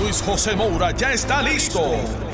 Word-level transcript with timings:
Luis 0.00 0.22
José 0.22 0.54
Moura 0.54 0.90
ya 0.90 1.12
está 1.12 1.40
listo 1.40 1.80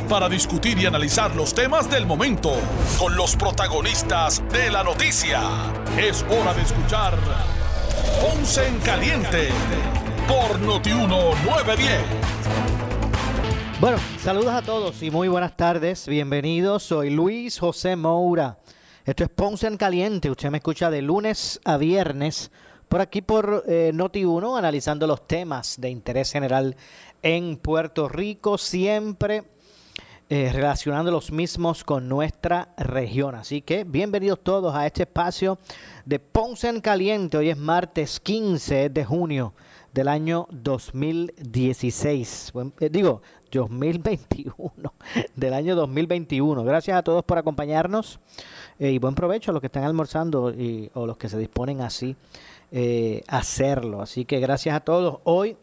para 0.09 0.29
discutir 0.29 0.79
y 0.79 0.87
analizar 0.87 1.35
los 1.37 1.55
temas 1.55 1.89
del 1.89 2.07
momento 2.07 2.55
con 2.99 3.15
los 3.15 3.37
protagonistas 3.37 4.43
de 4.51 4.69
la 4.69 4.83
noticia. 4.83 5.41
Es 5.97 6.25
hora 6.25 6.55
de 6.55 6.63
escuchar 6.63 7.17
Ponce 8.21 8.67
en 8.67 8.79
Caliente 8.81 9.49
por 10.27 10.59
Notiuno 10.61 11.35
910. 11.45 12.03
Bueno, 13.81 13.99
saludos 14.19 14.53
a 14.53 14.63
todos 14.63 15.01
y 15.03 15.13
muy 15.13 15.29
buenas 15.29 15.57
tardes. 15.57 16.09
Bienvenidos. 16.09 16.83
Soy 16.83 17.11
Luis 17.11 17.61
José 17.61 17.95
Moura. 17.95 18.59
Esto 19.05 19.23
es 19.23 19.31
Ponce 19.31 19.69
en 19.69 19.77
Caliente. 19.77 20.31
Usted 20.31 20.51
me 20.51 20.59
escucha 20.59 20.91
de 20.91 21.03
lunes 21.03 21.61
a 21.65 21.77
viernes 21.77 22.51
por 22.93 23.01
aquí 23.01 23.23
por 23.23 23.65
eh, 23.67 23.91
Noti1, 23.95 24.59
analizando 24.59 25.07
los 25.07 25.27
temas 25.27 25.81
de 25.81 25.89
interés 25.89 26.31
general 26.31 26.77
en 27.23 27.57
Puerto 27.57 28.09
Rico, 28.09 28.59
siempre 28.59 29.45
eh, 30.29 30.51
relacionando 30.53 31.11
los 31.11 31.33
mismos 31.33 31.85
con 31.85 32.09
nuestra 32.09 32.75
región. 32.77 33.35
Así 33.35 33.63
que 33.63 33.85
bienvenidos 33.85 34.41
todos 34.43 34.75
a 34.75 34.87
este 34.87 35.05
espacio 35.05 35.59
de 36.05 36.19
Ponce 36.19 36.69
en 36.69 36.81
Caliente. 36.81 37.37
Hoy 37.37 37.51
es 37.51 37.57
martes 37.57 38.19
15 38.21 38.91
de 38.91 39.05
junio 39.05 39.55
del 39.93 40.09
año 40.09 40.49
2016. 40.51 42.53
Eh, 42.81 42.89
digo, 42.91 43.23
2021, 43.53 44.55
del 45.37 45.55
año 45.55 45.77
2021. 45.77 46.65
Gracias 46.65 46.97
a 46.97 47.03
todos 47.03 47.23
por 47.25 47.39
acompañarnos 47.39 48.19
eh, 48.79 48.91
y 48.91 48.99
buen 48.99 49.15
provecho 49.15 49.51
a 49.51 49.55
los 49.55 49.61
que 49.61 49.67
están 49.67 49.85
almorzando 49.85 50.51
y, 50.51 50.91
o 50.95 51.07
los 51.07 51.19
que 51.19 51.29
se 51.29 51.39
disponen 51.39 51.83
así 51.83 52.17
eh, 52.71 53.23
hacerlo. 53.29 54.01
Así 54.01 54.25
que 54.25 54.41
gracias 54.41 54.75
a 54.75 54.81
todos. 54.81 55.19
Hoy 55.25 55.59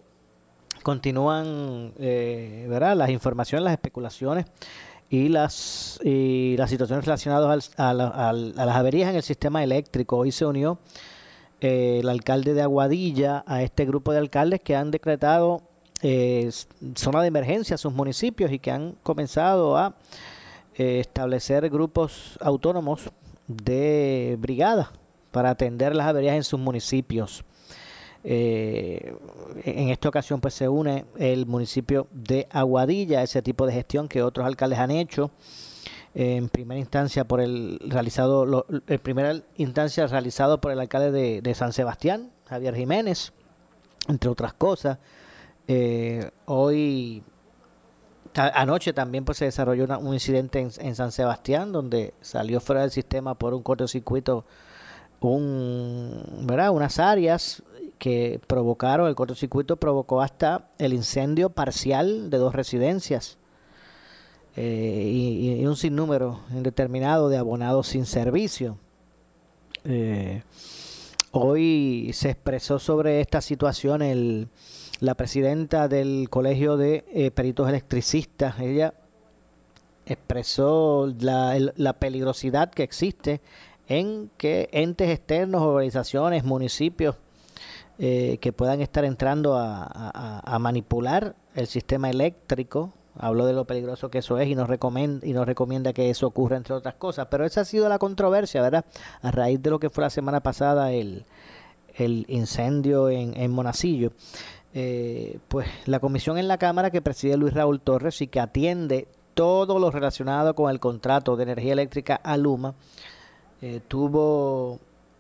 continúan 0.83 1.94
eh, 1.99 2.66
¿verdad? 2.69 2.95
las 2.95 3.09
informaciones, 3.09 3.63
las 3.63 3.73
especulaciones 3.73 4.45
y 5.09 5.30
las, 5.30 5.99
y 6.03 6.55
las 6.58 6.69
situaciones 6.69 7.05
relacionadas 7.05 7.72
a, 7.77 7.89
a, 7.89 8.33
las 8.33 8.75
averías 8.75 9.09
en 9.09 9.16
el 9.16 9.23
sistema 9.23 9.63
eléctrico. 9.63 10.17
Hoy 10.17 10.31
se 10.31 10.45
unió 10.45 10.80
el 11.61 12.07
alcalde 12.07 12.53
de 12.53 12.61
Aguadilla 12.61 13.44
a 13.45 13.63
este 13.63 13.85
grupo 13.85 14.11
de 14.11 14.19
alcaldes 14.19 14.61
que 14.61 14.75
han 14.75 14.91
decretado 14.91 15.61
eh, 16.02 16.50
zona 16.95 17.22
de 17.22 17.27
emergencia 17.27 17.75
a 17.75 17.77
sus 17.77 17.91
municipios 17.91 18.52
y 18.53 18.59
que 18.59 18.72
han 18.72 18.95
comenzado 19.03 19.75
a 19.75 19.95
eh, 20.75 21.02
establecer 21.02 21.69
grupos 21.69 22.38
autónomos 22.39 23.09
de 23.47 24.38
brigada 24.39 24.94
para 25.31 25.50
atender 25.50 25.95
las 25.95 26.07
averías 26.07 26.35
en 26.35 26.44
sus 26.44 26.59
municipios. 26.59 27.44
Eh, 28.23 29.16
en 29.64 29.89
esta 29.89 30.09
ocasión 30.09 30.42
pues 30.42 30.53
se 30.53 30.67
une 30.67 31.06
el 31.17 31.45
municipio 31.45 32.08
de 32.12 32.48
Aguadilla 32.52 33.23
ese 33.23 33.42
tipo 33.42 33.66
de 33.66 33.72
gestión 33.72 34.09
que 34.09 34.22
otros 34.23 34.45
alcaldes 34.45 34.78
han 34.78 34.92
hecho 34.92 35.31
en 36.14 36.50
primera 36.50 36.80
instancia 36.80 37.23
por 37.23 37.40
el 37.40 37.80
realizado 37.88 38.66
en 38.88 39.00
primera 39.00 39.36
instancia 39.56 40.06
realizado 40.08 40.59
por 40.59 40.73
el 40.73 40.81
alcalde 40.81 41.41
de, 41.41 41.56
San 41.56 41.72
Sebastián 41.72 42.31
Javier 42.46 42.75
Jiménez 42.75 43.31
entre 44.09 44.29
otras 44.29 44.52
cosas 44.52 44.97
eh, 45.72 46.31
hoy, 46.46 47.22
anoche 48.34 48.91
también 48.91 49.24
pues 49.24 49.38
se 49.38 49.46
desarrolló 49.46 49.85
un 50.00 50.16
incidente 50.16 50.59
en, 50.59 50.96
San 50.96 51.12
Sebastián 51.12 51.72
donde 51.72 52.16
salió 52.22 52.59
fuera 52.59 52.81
del 52.81 52.90
sistema 52.90 53.35
por 53.35 53.53
un 53.53 53.62
cortocircuito 53.62 54.46
un, 55.19 56.24
¿verdad? 56.47 56.72
unas 56.72 56.97
áreas 56.97 57.62
que 57.99 58.41
provocaron, 58.47 59.07
el 59.07 59.15
cortocircuito 59.15 59.77
provocó 59.77 60.21
hasta 60.21 60.69
el 60.79 60.93
incendio 60.93 61.51
parcial 61.51 62.29
de 62.29 62.37
dos 62.37 62.55
residencias 62.55 63.37
eh, 64.55 65.03
y, 65.05 65.65
un 65.65 65.75
sinnúmero 65.75 66.39
indeterminado 66.51 67.29
de 67.29 67.37
abonados 67.37 67.87
sin 67.87 68.05
servicio. 68.05 68.77
Eh, 69.83 70.41
hoy 71.31 72.09
se 72.13 72.31
expresó 72.31 72.79
sobre 72.79 73.21
esta 73.21 73.41
situación 73.41 74.01
el 74.01 74.49
la 74.99 75.16
presidenta 75.16 75.87
del 75.87 76.29
Colegio 76.29 76.77
de 76.77 77.05
eh, 77.13 77.31
Peritos 77.31 77.69
Electricistas. 77.69 78.59
Ella 78.59 78.93
expresó 80.05 81.13
la, 81.19 81.57
la, 81.75 81.93
peligrosidad 81.93 82.69
que 82.71 82.83
existe 82.83 83.41
en 83.87 84.29
que 84.37 84.69
entes 84.71 85.09
externos, 85.09 85.61
organizaciones, 85.61 86.43
municipios, 86.43 87.16
eh, 87.99 88.37
que 88.39 88.53
puedan 88.53 88.81
estar 88.81 89.05
entrando 89.05 89.57
a, 89.57 90.57
manipular 90.59 91.35
el 91.55 91.67
sistema 91.67 92.09
eléctrico. 92.09 92.93
Habló 93.17 93.45
de 93.45 93.53
lo 93.53 93.65
peligroso 93.65 94.09
que 94.09 94.19
eso 94.19 94.37
es 94.39 94.47
y 94.47 94.55
nos, 94.55 94.69
recomienda, 94.69 95.27
y 95.27 95.33
nos 95.33 95.45
recomienda 95.45 95.91
que 95.91 96.09
eso 96.09 96.25
ocurra, 96.25 96.55
entre 96.55 96.73
otras 96.73 96.95
cosas. 96.95 97.27
Pero 97.29 97.45
esa 97.45 97.61
ha 97.61 97.65
sido 97.65 97.89
la 97.89 97.99
controversia, 97.99 98.61
¿verdad? 98.61 98.85
A 99.21 99.31
raíz 99.31 99.61
de 99.61 99.69
lo 99.69 99.79
que 99.79 99.89
fue 99.89 100.03
la 100.03 100.09
semana 100.09 100.39
pasada 100.39 100.93
el, 100.93 101.25
el 101.95 102.25
incendio 102.29 103.09
en, 103.09 103.35
en 103.35 103.51
Monacillo. 103.51 104.13
Eh, 104.73 105.39
pues 105.47 105.67
la 105.85 105.99
comisión 105.99 106.37
en 106.37 106.47
la 106.47 106.57
Cámara 106.57 106.91
que 106.91 107.01
preside 107.01 107.37
Luis 107.37 107.53
Raúl 107.53 107.81
Torres 107.81 108.21
y 108.21 108.27
que 108.27 108.39
atiende 108.39 109.07
todo 109.33 109.79
lo 109.79 109.89
relacionado 109.89 110.53
con 110.53 110.69
el 110.69 110.79
contrato 110.79 111.35
de 111.35 111.43
energía 111.43 111.73
eléctrica 111.73 112.16
a 112.16 112.37
Luma, 112.37 112.75
eh, 113.61 113.81
tuvo 113.87 114.79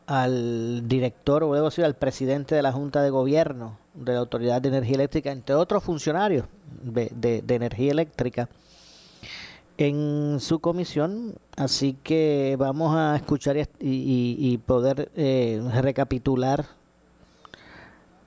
al 0.09 0.87
director, 0.87 1.43
o 1.43 1.53
debo 1.53 1.69
decir, 1.69 1.85
al 1.85 1.93
presidente 1.93 2.55
de 2.55 2.63
la 2.63 2.71
Junta 2.71 3.03
de 3.03 3.11
Gobierno 3.11 3.77
de 3.93 4.13
la 4.13 4.19
Autoridad 4.19 4.59
de 4.59 4.69
Energía 4.69 4.95
Eléctrica, 4.95 5.31
entre 5.31 5.53
otros 5.53 5.83
funcionarios 5.83 6.47
de, 6.81 7.43
energía 7.47 7.91
eléctrica, 7.91 8.49
en 9.77 10.39
su 10.39 10.61
comisión. 10.61 11.35
Así 11.55 11.93
que 11.93 12.55
vamos 12.57 12.95
a 12.95 13.17
escuchar 13.17 13.55
y, 13.79 14.57
poder 14.65 15.11
eh, 15.15 15.61
recapitular 15.79 16.65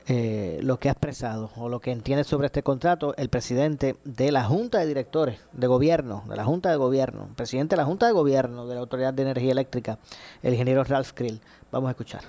eh, 0.07 0.61
lo 0.63 0.79
que 0.79 0.89
ha 0.89 0.93
expresado 0.93 1.51
o 1.57 1.69
lo 1.69 1.81
que 1.81 1.91
entiende 1.93 2.25
sobre 2.25 2.47
este 2.47 2.65
contrato 2.65 3.15
el 3.17 3.29
presidente 3.29 3.97
de 4.05 4.33
la 4.33 4.45
Junta 4.45 4.79
de 4.79 4.87
Directores 4.87 5.41
de 5.53 5.67
Gobierno, 5.67 6.23
de 6.29 6.37
la 6.37 6.45
Junta 6.45 6.71
de 6.71 6.77
Gobierno, 6.77 7.29
presidente 7.35 7.75
de 7.75 7.83
la 7.83 7.87
Junta 7.87 8.07
de 8.07 8.13
Gobierno 8.13 8.67
de 8.67 8.75
la 8.75 8.81
Autoridad 8.81 9.15
de 9.15 9.23
Energía 9.23 9.53
Eléctrica, 9.53 9.99
el 10.43 10.53
ingeniero 10.55 10.85
Ralph 10.85 11.13
Krill. 11.13 11.41
Vamos 11.73 11.89
a 11.89 11.93
escuchar. 11.93 12.21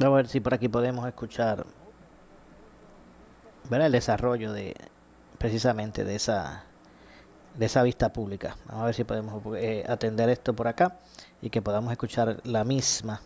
Vamos 0.00 0.14
a 0.14 0.16
ver 0.16 0.26
si 0.26 0.40
por 0.40 0.52
aquí 0.52 0.68
podemos 0.68 1.06
escuchar 1.06 1.64
ver 3.70 3.80
el 3.82 3.92
desarrollo 3.92 4.52
de 4.52 4.74
precisamente 5.38 6.04
de 6.04 6.16
esa 6.16 6.64
de 7.56 7.66
esa 7.66 7.84
vista 7.84 8.12
pública. 8.12 8.56
Vamos 8.66 8.82
a 8.82 8.86
ver 8.86 8.94
si 8.96 9.04
podemos 9.04 9.40
eh, 9.56 9.84
atender 9.88 10.28
esto 10.28 10.54
por 10.54 10.66
acá 10.66 10.98
y 11.40 11.50
que 11.50 11.62
podamos 11.62 11.92
escuchar 11.92 12.40
la 12.42 12.64
misma. 12.64 13.20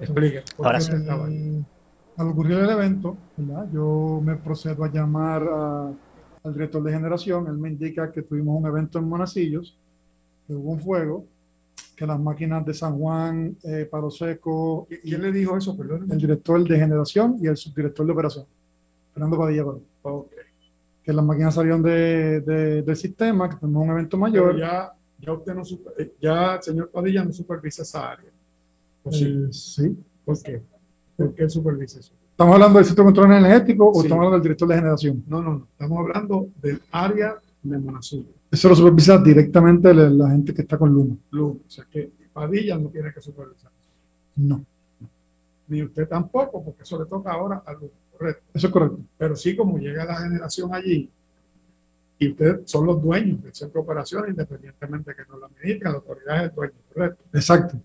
Explique. 0.00 0.44
Ahora 0.58 0.80
sí. 0.80 0.92
Al 2.16 2.28
ocurrir 2.28 2.58
el 2.58 2.70
evento, 2.70 3.16
yo 3.72 4.20
me 4.22 4.36
procedo 4.36 4.84
a 4.84 4.92
llamar 4.92 5.42
al 5.42 6.52
director 6.52 6.82
de 6.84 6.92
generación. 6.92 7.48
Él 7.48 7.58
me 7.58 7.70
indica 7.70 8.12
que 8.12 8.22
tuvimos 8.22 8.60
un 8.60 8.66
evento 8.66 9.00
en 9.00 9.08
Monacillos, 9.08 9.76
que 10.46 10.54
hubo 10.54 10.70
un 10.70 10.78
fuego, 10.78 11.24
que 12.00 12.06
las 12.06 12.18
máquinas 12.18 12.64
de 12.64 12.72
San 12.72 12.98
Juan, 12.98 13.58
eh, 13.62 13.84
Palo 13.84 14.10
Seco. 14.10 14.88
¿Quién 15.02 15.20
le 15.20 15.30
dijo 15.30 15.54
eso? 15.58 15.76
Perdón. 15.76 16.06
El 16.10 16.16
director 16.16 16.66
de 16.66 16.78
generación 16.78 17.36
y 17.42 17.46
el 17.46 17.58
subdirector 17.58 18.06
de 18.06 18.12
operación, 18.12 18.46
Fernando 19.12 19.36
Padilla. 19.36 19.64
Que 21.04 21.12
las 21.12 21.22
máquinas 21.22 21.54
salieron 21.54 21.82
de, 21.82 22.40
del 22.40 22.96
sistema, 22.96 23.50
que 23.50 23.56
tuvimos 23.56 23.84
un 23.84 23.90
evento 23.90 24.16
mayor. 24.16 24.58
ya, 24.58 24.90
ya 25.18 25.32
usted 25.34 25.54
no, 25.54 25.62
eh, 25.98 26.14
ya 26.18 26.54
el 26.54 26.62
señor 26.62 26.88
Padilla 26.88 27.22
no 27.22 27.34
supervisa 27.34 27.82
esa 27.82 28.12
área. 28.12 28.30
Sí. 29.10 29.52
sí. 29.52 29.98
¿Por 30.24 30.42
qué? 30.42 30.62
¿Por 31.18 31.34
qué 31.34 31.50
supervisa 31.50 32.00
eso? 32.00 32.14
¿Estamos 32.30 32.54
hablando 32.54 32.78
del 32.78 32.86
Centro 32.86 33.04
de 33.04 33.08
Control 33.08 33.32
Energético 33.32 33.90
o 33.90 34.02
estamos 34.02 34.24
hablando 34.24 34.36
del 34.36 34.42
director 34.42 34.68
de 34.68 34.74
generación? 34.74 35.22
No, 35.26 35.42
no, 35.42 35.52
no. 35.52 35.66
Estamos 35.70 35.98
hablando 35.98 36.48
del 36.62 36.80
área 36.92 37.36
de 37.62 37.78
Monazul. 37.78 38.26
Eso 38.50 38.68
lo 38.68 38.74
supervisa 38.74 39.18
directamente 39.18 39.94
la, 39.94 40.30
gente 40.30 40.52
que 40.52 40.62
está 40.62 40.76
con 40.76 40.92
Luma. 40.92 41.16
Luma. 41.30 41.60
O 41.66 41.70
sea 41.70 41.84
que 41.90 42.10
Padilla 42.32 42.76
no 42.76 42.88
tiene 42.88 43.12
que 43.12 43.20
supervisar. 43.20 43.70
No. 44.36 44.64
Ni 45.68 45.82
usted 45.82 46.08
tampoco, 46.08 46.64
porque 46.64 46.82
eso 46.82 46.98
le 46.98 47.08
toca 47.08 47.32
ahora 47.32 47.62
a 47.64 47.72
Luma. 47.72 47.92
Correcto. 48.16 48.42
Eso 48.52 48.66
es 48.66 48.72
correcto. 48.72 48.98
Pero 49.16 49.36
sí, 49.36 49.56
como 49.56 49.78
llega 49.78 50.04
la 50.04 50.16
generación 50.16 50.74
allí, 50.74 51.08
y 52.18 52.28
ustedes 52.28 52.70
son 52.70 52.86
los 52.86 53.00
dueños 53.00 53.42
del 53.42 53.54
centro 53.54 53.80
de 53.80 53.84
operaciones, 53.84 54.30
independientemente 54.30 55.10
de 55.10 55.16
que 55.16 55.22
no 55.30 55.38
la 55.38 55.46
administre, 55.46 55.88
la 55.88 55.96
autoridad 55.96 56.36
es 56.36 56.50
el 56.50 56.54
dueño, 56.54 56.74
¿correcto? 56.92 57.24
Exacto. 57.32 57.80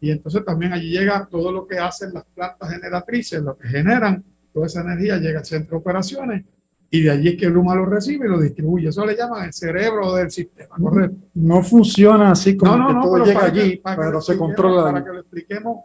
Y 0.00 0.10
entonces 0.10 0.44
también 0.44 0.72
allí 0.72 0.90
llega 0.90 1.26
todo 1.26 1.52
lo 1.52 1.66
que 1.66 1.78
hacen 1.78 2.14
las 2.14 2.24
plantas 2.34 2.70
generatrices, 2.70 3.42
lo 3.42 3.58
que 3.58 3.68
generan, 3.68 4.24
toda 4.54 4.66
esa 4.66 4.80
energía 4.80 5.18
llega 5.18 5.40
al 5.40 5.44
centro 5.44 5.72
de 5.72 5.80
operaciones 5.80 6.44
y 6.90 7.02
de 7.02 7.10
allí 7.10 7.28
es 7.30 7.36
que 7.36 7.48
Luma 7.50 7.74
lo 7.74 7.86
recibe 7.86 8.26
y 8.26 8.30
lo 8.30 8.40
distribuye. 8.40 8.88
Eso 8.88 9.04
le 9.04 9.16
llaman 9.16 9.44
el 9.46 9.52
cerebro 9.52 10.14
del 10.14 10.30
sistema, 10.30 10.76
¿correcto? 10.80 11.16
No 11.34 11.62
funciona 11.62 12.30
así 12.30 12.56
como 12.56 12.76
No, 12.76 12.78
no, 12.84 12.88
que 12.88 12.94
no, 12.94 13.02
todo 13.02 13.24
llega 13.24 13.52
que- 13.52 13.60
allí, 13.60 13.76
para 13.78 13.96
pero 13.96 14.20
se 14.20 14.36
controla. 14.38 14.84
Para 14.84 15.04
que 15.04 15.10
lo 15.10 15.20
expliquemos 15.20 15.78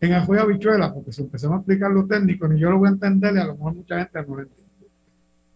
en 0.00 0.12
el 0.14 0.22
juego 0.24 0.42
habichuela, 0.44 0.94
porque 0.94 1.12
si 1.12 1.20
empezamos 1.22 1.56
a 1.56 1.58
explicar 1.60 1.90
lo 1.90 2.06
técnico, 2.06 2.48
ni 2.48 2.58
yo 2.58 2.70
lo 2.70 2.78
voy 2.78 2.88
a 2.88 2.92
entender 2.92 3.34
y 3.34 3.38
a 3.38 3.44
lo 3.44 3.54
mejor 3.54 3.74
mucha 3.74 3.98
gente 3.98 4.18
no 4.26 4.34
lo 4.36 4.42
entiende. 4.42 4.70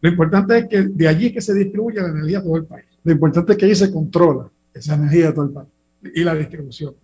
Lo 0.02 0.10
importante 0.10 0.58
es 0.58 0.66
que 0.66 0.82
de 0.82 1.08
allí 1.08 1.26
es 1.28 1.32
que 1.32 1.40
se 1.40 1.54
distribuye 1.54 2.00
la 2.02 2.08
energía 2.08 2.40
a 2.40 2.42
todo 2.42 2.56
el 2.56 2.66
país 2.66 2.84
Lo 3.04 3.12
importante 3.12 3.52
es 3.52 3.58
que 3.58 3.64
allí 3.64 3.74
se 3.74 3.90
controla 3.90 4.50
esa 4.74 4.96
energía 4.96 5.28
de 5.28 5.32
todo 5.32 5.44
el 5.46 5.50
país. 5.52 5.68
y 6.14 6.22
la 6.22 6.34
distribución. 6.34 6.94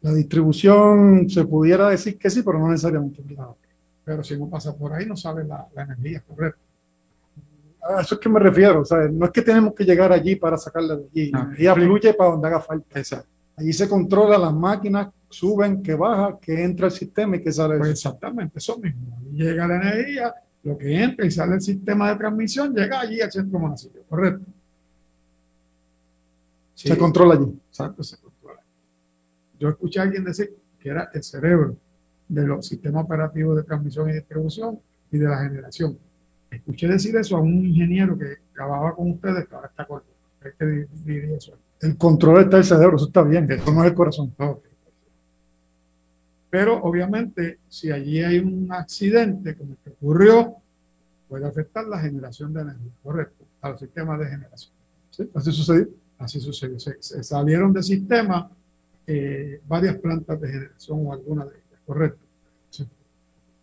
La 0.00 0.12
distribución 0.12 1.28
se 1.30 1.44
pudiera 1.44 1.88
decir 1.90 2.18
que 2.18 2.28
sí, 2.28 2.42
pero 2.42 2.58
no 2.58 2.68
necesariamente. 2.70 3.22
Pero 4.04 4.22
si 4.24 4.36
no 4.36 4.48
pasa 4.48 4.76
por 4.76 4.92
ahí, 4.92 5.06
no 5.06 5.16
sale 5.16 5.44
la, 5.44 5.66
la 5.74 5.82
energía, 5.82 6.20
¿correcto? 6.26 6.60
A 7.82 8.00
eso 8.00 8.14
es 8.16 8.20
que 8.20 8.28
me 8.28 8.40
refiero. 8.40 8.80
O 8.80 8.84
sea, 8.84 8.98
no 9.10 9.26
es 9.26 9.30
que 9.32 9.42
tenemos 9.42 9.74
que 9.74 9.84
llegar 9.84 10.12
allí 10.12 10.36
para 10.36 10.56
sacarla 10.58 10.96
de 10.96 11.04
allí. 11.12 11.30
La 11.30 11.38
Ah, 11.38 11.42
energía 11.44 11.70
explica. 11.70 11.86
fluye 11.88 12.14
para 12.14 12.30
donde 12.30 12.48
haga 12.48 12.60
falta. 12.60 12.98
Exacto. 12.98 13.28
Allí 13.56 13.72
se 13.72 13.88
controla 13.88 14.38
las 14.38 14.52
máquinas, 14.52 15.08
suben, 15.28 15.82
que 15.82 15.94
baja, 15.94 16.38
que 16.40 16.62
entra 16.64 16.86
el 16.86 16.92
sistema 16.92 17.36
y 17.36 17.42
que 17.42 17.52
sale. 17.52 17.78
Pues 17.78 17.90
exactamente, 17.90 18.58
eso 18.58 18.78
mismo. 18.78 19.18
Llega 19.32 19.66
la 19.68 19.76
energía, 19.76 20.34
lo 20.62 20.76
que 20.78 21.02
entra 21.02 21.26
y 21.26 21.30
sale 21.30 21.54
el 21.54 21.60
sistema 21.60 22.10
de 22.10 22.16
transmisión, 22.16 22.74
llega 22.74 23.00
allí 23.00 23.20
al 23.20 23.30
centro 23.30 23.58
municipio, 23.58 24.02
¿correcto? 24.08 24.44
Sí, 26.74 26.88
Se 26.88 26.96
controla 26.98 27.34
allí. 27.34 27.60
exacto, 27.68 28.02
se 28.02 28.16
controla. 28.18 28.60
Yo 29.58 29.68
escuché 29.68 30.00
a 30.00 30.02
alguien 30.04 30.24
decir 30.24 30.56
que 30.78 30.88
era 30.88 31.10
el 31.12 31.22
cerebro 31.22 31.76
de 32.32 32.46
los 32.46 32.66
sistemas 32.66 33.04
operativos 33.04 33.56
de 33.56 33.62
transmisión 33.62 34.08
y 34.08 34.14
distribución 34.14 34.80
y 35.10 35.18
de 35.18 35.28
la 35.28 35.42
generación. 35.42 35.98
Escuché 36.50 36.88
decir 36.88 37.14
eso 37.16 37.36
a 37.36 37.40
un 37.40 37.66
ingeniero 37.66 38.18
que 38.18 38.36
trabajaba 38.54 38.94
con 38.94 39.10
ustedes, 39.10 39.46
que 39.46 39.54
ahora 39.54 39.68
está 39.68 39.86
diría 41.04 41.36
eso. 41.36 41.56
El 41.80 41.96
control 41.96 42.42
está 42.42 42.58
el 42.58 42.64
cerebro, 42.64 42.96
eso 42.96 43.06
está 43.06 43.22
bien. 43.22 43.50
Eso 43.50 43.72
no 43.72 43.84
es 43.84 43.90
el 43.90 43.94
corazón. 43.94 44.34
Pero 46.50 46.82
obviamente, 46.82 47.58
si 47.68 47.90
allí 47.90 48.22
hay 48.22 48.38
un 48.38 48.72
accidente 48.72 49.54
como 49.54 49.72
el 49.72 49.78
que 49.78 49.90
ocurrió, 49.90 50.56
puede 51.28 51.46
afectar 51.46 51.86
la 51.86 51.98
generación 51.98 52.52
de 52.52 52.62
energía, 52.62 52.92
correcto, 53.02 53.44
a 53.60 53.70
los 53.70 53.80
sistemas 53.80 54.18
de 54.18 54.26
generación. 54.26 54.72
¿sí? 55.10 55.30
Así 55.34 55.52
sucedió. 55.52 55.88
Así 56.18 56.40
sucedió. 56.40 56.78
Se, 56.78 56.96
se 57.00 57.22
salieron 57.22 57.72
del 57.72 57.82
sistema 57.82 58.50
eh, 59.06 59.60
varias 59.66 59.96
plantas 59.96 60.40
de 60.40 60.48
generación 60.48 61.06
o 61.06 61.12
alguna 61.12 61.44
de 61.44 61.50
ellas, 61.50 61.80
correcto. 61.84 62.21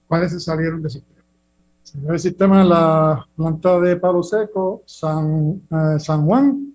¿Cuáles 0.09 0.31
se 0.31 0.39
salieron 0.39 0.81
del 0.81 0.89
sistema? 0.89 1.21
Salió 1.83 2.13
el 2.13 2.19
sistema 2.19 2.63
la 2.63 3.27
planta 3.35 3.79
de 3.79 3.95
Palo 3.95 4.23
Seco, 4.23 4.81
San, 4.88 5.61
eh, 5.69 6.00
San 6.00 6.25
Juan 6.25 6.73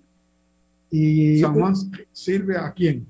y 0.89 1.39
San 1.39 1.53
Juan 1.53 1.73
sirve 2.13 2.57
a 2.57 2.71
quién? 2.71 3.05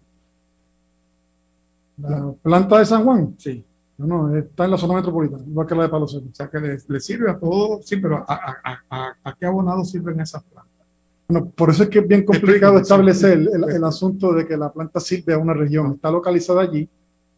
la 1.97 2.33
planta 2.41 2.79
de 2.79 2.85
San 2.85 3.05
Juan. 3.05 3.35
Sí. 3.37 3.63
No, 3.99 4.07
no, 4.07 4.35
está 4.35 4.65
en 4.65 4.71
la 4.71 4.77
zona 4.77 4.95
metropolitana, 4.95 5.43
igual 5.47 5.67
que 5.67 5.75
la 5.75 5.83
de 5.83 5.89
Palo 5.89 6.07
Seco. 6.07 6.25
O 6.31 6.35
sea, 6.35 6.49
que 6.49 6.59
le, 6.59 6.77
le 6.87 6.99
sirve 6.99 7.29
a 7.29 7.37
todo, 7.37 7.79
sí, 7.83 7.97
pero 7.97 8.25
¿a, 8.27 8.33
a, 8.33 8.83
a, 8.89 9.15
a, 9.23 9.35
qué 9.35 9.45
abonado 9.45 9.85
sirven 9.85 10.19
esas 10.19 10.43
plantas? 10.43 10.87
Bueno, 11.27 11.51
por 11.55 11.69
eso 11.69 11.83
es 11.83 11.89
que 11.89 11.99
es 11.99 12.07
bien 12.07 12.25
complicado 12.25 12.79
establecer 12.79 13.37
sí. 13.43 13.49
el, 13.53 13.75
el 13.75 13.83
asunto 13.83 14.33
de 14.33 14.47
que 14.47 14.57
la 14.57 14.73
planta 14.73 14.99
sirve 14.99 15.35
a 15.35 15.37
una 15.37 15.53
región. 15.53 15.93
Está 15.93 16.09
localizada 16.09 16.63
allí. 16.63 16.89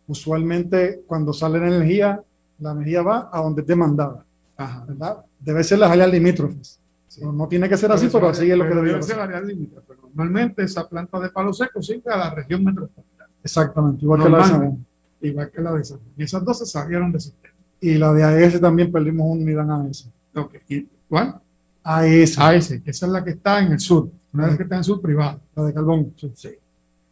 Usualmente, 0.08 1.04
cuando 1.06 1.34
sale 1.34 1.60
la 1.60 1.68
energía, 1.68 2.24
la 2.60 2.72
energía 2.72 3.02
va 3.02 3.30
a 3.32 3.42
donde 3.42 3.62
es 3.62 3.68
demandada. 3.68 4.26
Ajá. 4.56 4.86
¿verdad? 4.88 5.18
Debe 5.40 5.64
ser 5.64 5.80
las 5.80 5.92
áreas 5.92 6.12
limítrofes. 6.12 6.80
Sí. 7.08 7.22
No, 7.24 7.48
tiene 7.48 7.70
que 7.70 7.78
ser 7.78 7.92
así, 7.92 8.10
pero 8.12 8.30
así 8.30 8.50
es 8.50 8.58
lo 8.58 8.64
que 8.66 8.70
debería 8.70 8.94
debe 8.94 9.04
ser 9.04 9.20
área 9.20 9.40
límite, 9.40 9.78
pero 9.88 10.02
normalmente 10.04 10.64
esa 10.64 10.88
planta 10.88 11.20
de 11.20 11.30
palo 11.30 11.54
seco 11.54 11.82
sirve 11.82 12.12
a 12.12 12.18
la 12.18 12.30
región 12.32 12.64
metropolitana, 12.64 13.30
Exactamente, 13.44 14.04
igual 14.04 14.24
que 14.24 14.30
la 14.30 14.38
de 14.38 14.44
San 14.44 14.86
igual 15.22 15.52
que 15.52 15.62
la 15.62 15.74
de 15.74 15.84
San. 15.86 16.00
Y 16.18 16.24
esas 16.24 16.44
dos 16.44 16.60
se 16.60 16.66
salieron 16.66 17.12
del 17.12 17.22
sistema. 17.22 17.54
Y 17.80 17.96
la 17.96 18.14
de 18.14 18.24
AES 18.24 18.60
también 18.60 18.92
perdimos 18.92 19.28
una 19.28 19.44
unidad 19.44 19.64
en 19.64 19.88
AES. 19.88 20.10
Ok. 20.36 20.56
¿Y 20.68 20.88
cuál? 21.08 21.40
AES, 21.84 22.38
AS, 22.38 22.68
que 22.84 22.92
esa 22.92 23.06
es 23.06 23.12
la 23.12 23.24
que 23.24 23.32
está 23.32 23.62
en 23.62 23.72
el 23.72 23.80
sur, 23.80 24.10
una 24.34 24.48
vez 24.48 24.58
que 24.58 24.64
está 24.64 24.76
en 24.76 24.80
el 24.80 24.84
sur 24.84 25.02
privado. 25.02 25.40
la 25.56 25.64
de 25.64 25.74
Carbón. 25.74 26.14
sí. 26.18 26.32
Sí. 26.36 26.50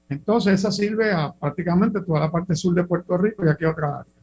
Entonces 0.07 0.53
esa 0.53 0.71
sirve 0.71 1.11
a 1.11 1.33
prácticamente 1.33 2.01
toda 2.01 2.19
la 2.19 2.31
parte 2.31 2.55
sur 2.55 2.75
de 2.75 2.83
Puerto 2.83 3.17
Rico 3.17 3.43
y 3.45 3.49
aquí 3.49 3.65
otra 3.65 3.99
área. 3.99 4.13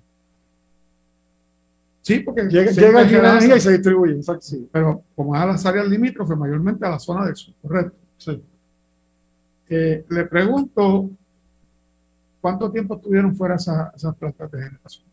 Sí, 2.02 2.18
porque 2.20 2.42
Llega, 2.48 2.70
allí 3.00 3.12
la 3.14 3.30
energía 3.30 3.56
y 3.56 3.60
se 3.60 3.72
distribuye. 3.72 4.16
Exacto. 4.16 4.42
Sí, 4.42 4.68
pero 4.72 5.02
como 5.14 5.34
es 5.36 5.40
a 5.42 5.46
las 5.46 5.64
áreas 5.64 5.88
limítrofes, 5.88 6.36
mayormente 6.36 6.84
a 6.84 6.90
la 6.90 6.98
zona 6.98 7.24
del 7.24 7.36
sur, 7.36 7.54
correcto. 7.62 7.96
Sí. 8.18 8.42
Eh, 9.68 10.04
le 10.08 10.24
pregunto, 10.26 11.08
¿cuánto 12.40 12.70
tiempo 12.70 12.96
estuvieron 12.96 13.34
fuera 13.34 13.54
esas, 13.54 13.94
esas 13.94 14.14
plantas 14.16 14.50
de 14.50 14.62
generación? 14.62 15.04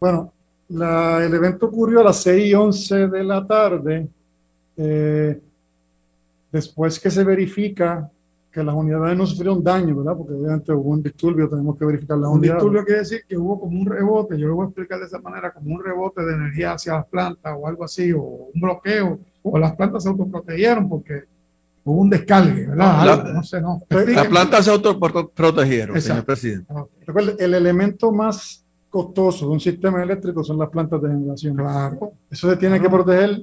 Bueno, 0.00 0.32
la- 0.70 1.24
el 1.24 1.34
evento 1.34 1.66
ocurrió 1.66 2.00
a 2.00 2.04
las 2.04 2.22
6 2.22 2.46
y 2.46 2.54
11 2.54 3.06
de 3.08 3.24
la 3.24 3.46
tarde. 3.46 4.08
eh, 4.80 5.40
después 6.52 6.98
que 7.00 7.10
se 7.10 7.24
verifica 7.24 8.08
que 8.50 8.62
las 8.64 8.74
unidades 8.74 9.16
no 9.16 9.26
sufrieron 9.26 9.62
daño, 9.62 9.94
¿verdad? 9.96 10.16
Porque 10.16 10.32
obviamente 10.34 10.72
hubo 10.72 10.90
un 10.90 11.02
disturbio, 11.02 11.48
tenemos 11.48 11.76
que 11.78 11.84
verificar 11.84 12.16
las 12.18 12.30
Un 12.30 12.38
unidades. 12.38 12.62
disturbio 12.62 12.84
quiere 12.84 13.00
decir 13.00 13.20
que 13.28 13.36
hubo 13.36 13.60
como 13.60 13.78
un 13.80 13.86
rebote, 13.86 14.38
yo 14.38 14.48
lo 14.48 14.54
voy 14.56 14.64
a 14.64 14.68
explicar 14.68 14.98
de 15.00 15.04
esa 15.06 15.18
manera, 15.20 15.52
como 15.52 15.74
un 15.74 15.84
rebote 15.84 16.24
de 16.24 16.34
energía 16.34 16.72
hacia 16.72 16.94
las 16.94 17.06
plantas 17.06 17.54
o 17.58 17.66
algo 17.68 17.84
así, 17.84 18.10
o 18.12 18.20
un 18.22 18.60
bloqueo, 18.60 19.18
o 19.42 19.58
las 19.58 19.76
plantas 19.76 20.02
se 20.02 20.08
autoprotegieron 20.08 20.88
porque 20.88 21.24
hubo 21.84 22.00
un 22.00 22.10
descargue, 22.10 22.66
¿verdad? 22.68 23.04
La- 23.04 23.12
Algo, 23.14 23.28
no 23.32 23.42
sé, 23.42 23.60
no. 23.60 23.82
Las 23.90 24.26
plantas 24.28 24.64
se 24.64 24.70
autoprotegieron, 24.70 25.96
Exacto. 25.96 26.00
señor 26.00 26.24
presidente. 26.24 26.72
Ok, 26.74 26.90
Recuerde, 27.06 27.36
el 27.38 27.54
elemento 27.54 28.12
más 28.12 28.64
costoso 28.90 29.46
de 29.46 29.52
un 29.52 29.60
sistema 29.60 30.02
eléctrico 30.02 30.42
son 30.42 30.58
las 30.58 30.70
plantas 30.70 31.00
de 31.02 31.08
generación. 31.10 31.54
Claro. 31.56 32.12
Eso 32.30 32.48
se 32.50 32.56
tiene 32.56 32.80
que 32.80 32.86
Ah. 32.86 32.90
proteger 32.90 33.42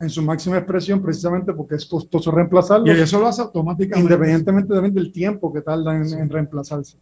en 0.00 0.08
su 0.08 0.22
máxima 0.22 0.56
expresión 0.56 1.02
precisamente 1.02 1.52
porque 1.52 1.74
es 1.74 1.84
costoso 1.86 2.30
reemplazarlo, 2.30 2.86
Y 2.86 2.90
eso 2.98 3.20
lo 3.20 3.26
hace 3.28 3.42
automáticamente. 3.42 4.00
independientemente 4.12 4.72
también 4.74 4.94
del 4.94 5.12
tiempo 5.12 5.52
que 5.52 5.60
tarda 5.60 5.94
en, 5.96 6.08
Sí. 6.08 6.14
en 6.16 6.28
reemplazarse. 6.30 6.96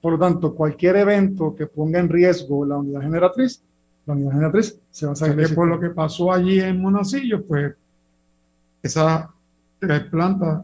Por 0.00 0.12
lo 0.12 0.18
tanto, 0.18 0.54
cualquier 0.54 0.96
evento 0.96 1.54
que 1.56 1.66
ponga 1.66 1.98
en 1.98 2.08
riesgo 2.08 2.64
la 2.64 2.76
unidad 2.76 3.00
generatriz, 3.00 3.62
la 4.06 4.12
unidad 4.14 4.32
generatriz 4.32 4.78
se 4.90 5.06
va 5.06 5.10
a 5.10 5.12
O 5.14 5.16
sea, 5.16 5.28
salir. 5.28 5.46
que 5.48 5.54
por 5.54 5.66
lo 5.66 5.80
que 5.80 5.90
pasó 5.90 6.30
allí 6.32 6.60
en 6.60 6.80
Monacillo, 6.80 7.42
pues 7.44 7.74
esas 8.82 9.26
tres 9.78 10.02
plantas 10.04 10.62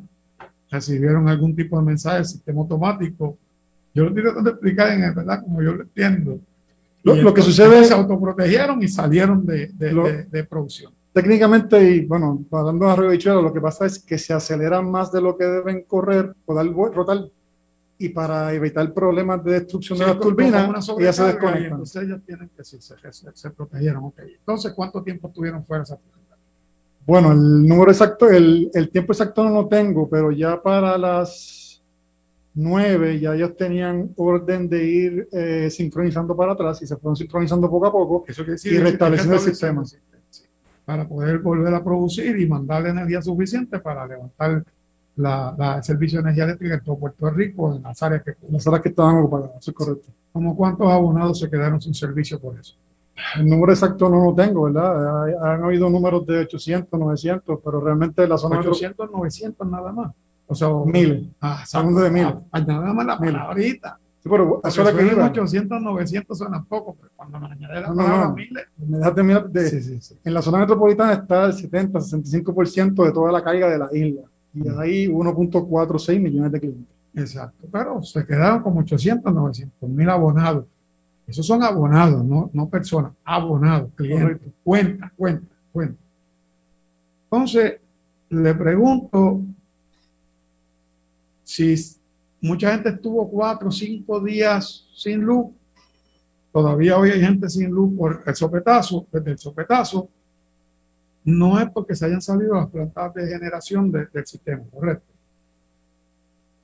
recibieron 0.71 1.29
algún 1.29 1.57
tipo 1.57 1.79
de 1.79 1.87
mensaje 1.87 2.17
del 2.19 2.27
sistema 2.27 2.61
automático. 2.61 3.37
Yo 3.95 4.05
lo 4.05 4.13
tratando 4.13 4.51
de 4.51 4.55
explicar 4.55 4.93
en 4.93 5.15
verdad 5.15 5.43
como 5.43 5.63
yo 5.63 5.73
lo 5.75 5.83
entiendo. 5.83 6.39
Lo- 7.03 7.17
lo 7.17 7.33
que 7.33 7.43
sucede- 7.43 7.85
se 7.85 7.95
autoprotegieron 7.95 8.83
y 8.83 8.89
salieron 8.89 9.47
de, 9.47 9.69
de- 9.69 9.93
Lo- 9.93 10.05
de- 10.05 10.25
de 10.25 10.45
producción. 10.45 10.93
Técnicamente, 11.23 11.83
y 11.83 12.07
bueno, 12.07 12.45
hablando 12.53 12.87
de 12.87 12.93
arroyo 12.93 13.11
bichuelo, 13.11 13.43
lo 13.43 13.53
que 13.53 13.61
pasa 13.61 13.87
es 13.87 13.99
que 13.99 14.17
se 14.19 14.33
aceleran 14.33 14.89
más 14.89 15.11
de 15.11 15.21
lo 15.21 15.37
que 15.37 15.43
deben 15.45 15.83
correr 15.83 16.33
o 16.47 16.55
dar 16.55 16.65
rotar 16.73 17.25
y 17.99 18.11
para 18.11 18.55
evitar 18.55 18.95
problemas 18.95 19.43
de 19.43 19.55
destrucción 19.55 19.99
de 19.99 20.05
Sí, 20.05 20.11
las 20.11 20.19
como- 20.19 20.31
turbinas, 20.31 20.89
ellas 21.01 21.17
se 21.17 21.23
y 21.23 21.27
desconectan. 21.27 21.65
Entonces 21.73 22.03
ellas 22.05 22.21
tienen 22.25 22.49
que 22.57 22.63
sí, 22.63 22.77
se, 22.81 22.95
se- 23.11 23.31
se 23.35 23.51
protegieron. 23.51 24.05
ok. 24.05 24.21
Entonces, 24.39 24.73
¿cuánto 24.77 25.03
tiempo 25.03 25.27
estuvieron 25.27 25.65
fuera 25.65 25.83
esas 25.83 25.99
plantas? 25.99 26.39
Bueno, 27.05 27.33
el 27.33 27.67
número 27.67 27.91
exacto, 27.91 28.31
el, 28.31 28.71
el 28.73 28.89
tiempo 28.91 29.13
exacto 29.13 29.43
no 29.43 29.51
lo 29.63 29.67
tengo, 29.67 30.09
pero 30.09 30.31
ya 30.31 30.63
para 30.63 30.97
las 30.97 31.83
nueve 32.55 33.19
ya 33.19 33.35
ellos 33.35 33.57
tenían 33.57 34.13
orden 34.17 34.69
de 34.69 34.85
ir 34.85 35.29
eh, 35.33 35.69
sincronizando 35.69 36.37
para 36.37 36.53
atrás 36.53 36.81
y 36.83 36.87
se 36.87 36.97
fueron 36.97 37.17
sincronizando 37.17 37.69
poco 37.69 37.87
a 37.89 37.91
poco. 37.93 38.25
Eso 38.29 38.45
quiere 38.45 38.61
Y 38.63 38.79
restableciendo 38.79 39.35
el 39.35 39.41
sí, 39.41 39.97
para 40.89 41.07
poder 41.07 41.41
volver 41.41 41.75
a 41.75 41.85
producir 41.85 42.41
y 42.41 42.47
mandarle 42.47 42.89
energía 42.89 43.21
suficiente 43.21 43.79
para 43.79 44.07
levantar 44.07 44.65
la, 45.17 45.55
la- 45.59 45.83
servicio 45.83 46.17
de 46.19 46.23
energía 46.23 46.45
eléctrica 46.45 46.77
en 46.77 46.81
todo 46.81 46.97
Puerto 46.97 47.29
Rico, 47.29 47.75
en 47.77 47.83
las 47.83 48.03
áreas 48.03 48.23
que 48.23 48.33
Las 48.51 48.67
horas 48.67 48.81
que 48.81 48.89
estaban 48.89 49.17
ocupadas, 49.19 49.51
eso 49.61 49.71
es 49.71 49.77
correcto. 49.77 50.09
como 50.33 50.57
cuántos 50.57 50.91
abonados 50.91 51.39
se 51.41 51.51
quedaron 51.51 51.79
sin 51.79 51.93
servicio 51.93 52.41
por 52.41 52.59
eso. 52.59 52.75
El 53.37 53.47
número 53.51 53.71
exacto 53.73 54.09
no 54.09 54.25
lo 54.31 54.35
tengo, 54.35 54.63
¿verdad? 54.63 55.25
Hay- 55.25 55.35
Han 55.39 55.65
habido 55.65 55.91
números 55.91 56.25
de 56.27 56.39
800, 56.39 56.99
900, 56.99 57.59
pero 57.63 57.81
realmente 57.83 58.27
la 58.27 58.39
zona 58.39 58.57
metro- 58.57 58.71
800, 58.71 59.11
900 59.11 59.69
nada 59.71 59.93
más. 59.93 60.13
O 60.47 60.55
sea, 60.55 60.69
miles. 60.87 61.27
ah, 61.43 61.65
Hablando 61.75 62.01
de 62.01 62.11
miles. 62.11 62.35
ah, 62.51 62.61
nada 62.61 62.95
más 62.95 63.05
la 63.05 63.19
Miles. 63.19 63.35
palabrita. 63.35 63.99
Sí, 64.21 64.29
pero 64.29 64.61
eso 64.65 64.89
es 64.89 64.95
que 64.95 65.15
800, 65.15 65.81
900 65.81 66.39
suenan 66.39 66.65
poco, 66.65 66.97
pero 67.01 67.13
cuando 67.15 67.39
me 67.39 67.47
añade 67.47 67.81
la 67.81 67.89
palabra 67.89 68.29
miles. 68.31 68.65
Me 68.77 68.99
de, 69.49 69.69
sí, 69.71 70.01
sí. 70.01 70.19
En 70.25 70.35
la 70.35 70.43
zona 70.43 70.59
metropolitana 70.59 71.13
está 71.13 71.47
el 71.47 71.53
70, 71.53 72.01
65% 72.01 73.05
de 73.05 73.13
toda 73.13 73.31
la 73.31 73.43
carga 73.43 73.69
de 73.69 73.79
la 73.79 73.89
isla. 73.93 74.23
Y 74.55 74.61
mm. 74.61 74.79
hay 74.81 75.07
1.46 75.07 76.21
millones 76.21 76.51
de 76.51 76.61
clientes. 76.61 76.95
Exacto, 77.15 77.67
pero 77.71 78.03
se 78.03 78.25
quedaron 78.25 78.63
como 78.63 78.81
800, 78.81 79.33
900 79.33 79.89
mil 79.89 80.11
abonados. 80.11 80.65
Esos 81.27 81.47
son 81.47 81.63
abonados, 81.63 82.25
no, 82.25 82.51
no 82.53 82.69
personas, 82.69 83.13
abonados, 83.25 83.91
clientes. 83.95 84.53
Cuenta, 84.65 85.13
cuenta, 85.17 85.47
cuenta. 85.71 85.99
Entonces, 87.25 87.75
le 88.31 88.55
pregunto 88.55 89.43
si 91.45 91.77
mucha 92.41 92.73
gente 92.73 92.91
estuvo 92.91 93.29
cuatro 93.29 93.69
o 93.69 93.73
cinco 93.73 94.21
días 94.21 94.87
sin 94.95 95.21
luz, 95.21 95.47
todavía 96.53 96.99
hoy 96.99 97.11
hay 97.11 97.21
gente 97.21 97.49
sin 97.49 97.71
luz 97.71 97.97
por 97.97 98.23
el 98.25 98.35
sopetazo, 98.35 99.07
desde 99.13 99.33
el 99.33 99.39
sopetazo, 99.39 100.09
no 101.25 101.61
es 101.61 101.71
porque 101.71 101.95
se 101.95 102.07
hayan 102.07 102.23
salido 102.23 102.55
las 102.55 102.69
plantas 102.69 103.15
de 103.15 103.29
generación 103.29 103.93
del 103.93 104.27
sistema, 104.27 104.63
correcto. 104.73 105.13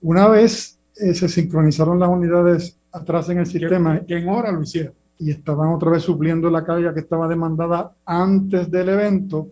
Una 0.00 0.28
vez 0.28 0.78
eh, 0.96 1.14
se 1.14 1.28
sincronizaron 1.28 1.98
las 1.98 2.08
unidades 2.08 2.78
atrás 2.92 3.28
en 3.28 3.38
el 3.38 3.46
sistema. 3.46 4.00
Que 4.00 4.18
en 4.18 4.28
hora 4.28 4.52
lo 4.52 4.62
hicieron. 4.62 4.94
Y 5.18 5.30
estaban 5.30 5.70
otra 5.70 5.90
vez 5.90 6.02
supliendo 6.02 6.50
la 6.50 6.64
carga 6.64 6.94
que 6.94 7.00
estaba 7.00 7.28
demandada 7.28 7.92
antes 8.04 8.70
del 8.70 8.88
evento. 8.88 9.48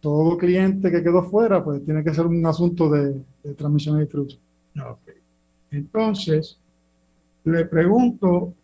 Todo 0.00 0.36
cliente 0.36 0.90
que 0.90 1.02
quedó 1.02 1.22
fuera, 1.22 1.64
pues 1.64 1.84
tiene 1.84 2.04
que 2.04 2.14
ser 2.14 2.26
un 2.26 2.44
asunto 2.46 2.88
de, 2.88 3.22
transmisión 3.56 3.96
y 3.96 4.00
distribución. 4.00 4.40
Entonces, 5.76 6.58
le 7.44 7.64
pregunto 7.64 8.54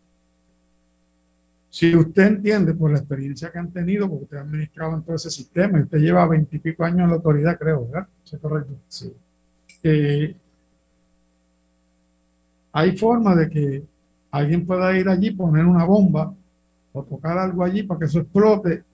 si 1.69 1.97
usted 1.97 2.27
entiende 2.27 2.75
por 2.75 2.91
la 2.91 2.99
experiencia 2.99 3.51
que 3.51 3.59
han 3.59 3.73
tenido, 3.73 4.09
porque 4.09 4.25
usted 4.25 4.37
ha 4.37 4.41
administrado 4.43 4.95
en 4.95 5.03
todo 5.03 5.17
ese 5.17 5.31
sistema, 5.31 5.79
y 5.79 5.83
usted 5.83 5.99
lleva 5.99 6.29
veintipico 6.29 6.85
años 6.85 7.01
en 7.01 7.09
la 7.09 7.15
autoridad, 7.15 7.59
creo, 7.59 7.87
¿verdad? 7.87 8.09
¿Es 8.25 8.39
correcto? 8.39 8.75
Sí. 8.89 9.13
Eh, 9.83 10.37
hay 12.73 12.97
forma 12.97 13.35
de 13.35 13.49
que 13.49 13.85
alguien 14.31 14.67
pueda 14.67 14.99
ir 14.99 15.09
allí, 15.09 15.31
poner 15.31 15.65
una 15.65 15.85
bomba 15.85 16.35
o 16.93 17.03
tocar 17.03 17.39
algo 17.39 17.65
allí 17.65 17.83
para 17.85 18.01
que 18.01 18.07
eso 18.07 18.21
explote, 18.21 18.85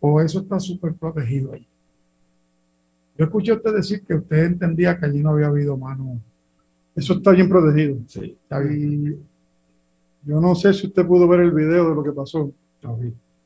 o 0.00 0.20
eso 0.20 0.40
está 0.40 0.58
súper 0.58 0.94
protegido 0.94 1.52
allí. 1.52 1.68
Yo 3.16 3.26
escuché 3.26 3.52
a 3.52 3.56
usted 3.56 3.74
decir 3.74 4.02
que 4.02 4.14
usted 4.14 4.44
entendía 4.44 4.98
que 4.98 5.06
allí 5.06 5.20
no 5.22 5.30
había 5.30 5.46
habido 5.46 5.76
mano. 5.76 6.18
Eso 6.94 7.14
está 7.14 7.30
bien 7.32 7.48
protegido. 7.48 7.96
Sí, 8.06 8.36
está 8.42 8.58
bien. 8.60 9.18
yo 10.24 10.40
no 10.40 10.54
sé 10.54 10.72
si 10.74 10.86
usted 10.86 11.06
pudo 11.06 11.26
ver 11.26 11.40
el 11.40 11.52
video 11.52 11.88
de 11.88 11.94
lo 11.94 12.02
que 12.02 12.12
pasó. 12.12 12.52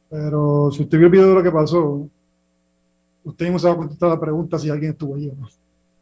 Pero 0.08 0.70
si 0.72 0.82
usted 0.82 0.98
vio 0.98 1.06
el 1.06 1.12
video 1.12 1.28
de 1.28 1.34
lo 1.34 1.42
que 1.42 1.50
pasó, 1.50 2.08
usted 3.24 3.46
mismo 3.46 3.58
se 3.58 3.68
va 3.68 3.74
a 3.74 3.76
contestar 3.76 4.10
la 4.10 4.20
pregunta 4.20 4.58
si 4.58 4.70
alguien 4.70 4.92
estuvo 4.92 5.14
allí 5.14 5.28
o 5.28 5.34
no. 5.34 5.48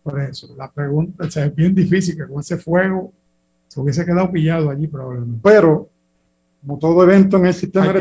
Por 0.02 0.20
eso, 0.20 0.54
la 0.56 0.70
pregunta 0.70 1.26
es 1.26 1.54
bien 1.54 1.74
difícil 1.74 2.16
que 2.16 2.26
con 2.26 2.40
ese 2.40 2.58
fuego 2.58 3.12
se 3.68 3.80
hubiese 3.80 4.04
quedado 4.04 4.30
pillado 4.30 4.70
allí 4.70 4.86
probablemente. 4.86 5.40
Pero, 5.42 5.88
como 6.60 6.78
todo 6.78 7.02
evento 7.02 7.38
en 7.38 7.46
el 7.46 7.54
sistema 7.54 7.92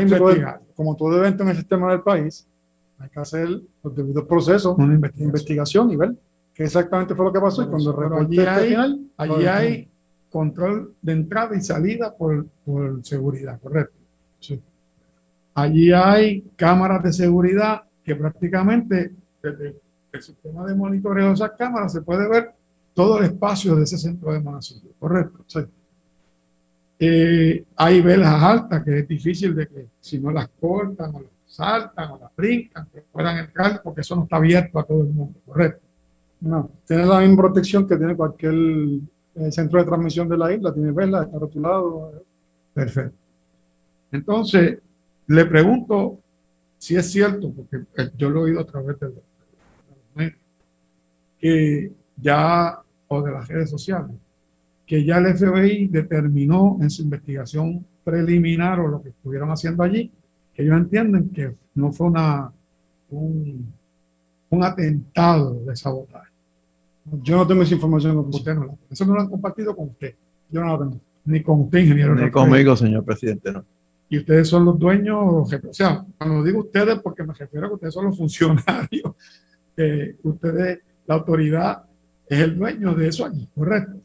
como 0.74 0.96
todo 0.96 1.16
evento 1.18 1.42
en 1.42 1.50
el 1.50 1.56
sistema 1.56 1.90
del 1.90 2.02
país, 2.02 2.46
hay 2.98 3.08
que 3.08 3.20
hacer 3.20 3.48
los 3.82 3.94
debidos 3.94 4.24
procesos 4.24 4.76
de 4.76 5.24
investigación. 5.24 5.90
y 5.90 5.96
ver 5.96 6.14
qué 6.54 6.64
exactamente 6.64 7.14
fue 7.14 7.26
lo 7.26 7.32
que 7.32 7.40
pasó. 7.40 7.62
y 7.62 7.66
cuando 7.66 8.16
allí 8.16 8.38
hay, 8.40 9.10
allí 9.16 9.46
hay 9.46 9.88
control 10.30 10.94
de 11.02 11.12
entrada 11.12 11.56
y 11.56 11.60
salida 11.60 12.14
por, 12.14 12.46
por 12.64 13.04
seguridad, 13.04 13.60
correcto. 13.60 13.96
Sí. 14.40 14.60
Allí 15.54 15.92
hay 15.92 16.42
cámaras 16.56 17.02
de 17.02 17.12
seguridad 17.12 17.82
que 18.02 18.16
prácticamente 18.16 19.12
desde 19.42 19.76
el 20.12 20.22
sistema 20.22 20.64
de 20.64 20.74
monitoreo 20.74 21.28
de 21.28 21.34
esas 21.34 21.52
cámaras 21.52 21.92
se 21.92 22.02
puede 22.02 22.28
ver 22.28 22.52
todo 22.92 23.18
el 23.18 23.24
espacio 23.24 23.74
de 23.74 23.84
ese 23.84 23.98
centro 23.98 24.32
de 24.32 24.40
monasterio, 24.40 24.90
correcto. 24.98 25.44
Eh, 26.98 27.64
hay 27.76 28.00
velas 28.00 28.42
altas 28.42 28.84
que 28.84 29.00
es 29.00 29.08
difícil 29.08 29.54
de 29.54 29.66
que 29.66 29.88
si 30.00 30.20
no 30.20 30.30
las 30.30 30.48
cortan 30.60 31.14
o 31.14 31.20
las 31.20 31.30
saltan 31.44 32.12
o 32.12 32.18
las 32.18 32.34
brincan, 32.36 32.86
que 32.92 33.02
puedan 33.02 33.38
entrar 33.38 33.80
porque 33.82 34.00
eso 34.00 34.16
no 34.16 34.24
está 34.24 34.36
abierto 34.36 34.78
a 34.78 34.84
todo 34.84 35.02
el 35.02 35.08
mundo, 35.08 35.38
correcto. 35.44 35.83
No, 36.40 36.70
tiene 36.86 37.06
la 37.06 37.20
misma 37.20 37.36
protección 37.36 37.86
que 37.86 37.96
tiene 37.96 38.16
cualquier 38.16 38.54
eh, 38.54 39.50
centro 39.50 39.78
de 39.80 39.86
transmisión 39.86 40.28
de 40.28 40.36
la 40.36 40.52
isla, 40.52 40.74
tiene 40.74 40.92
velas, 40.92 41.26
está 41.26 41.38
rotulado. 41.38 42.24
Perfecto. 42.72 43.16
Entonces, 44.12 44.78
le 45.26 45.46
pregunto 45.46 46.18
si 46.78 46.96
es 46.96 47.10
cierto, 47.10 47.50
porque 47.50 47.86
eh, 47.96 48.10
yo 48.16 48.28
lo 48.28 48.40
he 48.40 48.42
oído 48.44 48.60
a 48.60 48.66
través 48.66 48.98
de 49.00 49.06
los 49.06 49.22
que 51.44 51.92
ya 52.16 52.78
o 53.08 53.22
de 53.22 53.30
las 53.30 53.46
redes 53.48 53.68
sociales, 53.68 54.16
que 54.86 55.04
ya 55.04 55.18
el 55.18 55.36
FBI 55.36 55.88
determinó 55.88 56.78
en 56.80 56.88
su 56.88 57.02
investigación 57.02 57.84
preliminar 58.02 58.80
o 58.80 58.88
lo 58.88 59.02
que 59.02 59.10
estuvieron 59.10 59.50
haciendo 59.50 59.82
allí, 59.82 60.10
que 60.54 60.62
ellos 60.62 60.78
entienden 60.78 61.28
que 61.28 61.54
no 61.74 61.92
fue 61.92 62.06
una, 62.06 62.50
un, 63.10 63.74
atentado 64.62 65.64
de 65.64 65.74
sabotaje. 65.74 66.30
Yo 67.22 67.36
no 67.36 67.46
tengo 67.46 67.62
esa 67.62 67.74
información. 67.74 68.16
Usted 68.18 68.54
no 68.54 68.78
Eso 68.90 69.04
no 69.04 69.14
lo 69.14 69.20
han 69.20 69.28
compartido 69.28 69.74
con 69.74 69.88
usted. 69.88 70.14
Yo 70.50 70.60
no 70.60 70.72
la 70.72 70.78
tengo. 70.78 71.00
Ni 71.24 71.42
con 71.42 71.60
usted, 71.62 71.78
ingeniero. 71.78 72.14
Ni 72.14 72.30
conmigo, 72.30 72.76
señor 72.76 73.04
presidente, 73.04 73.52
no. 73.52 73.64
Y 74.08 74.18
ustedes 74.18 74.48
son 74.48 74.64
los 74.64 74.78
dueños, 74.78 75.18
o 75.18 75.72
sea, 75.72 76.04
cuando 76.18 76.44
digo 76.44 76.60
ustedes, 76.60 76.98
porque 77.00 77.24
me 77.24 77.32
refiero 77.32 77.66
a 77.66 77.68
que 77.70 77.74
ustedes 77.74 77.94
son 77.94 78.04
los 78.06 78.16
funcionarios, 78.16 79.12
que 79.74 80.16
ustedes, 80.22 80.80
la 81.06 81.14
autoridad 81.14 81.84
es 82.28 82.40
el 82.40 82.56
dueño 82.56 82.94
de 82.94 83.08
eso 83.08 83.24
allí, 83.24 83.48
¿correcto? 83.54 83.98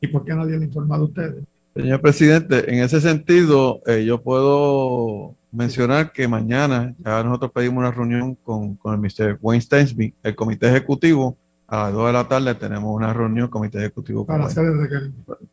¿Y 0.00 0.06
por 0.08 0.24
qué 0.24 0.34
nadie 0.34 0.56
le 0.56 0.64
ha 0.64 0.66
informado 0.66 1.02
a 1.02 1.06
ustedes? 1.06 1.44
Señor 1.74 2.00
presidente, 2.00 2.72
en 2.72 2.82
ese 2.82 3.00
sentido, 3.00 3.82
eh, 3.86 4.04
yo 4.04 4.22
puedo 4.22 5.34
mencionar 5.54 6.12
que 6.12 6.26
mañana 6.28 6.94
ya 6.98 7.22
nosotros 7.22 7.52
pedimos 7.52 7.78
una 7.78 7.90
reunión 7.90 8.34
con, 8.34 8.76
con 8.76 8.94
el 8.94 9.00
Mr. 9.00 9.38
Wayne 9.40 9.62
Stensby, 9.62 10.14
el 10.22 10.34
comité 10.34 10.68
ejecutivo. 10.68 11.36
A 11.66 11.84
las 11.84 11.92
2 11.94 12.06
de 12.06 12.12
la 12.12 12.28
tarde 12.28 12.54
tenemos 12.54 12.94
una 12.94 13.12
reunión 13.12 13.48
comité 13.48 13.78
ejecutivo. 13.78 14.26
Para, 14.26 14.46
hacer 14.46 14.64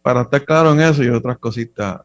para 0.02 0.22
estar 0.22 0.44
claro 0.44 0.74
en 0.74 0.82
eso 0.82 1.04
y 1.04 1.10
otras 1.10 1.38
cositas 1.38 2.02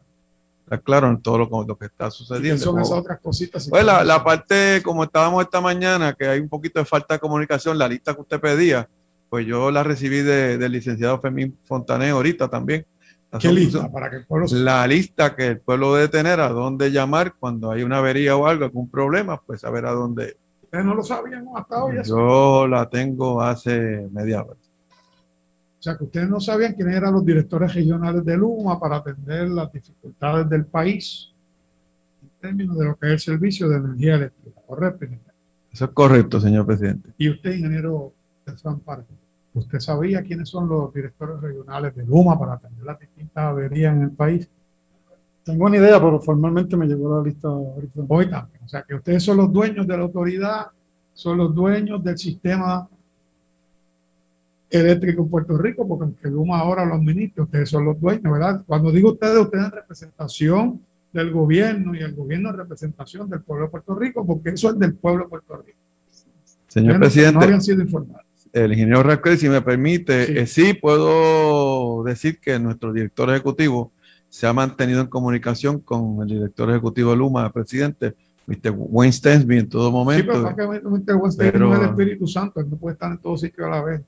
Está 0.67 0.79
claro 0.79 1.07
en 1.07 1.21
todo 1.21 1.37
lo, 1.37 1.63
lo 1.65 1.77
que 1.77 1.85
está 1.85 2.11
sucediendo. 2.11 2.61
son 2.61 2.77
esas 2.81 2.97
otras 2.97 3.21
cositas? 3.21 3.69
Pues 3.69 3.85
la, 3.85 4.03
la, 4.03 4.21
parte, 4.21 4.81
como 4.83 5.05
estábamos 5.05 5.41
esta 5.41 5.61
mañana, 5.61 6.11
que 6.11 6.27
hay 6.27 6.41
un 6.41 6.49
poquito 6.49 6.77
de 6.77 6.83
falta 6.83 7.13
de 7.13 7.21
comunicación, 7.21 7.77
la 7.77 7.87
lista 7.87 8.13
que 8.13 8.19
usted 8.19 8.37
pedía, 8.37 8.89
pues 9.29 9.45
yo 9.45 9.71
la 9.71 9.81
recibí 9.81 10.17
del 10.23 10.69
licenciado 10.69 11.21
Fermín 11.21 11.57
Fontané 11.63 12.09
ahorita 12.09 12.49
también. 12.49 12.85
La 13.31 13.39
¿Qué 13.39 13.51
lista? 13.51 13.91
Para 13.91 14.09
que 14.09 14.25
La 14.51 14.87
lista 14.87 15.35
que 15.35 15.47
el 15.47 15.59
pueblo 15.59 15.95
debe 15.95 16.07
tener, 16.07 16.39
a 16.39 16.49
dónde 16.49 16.91
llamar 16.91 17.35
cuando 17.37 17.71
hay 17.71 17.83
una 17.83 17.97
avería 17.97 18.37
o 18.37 18.47
algo, 18.47 18.65
algún 18.65 18.89
problema, 18.89 19.41
pues 19.41 19.61
saber 19.61 19.85
a 19.85 19.91
dónde. 19.91 20.37
¿Ustedes 20.63 20.85
no 20.85 20.95
lo 20.95 21.03
sabían 21.03 21.45
hasta 21.55 21.83
hoy? 21.83 21.95
Yo 22.05 22.67
la 22.67 22.89
tengo 22.89 23.41
hace 23.41 24.07
media 24.11 24.43
hora. 24.43 24.53
O 24.53 25.81
sea, 25.81 25.97
que 25.97 26.05
ustedes 26.05 26.29
no 26.29 26.39
sabían 26.39 26.73
quiénes 26.73 26.95
eran 26.95 27.13
los 27.13 27.25
directores 27.25 27.73
regionales 27.73 28.25
de 28.25 28.37
Luma 28.37 28.79
para 28.79 28.97
atender 28.97 29.49
las 29.49 29.71
dificultades 29.71 30.49
del 30.49 30.65
país 30.65 31.33
en 32.21 32.29
términos 32.41 32.77
de 32.77 32.85
lo 32.85 32.95
que 32.95 33.07
es 33.07 33.13
el 33.13 33.19
servicio 33.19 33.69
de 33.69 33.77
energía 33.77 34.15
eléctrica, 34.15 34.61
¿correcto? 34.65 35.05
Eso 35.71 35.85
es 35.85 35.91
correcto, 35.91 36.39
señor 36.39 36.65
presidente. 36.65 37.11
¿Y 37.17 37.29
usted, 37.29 37.53
ingeniero 37.53 38.13
¿Usted 39.57 39.79
sabía 39.79 40.21
quiénes 40.21 40.49
son 40.49 40.69
los 40.69 40.93
directores 40.93 41.41
regionales 41.41 41.95
de 41.95 42.05
Luma 42.05 42.37
para 42.37 42.53
atender 42.53 42.85
las 42.85 42.99
distintas 42.99 43.43
averías 43.43 43.95
en 43.95 44.03
el 44.03 44.11
país? 44.11 44.47
Tengo 45.43 45.65
una 45.65 45.77
idea, 45.77 45.99
pero 45.99 46.19
formalmente 46.19 46.77
me 46.77 46.85
llegó 46.85 47.17
la 47.17 47.23
lista 47.23 47.47
ahorita. 47.47 48.01
Hoy 48.07 48.29
también. 48.29 48.63
O 48.63 48.67
sea, 48.67 48.83
que 48.83 48.93
ustedes 48.93 49.23
son 49.23 49.37
los 49.37 49.51
dueños 49.51 49.87
de 49.87 49.97
la 49.97 50.03
autoridad, 50.03 50.67
son 51.13 51.37
los 51.37 51.55
dueños 51.55 52.03
del 52.03 52.17
sistema 52.17 52.87
eléctrico 54.69 55.23
en 55.23 55.29
Puerto 55.29 55.57
Rico, 55.57 55.87
porque 55.87 56.03
aunque 56.03 56.29
Luma 56.29 56.59
ahora 56.59 56.85
lo 56.85 56.95
administra, 56.95 57.43
ustedes 57.43 57.69
son 57.69 57.85
los 57.85 57.99
dueños, 57.99 58.31
¿verdad? 58.31 58.63
Cuando 58.67 58.91
digo 58.91 59.13
ustedes, 59.13 59.39
ustedes 59.39 59.65
en 59.65 59.71
representación 59.71 60.81
del 61.13 61.31
gobierno 61.31 61.95
y 61.95 61.99
el 61.99 62.13
gobierno 62.13 62.49
en 62.49 62.57
representación 62.57 63.27
del 63.29 63.41
pueblo 63.41 63.65
de 63.65 63.71
Puerto 63.71 63.95
Rico, 63.95 64.25
porque 64.25 64.49
eso 64.49 64.69
es 64.69 64.77
del 64.77 64.93
pueblo 64.93 65.23
de 65.23 65.29
Puerto 65.29 65.57
Rico. 65.65 65.79
Señor 66.67 66.99
presidente. 66.99 67.43
habían 67.43 67.61
sido 67.61 67.81
informados. 67.81 68.26
El 68.63 68.73
ingeniero 68.73 69.03
Rasclay, 69.03 69.37
si 69.37 69.49
me 69.49 69.61
permite, 69.61 70.25
sí. 70.25 70.37
Eh, 70.37 70.47
sí. 70.47 70.73
puedo 70.73 72.03
decir 72.03 72.39
que 72.39 72.57
nuestro 72.59 72.91
director 72.91 73.29
ejecutivo 73.29 73.91
se 74.29 74.47
ha 74.47 74.53
mantenido 74.53 75.01
en 75.01 75.07
comunicación 75.07 75.79
con 75.79 76.21
el 76.21 76.27
director 76.27 76.69
ejecutivo 76.69 77.11
de 77.11 77.17
Luma, 77.17 77.45
el 77.45 77.51
presidente, 77.51 78.15
Mr. 78.47 78.73
Wayne 78.75 79.13
Stensby, 79.13 79.59
en 79.59 79.69
todo 79.69 79.91
momento. 79.91 80.33
Sí, 80.33 80.53
pero 80.55 80.69
Mr. 80.71 81.15
Wayne 81.15 81.31
Stensby 81.31 81.71
es 81.71 81.79
el 81.79 81.85
Espíritu 81.85 82.27
Santo, 82.27 82.59
él 82.59 82.69
no 82.69 82.77
puede 82.77 82.93
estar 82.93 83.11
en 83.11 83.17
todo 83.19 83.37
sitio 83.37 83.65
a 83.65 83.69
la 83.69 83.83
vez. 83.83 84.01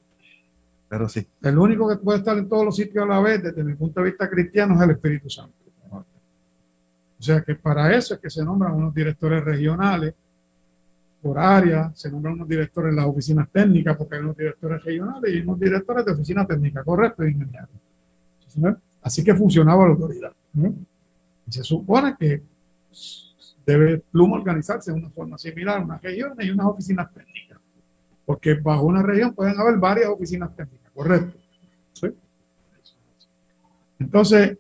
Pero 0.89 1.08
sí. 1.08 1.25
El 1.41 1.58
único 1.58 1.88
que 1.88 1.98
puede 1.98 2.20
estar 2.20 2.38
en 2.38 2.50
todos 2.50 2.65
los 2.65 2.75
sitios 2.75 3.03
a 3.03 3.08
la 3.08 3.20
vez, 3.20 3.44
desde 3.44 3.63
mi 3.63 3.75
punto 3.75 4.01
de 4.01 4.10
vista 4.10 4.29
cristiano, 4.29 4.75
es 4.75 4.82
el 4.82 4.91
Espíritu 4.91 5.29
Santo. 5.29 5.53
O 5.91 7.22
sea 7.22 7.41
que 7.41 7.56
para 7.56 7.94
eso 7.94 8.13
es 8.13 8.20
que 8.22 8.29
se 8.29 8.44
nombran 8.46 8.74
unos 8.74 8.94
directores 8.94 9.44
regionales 9.44 10.13
por 11.21 11.38
área, 11.38 11.91
se 11.93 12.09
nombran 12.09 12.35
unos 12.35 12.47
directores 12.47 12.91
en 12.91 12.95
las 12.95 13.05
oficinas 13.05 13.49
técnicas, 13.51 13.97
porque 13.97 14.15
hay 14.15 14.21
unos 14.21 14.38
directores 14.38 14.83
regionales 14.83 15.33
y 15.33 15.39
unos 15.39 15.59
directores 15.59 16.05
de 16.05 16.11
oficina 16.11 16.45
técnica, 16.45 16.83
correcto, 16.83 17.25
ingeniero. 17.25 17.67
Así 19.01 19.23
que 19.23 19.35
funcionaba 19.35 19.85
la 19.85 19.91
autoridad. 19.91 20.31
Se 21.49 21.63
supone 21.63 22.15
que 22.17 22.41
debe 23.65 23.99
Pluma 23.99 24.38
organizarse 24.38 24.91
de 24.91 24.97
una 24.97 25.09
forma 25.09 25.38
similar, 25.38 25.83
unas 25.83 26.01
regiones 26.01 26.45
y 26.45 26.49
unas 26.49 26.67
oficinas 26.67 27.13
técnicas. 27.13 27.59
Porque 28.25 28.55
bajo 28.55 28.85
una 28.85 29.03
región 29.03 29.33
pueden 29.33 29.59
haber 29.59 29.77
varias 29.77 30.09
oficinas 30.09 30.55
técnicas, 30.55 30.91
correcto. 30.93 31.38
Entonces, 33.99 34.57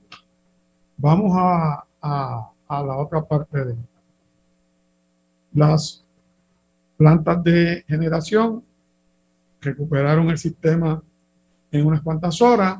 vamos 0.97 1.31
a, 1.33 1.85
a, 2.01 2.51
la 2.69 2.97
otra 2.97 3.23
parte 3.23 3.65
de 3.65 3.75
las 5.53 6.05
plantas 6.99 7.41
de 7.45 7.85
generación 7.87 8.61
recuperaron 9.61 10.29
el 10.31 10.37
sistema 10.37 11.01
en 11.71 11.85
unas 11.85 12.01
cuantas 12.01 12.41
horas, 12.41 12.79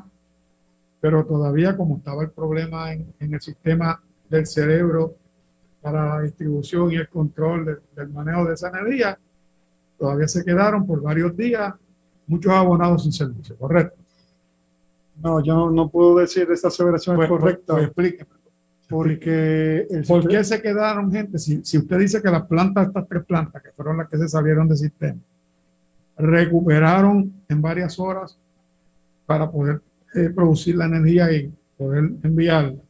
pero 1.00 1.24
todavía 1.24 1.74
como 1.74 1.96
estaba 1.96 2.22
el 2.22 2.30
problema 2.30 2.92
en, 2.92 3.14
el 3.18 3.40
sistema 3.40 3.98
del 4.28 4.46
cerebro 4.46 5.14
para 5.80 6.04
la 6.04 6.20
distribución 6.20 6.92
y 6.92 6.96
el 6.96 7.08
control 7.08 7.80
del 7.96 8.08
manejo 8.10 8.44
de 8.44 8.52
esa 8.52 8.68
energía, 8.68 9.18
todavía 9.98 10.28
se 10.28 10.44
quedaron 10.44 10.86
por 10.86 11.00
varios 11.00 11.34
días 11.34 11.72
muchos 12.26 12.52
abonados 12.52 13.04
sin 13.04 13.12
servicio, 13.12 13.56
¿correcto? 13.56 13.96
No, 15.22 15.42
yo 15.42 15.70
no, 15.70 15.88
puedo 15.88 16.18
decir 16.18 16.46
esa 16.50 16.68
aseveración 16.68 17.14
es 17.14 17.16
pues, 17.20 17.28
pues, 17.30 17.40
correcta. 17.40 17.72
Pues, 17.72 17.86
explíqueme. 17.86 18.39
Porque 18.90 19.86
¿Por 20.06 20.26
qué 20.26 20.42
se 20.42 20.60
quedaron 20.60 21.12
gente? 21.12 21.38
Si, 21.38 21.64
si 21.64 21.78
usted 21.78 21.96
dice 21.96 22.20
que 22.20 22.28
las 22.28 22.44
plantas, 22.46 22.88
estas 22.88 23.06
tres 23.08 23.24
plantas, 23.24 23.62
que 23.62 23.70
fueron 23.70 23.98
las 23.98 24.08
que 24.08 24.18
se 24.18 24.28
salieron 24.28 24.66
del 24.66 24.76
sistema, 24.76 25.20
recuperaron 26.18 27.32
en 27.48 27.62
varias 27.62 27.98
horas 28.00 28.36
para 29.26 29.48
poder 29.48 29.80
eh, 30.14 30.30
producir 30.30 30.74
la 30.74 30.86
energía 30.86 31.32
y 31.32 31.52
poder 31.78 32.10
enviarla. 32.24 32.80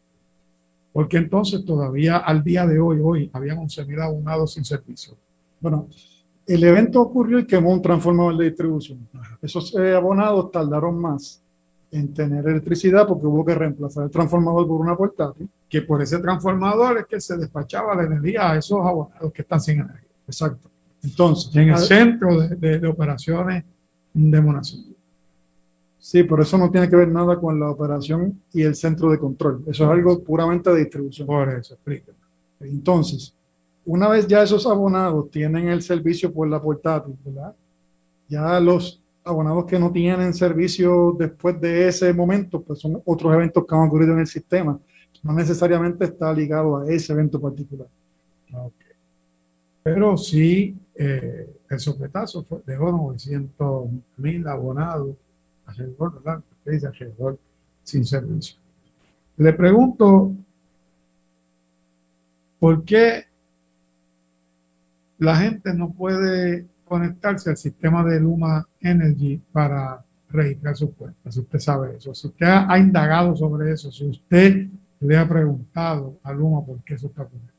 Porque 0.91 1.19
entonces 1.19 1.67
todavía 1.67 2.17
al 2.17 2.43
día 2.43 2.67
de 2.67 2.81
hoy, 2.81 2.99
hoy, 3.03 3.31
habían 3.35 3.59
11.000 3.59 4.03
abonados 4.03 4.55
sin 4.55 4.65
servicio. 4.65 5.15
Bueno, 5.61 5.87
el 6.47 6.65
evento 6.65 7.03
ocurrió 7.03 7.39
y 7.39 7.47
quemó 7.47 7.75
un 7.75 7.83
transformador 7.83 8.39
de 8.39 8.47
distribución. 8.47 9.07
Esos 9.43 9.75
eh, 9.79 9.95
abonados 9.95 10.51
tardaron 10.51 10.99
más 10.99 11.43
en 11.93 12.15
tener 12.15 12.47
electricidad 12.47 13.07
porque 13.07 13.27
hubo 13.27 13.45
que 13.45 13.55
reemplazar 13.55 14.05
el 14.05 14.11
transformador 14.11 14.67
por 14.67 14.81
una 14.81 14.97
portátil. 14.97 15.49
Que 15.69 15.83
por 15.83 16.01
ese 16.03 16.19
transformador 16.19 16.99
es 16.99 17.07
que 17.07 17.21
se 17.21 17.37
despachaba 17.37 17.95
la 17.95 18.05
energía 18.05 18.53
a 18.53 18.57
esos 18.57 18.79
abonados 18.79 19.33
que 19.33 19.43
están 19.43 19.61
sin 19.61 19.81
energía. 19.81 20.09
Exacto. 20.27 20.71
Entonces, 21.03 21.55
en 21.57 21.71
el 21.71 21.79
centro 21.79 22.41
de, 22.41 22.87
operaciones 22.87 23.65
de 24.13 24.41
Monacillo. 24.41 24.95
Sí, 25.99 26.23
pero 26.25 26.43
eso 26.43 26.57
no 26.59 26.71
tiene 26.71 26.89
que 26.89 26.97
ver 26.97 27.09
nada 27.09 27.39
con 27.39 27.59
la 27.59 27.71
operación 27.71 28.41
y 28.53 28.63
el 28.63 28.75
centro 28.75 29.11
de 29.11 29.19
control. 29.19 29.65
Eso 29.67 29.85
es 29.85 29.91
algo 29.91 30.23
puramente 30.23 30.71
de 30.71 30.81
distribución. 30.81 31.27
Por 31.27 31.49
eso, 31.51 31.75
explíqueme. 31.75 32.19
Entonces, 32.61 33.35
una 33.85 34.09
vez 34.09 34.27
ya 34.27 34.43
esos 34.43 34.67
abonados 34.67 35.31
tienen 35.31 35.69
el 35.69 35.83
servicio 35.83 36.33
por 36.33 36.49
la 36.49 36.61
portátil, 36.61 37.17
¿verdad? 37.25 37.55
Ya 38.29 38.61
los 38.61 39.00
abonados 39.25 39.67
que 39.67 39.79
no 39.79 39.93
tienen 39.93 40.33
servicio 40.35 41.15
después 41.19 41.61
de 41.61 41.89
ese 41.89 42.13
momento, 42.13 42.63
pues 42.63 42.79
son 42.81 43.01
otros 43.05 43.33
eventos 43.35 43.65
que 43.67 43.75
han 43.75 43.87
ocurrido 43.87 44.13
en 44.15 44.21
el 44.21 44.27
sistema. 44.27 44.79
No 45.23 45.33
necesariamente 45.33 46.05
está 46.05 46.33
ligado 46.33 46.79
a 46.79 46.91
ese 46.91 47.13
evento 47.13 47.41
particular. 47.41 47.89
Pero 49.83 50.17
sí, 50.17 50.77
eh, 50.95 51.49
el 51.69 51.81
sopletazo 51.81 52.43
fue, 52.43 52.61
dejó 52.67 52.91
900 52.91 53.89
mil 54.17 54.47
abonados 54.47 55.17
alrededor, 55.67 56.15
¿verdad? 56.15 56.43
alrededor 56.67 57.39
sin 57.83 58.05
servicio. 58.05 58.57
Le 59.37 59.53
pregunto, 59.53 60.33
¿por 62.59 62.85
qué 62.85 63.25
la 65.19 65.37
gente 65.37 65.73
no 65.75 65.93
puede 65.93 66.67
conectarse 66.91 67.51
al 67.51 67.57
sistema 67.57 68.05
de 68.05 68.19
Luma 68.19 68.67
Energy 68.81 69.41
para 69.53 70.05
registrar 70.29 70.77
sus 70.77 70.91
cuentas, 70.91 71.33
si 71.33 71.39
usted 71.39 71.61
sabe 71.61 71.97
eso, 71.97 72.13
si 72.13 72.27
usted 72.27 72.47
ha, 72.49 72.77
indagado 72.81 73.37
sobre 73.37 73.71
eso, 73.71 73.93
si 73.93 74.09
usted 74.09 74.67
le 74.99 75.17
ha 75.17 75.29
preguntado 75.29 76.19
a 76.25 76.33
Luma 76.33 76.67
por 76.67 76.83
qué 76.83 76.95
eso 76.95 77.07
está 77.07 77.23
ocurriendo. 77.23 77.53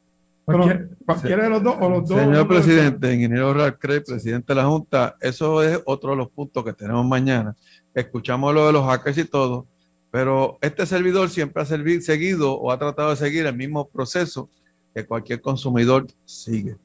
cualquiera 1.06 1.46
de 1.46 1.50
los 1.50 1.64
dos 1.64 1.78
o 1.80 1.90
los 1.90 2.10
dos. 2.10 2.20
Señor 2.20 2.46
presidente, 2.46 3.14
ingeniero 3.14 3.54
Ralcre, 3.54 4.02
presidente 4.02 4.52
de 4.52 4.56
la 4.56 4.66
Junta, 4.66 5.16
eso 5.22 5.64
es 5.64 5.80
otro 5.86 6.12
de 6.12 6.18
los 6.18 6.30
puntos 6.30 6.66
que 6.66 6.74
tenemos 6.74 7.06
mañana. 7.06 7.56
Escuchamos 7.94 8.54
lo 8.54 8.68
de 8.68 8.74
los 8.74 8.86
hackers 8.86 9.18
y 9.18 9.24
todo, 9.24 9.66
pero 10.12 10.58
este 10.60 10.86
servidor 10.86 11.30
siempre 11.30 11.64
ha 11.64 11.66
seguido 11.66 12.60
o 12.60 12.70
ha 12.70 12.78
tratado 12.78 13.12
de 13.12 13.16
seguir 13.16 13.46
el 13.46 13.56
mismo 13.56 13.88
proceso 13.88 14.50
que 14.94 15.06
cualquier 15.06 15.40
consumidor 15.40 16.06
sigue. 16.26 16.76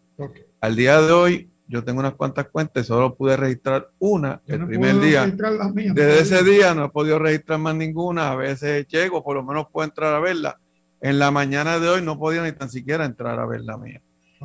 Al 0.60 0.76
día 0.76 1.00
de 1.00 1.12
hoy, 1.12 1.50
yo 1.68 1.82
tengo 1.82 2.00
unas 2.00 2.14
cuantas 2.14 2.48
cuentas 2.48 2.84
y 2.84 2.86
solo 2.86 3.14
pude 3.14 3.36
registrar 3.36 3.90
una 3.98 4.40
el 4.46 4.66
primer 4.66 5.00
día. 5.00 5.26
Desde 5.26 6.20
ese 6.20 6.44
día 6.44 6.74
no 6.74 6.84
he 6.84 6.88
podido 6.90 7.18
registrar 7.18 7.58
más 7.58 7.74
ninguna. 7.74 8.30
A 8.30 8.36
veces 8.36 8.86
llego, 8.86 9.22
por 9.24 9.36
lo 9.36 9.42
menos 9.42 9.66
puedo 9.72 9.84
entrar 9.84 10.14
a 10.14 10.20
verla. 10.20 10.58
En 11.00 11.18
la 11.18 11.30
mañana 11.30 11.78
de 11.78 11.88
hoy 11.88 12.02
no 12.02 12.18
podía 12.18 12.42
ni 12.42 12.52
tan 12.52 12.70
siquiera 12.70 13.04
entrar 13.04 13.38
a 13.38 13.46
ver 13.46 13.62
la 13.62 13.76
mía. 13.76 14.00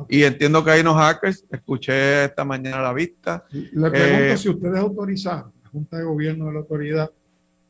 Y 0.08 0.24
entiendo 0.24 0.64
que 0.64 0.72
hay 0.72 0.80
unos 0.80 0.96
hackers. 0.96 1.44
Escuché 1.50 2.24
esta 2.24 2.44
mañana 2.44 2.82
la 2.82 2.92
vista. 2.92 3.44
Le 3.50 3.90
pregunto 3.90 4.24
eh, 4.24 4.36
si 4.36 4.48
ustedes 4.48 4.78
autorizaron, 4.78 5.52
la 5.62 5.70
Junta 5.70 5.98
de 5.98 6.04
Gobierno 6.04 6.46
de 6.46 6.52
la 6.52 6.58
Autoridad, 6.58 7.10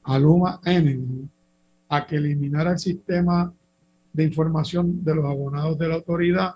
a 0.04 0.18
Luma 0.18 0.60
Energy, 0.64 1.28
a 1.88 2.06
que 2.06 2.16
eliminara 2.16 2.72
el 2.72 2.78
sistema 2.78 3.52
de 4.12 4.24
información 4.24 5.04
de 5.04 5.14
los 5.14 5.24
abonados 5.24 5.78
de 5.78 5.88
la 5.88 5.94
autoridad 5.96 6.54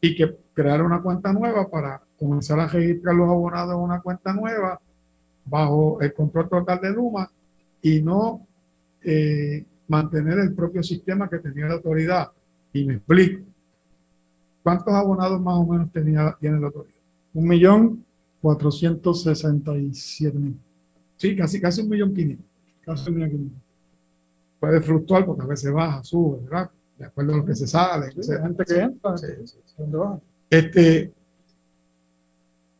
y 0.00 0.14
que 0.14 0.36
crear 0.54 0.82
una 0.82 1.02
cuenta 1.02 1.32
nueva 1.32 1.68
para 1.68 2.00
comenzar 2.18 2.60
a 2.60 2.68
registrar 2.68 3.14
los 3.14 3.28
abonados 3.28 3.74
en 3.74 3.80
una 3.80 4.00
cuenta 4.00 4.32
nueva 4.32 4.80
bajo 5.44 6.00
el 6.00 6.12
control 6.12 6.48
total 6.48 6.80
de 6.80 6.90
Luma 6.90 7.30
y 7.82 8.00
no 8.02 8.46
eh, 9.02 9.64
mantener 9.88 10.38
el 10.38 10.54
propio 10.54 10.82
sistema 10.82 11.28
que 11.28 11.38
tenía 11.38 11.66
la 11.66 11.74
autoridad. 11.74 12.30
Y 12.72 12.84
me 12.84 12.94
explico. 12.94 13.44
¿Cuántos 14.62 14.92
abonados 14.92 15.40
más 15.40 15.54
o 15.54 15.66
menos 15.66 15.90
tenía, 15.90 16.36
tiene 16.38 16.60
la 16.60 16.66
autoridad? 16.66 16.94
Un 17.32 17.48
millón 17.48 18.04
cuatrocientos 18.40 19.22
sesenta 19.22 19.76
y 19.76 19.94
siete 19.94 20.38
mil. 20.38 20.60
Sí, 21.16 21.34
casi, 21.34 21.60
casi 21.60 21.80
un 21.80 21.88
millón 21.88 22.14
quinientos. 22.14 22.46
Casi 22.84 23.08
un 23.08 23.16
millón 23.16 23.30
quinientos. 23.30 23.62
Puede 24.60 24.80
fluctuar 24.80 25.24
porque 25.24 25.42
a 25.42 25.46
veces 25.46 25.72
baja, 25.72 26.02
sube, 26.02 26.40
¿verdad? 26.42 26.70
De 26.98 27.06
acuerdo 27.06 27.34
a 27.34 27.36
lo 27.38 27.44
que 27.44 27.54
se 27.54 27.66
sale. 27.66 28.12
gente 28.12 28.64
que 28.64 28.80
entra, 28.80 29.14
¿dónde 29.76 29.98
baja? 29.98 30.20
Este, 30.50 31.12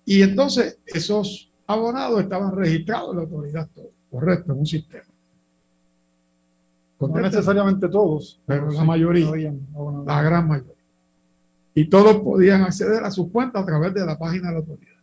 y 0.05 0.23
entonces 0.23 0.79
esos 0.87 1.53
abonados 1.67 2.23
estaban 2.23 2.57
registrados 2.57 3.11
en 3.11 3.17
la 3.17 3.23
autoridad, 3.23 3.69
correcto, 4.11 4.53
en 4.53 4.59
un 4.59 4.67
sistema. 4.67 5.05
No 6.99 7.09
necesariamente 7.09 7.89
todos, 7.89 8.41
pero 8.45 8.71
la 8.71 8.85
mayoría, 8.85 9.55
la 10.05 10.23
gran 10.23 10.49
mayoría. 10.49 10.73
Y 11.75 11.89
todos 11.89 12.17
podían 12.17 12.63
acceder 12.63 13.05
a 13.05 13.11
sus 13.11 13.31
cuentas 13.31 13.63
a 13.63 13.67
través 13.67 13.95
de 13.95 14.05
la 14.05 14.19
página 14.19 14.49
de 14.49 14.55
la 14.55 14.61
autoridad, 14.61 14.97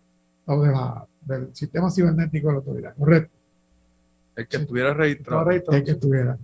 o 0.46 0.62
de 0.62 0.72
la, 0.72 1.08
del 1.22 1.56
sistema 1.56 1.90
cibernético 1.90 2.48
de 2.48 2.54
la 2.54 2.58
autoridad, 2.58 2.96
correcto. 2.98 3.38
El 4.36 4.48
que 4.48 4.58
estuviera 4.58 4.94
registrado. 4.94 5.50
El 5.52 5.84
que 5.84 5.92
estuviera 5.92 6.38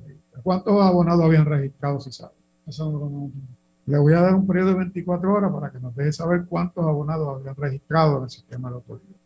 ¿Cuántos 0.43 0.81
abonados 0.81 1.25
habían 1.25 1.45
registrado, 1.45 1.99
si 1.99 2.11
sabe? 2.11 2.33
Le 3.85 3.97
voy 3.97 4.13
a 4.13 4.21
dar 4.21 4.35
un 4.35 4.47
periodo 4.47 4.69
de 4.69 4.75
24 4.75 5.33
horas 5.33 5.51
para 5.51 5.71
que 5.71 5.79
nos 5.79 5.95
deje 5.95 6.13
saber 6.13 6.45
cuántos 6.47 6.85
abonados 6.85 7.39
habían 7.39 7.55
registrado 7.55 8.17
en 8.17 8.23
el 8.23 8.29
sistema 8.29 8.69
de 8.69 8.71
la 8.71 8.77
autoridad. 8.77 9.21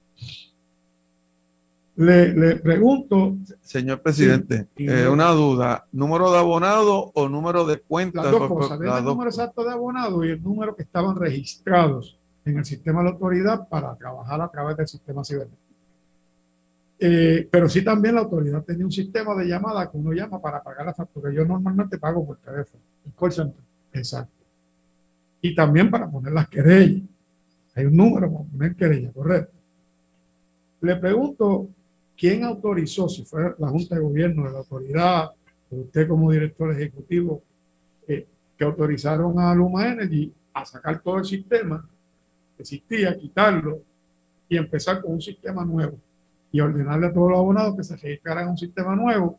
Le, 1.98 2.56
pregunto. 2.58 3.38
Señor 3.62 4.02
presidente, 4.02 4.67
eh, 4.76 5.08
una 5.08 5.30
duda: 5.30 5.86
¿número 5.93 6.32
de 6.32 6.39
abonados 6.39 7.12
o 7.13 7.30
número 7.30 7.65
de 7.65 7.80
cuentas? 7.80 8.26
Las 8.26 8.34
dos 8.34 8.48
cosas: 8.50 8.80
el 8.82 9.04
número 9.06 9.30
exacto 9.30 9.63
de 9.63 9.71
abonados 9.71 10.26
y 10.26 10.30
el 10.30 10.43
número 10.43 10.76
que 10.76 10.84
estaban 10.84 11.15
registrados 11.15 12.17
en 12.43 12.58
el 12.58 12.65
sistema 12.65 13.00
de 13.00 13.06
la 13.06 13.12
autoridad 13.12 13.67
para 13.69 13.95
trabajar 13.95 14.41
a 14.41 14.50
través 14.50 14.76
del 14.76 14.88
sistema 14.88 15.24
cibernético. 15.24 15.64
Eh, 16.98 17.48
pero 17.52 17.68
sí 17.68 17.84
también 17.84 18.16
la 18.16 18.22
autoridad 18.22 18.64
tenía 18.64 18.86
un 18.86 18.92
sistema 18.92 19.36
de 19.36 19.46
llamada 19.46 19.92
que 19.92 19.98
uno 19.98 20.14
llama 20.14 20.42
para 20.42 20.64
pagar 20.64 20.86
la 20.86 20.94
factura. 20.94 21.32
Yo 21.32 21.46
normalmente 21.46 21.98
pago 21.98 22.26
por 22.26 22.38
teléfono, 22.38 22.82
el 23.06 23.14
call 23.14 23.32
center. 23.32 23.64
Exacto 23.94 24.36
y 25.48 25.54
también 25.54 25.92
para 25.92 26.10
poner 26.10 26.34
las 26.34 26.50
querellas. 26.50 27.04
Hay 27.76 27.86
un 27.86 27.96
número 27.96 28.32
para 28.32 28.46
poner 28.46 28.76
querella, 28.76 29.12
correcto. 29.12 29.54
Le 30.82 30.96
pregunto 30.96 31.70
¿quién 32.18 32.44
autorizó, 32.44 33.08
si 33.08 33.24
fue 33.24 33.54
la 33.60 33.68
Junta 33.68 33.94
de 33.94 34.02
Gobierno 34.02 34.46
de 34.46 34.52
la 34.52 34.58
autoridad, 34.60 35.30
o 35.70 35.76
usted 35.76 36.08
como 36.08 36.32
director 36.32 36.72
ejecutivo, 36.72 37.44
eh, 38.08 38.26
que 38.58 38.64
autorizaron 38.64 39.38
a 39.40 39.54
Luma 39.54 39.88
Energy 39.88 40.34
a 40.52 40.66
sacar 40.66 41.00
todo 41.04 41.20
el 41.20 41.26
sistema 41.26 41.88
que 42.56 42.64
existía, 42.64 43.16
quitarlo 43.16 43.82
y 44.50 44.58
empezar 44.58 45.00
con 45.00 45.14
un 45.14 45.22
sistema 45.22 45.64
nuevo 45.64 46.00
y 46.56 46.62
ordenarle 46.62 47.08
a 47.08 47.13
todos 47.13 47.32
los 47.32 47.38
abonados 47.38 47.76
que 47.76 47.84
se 47.84 47.98
registraran 47.98 48.48
un 48.48 48.58
sistema 48.58 48.96
nuevo 48.96 49.38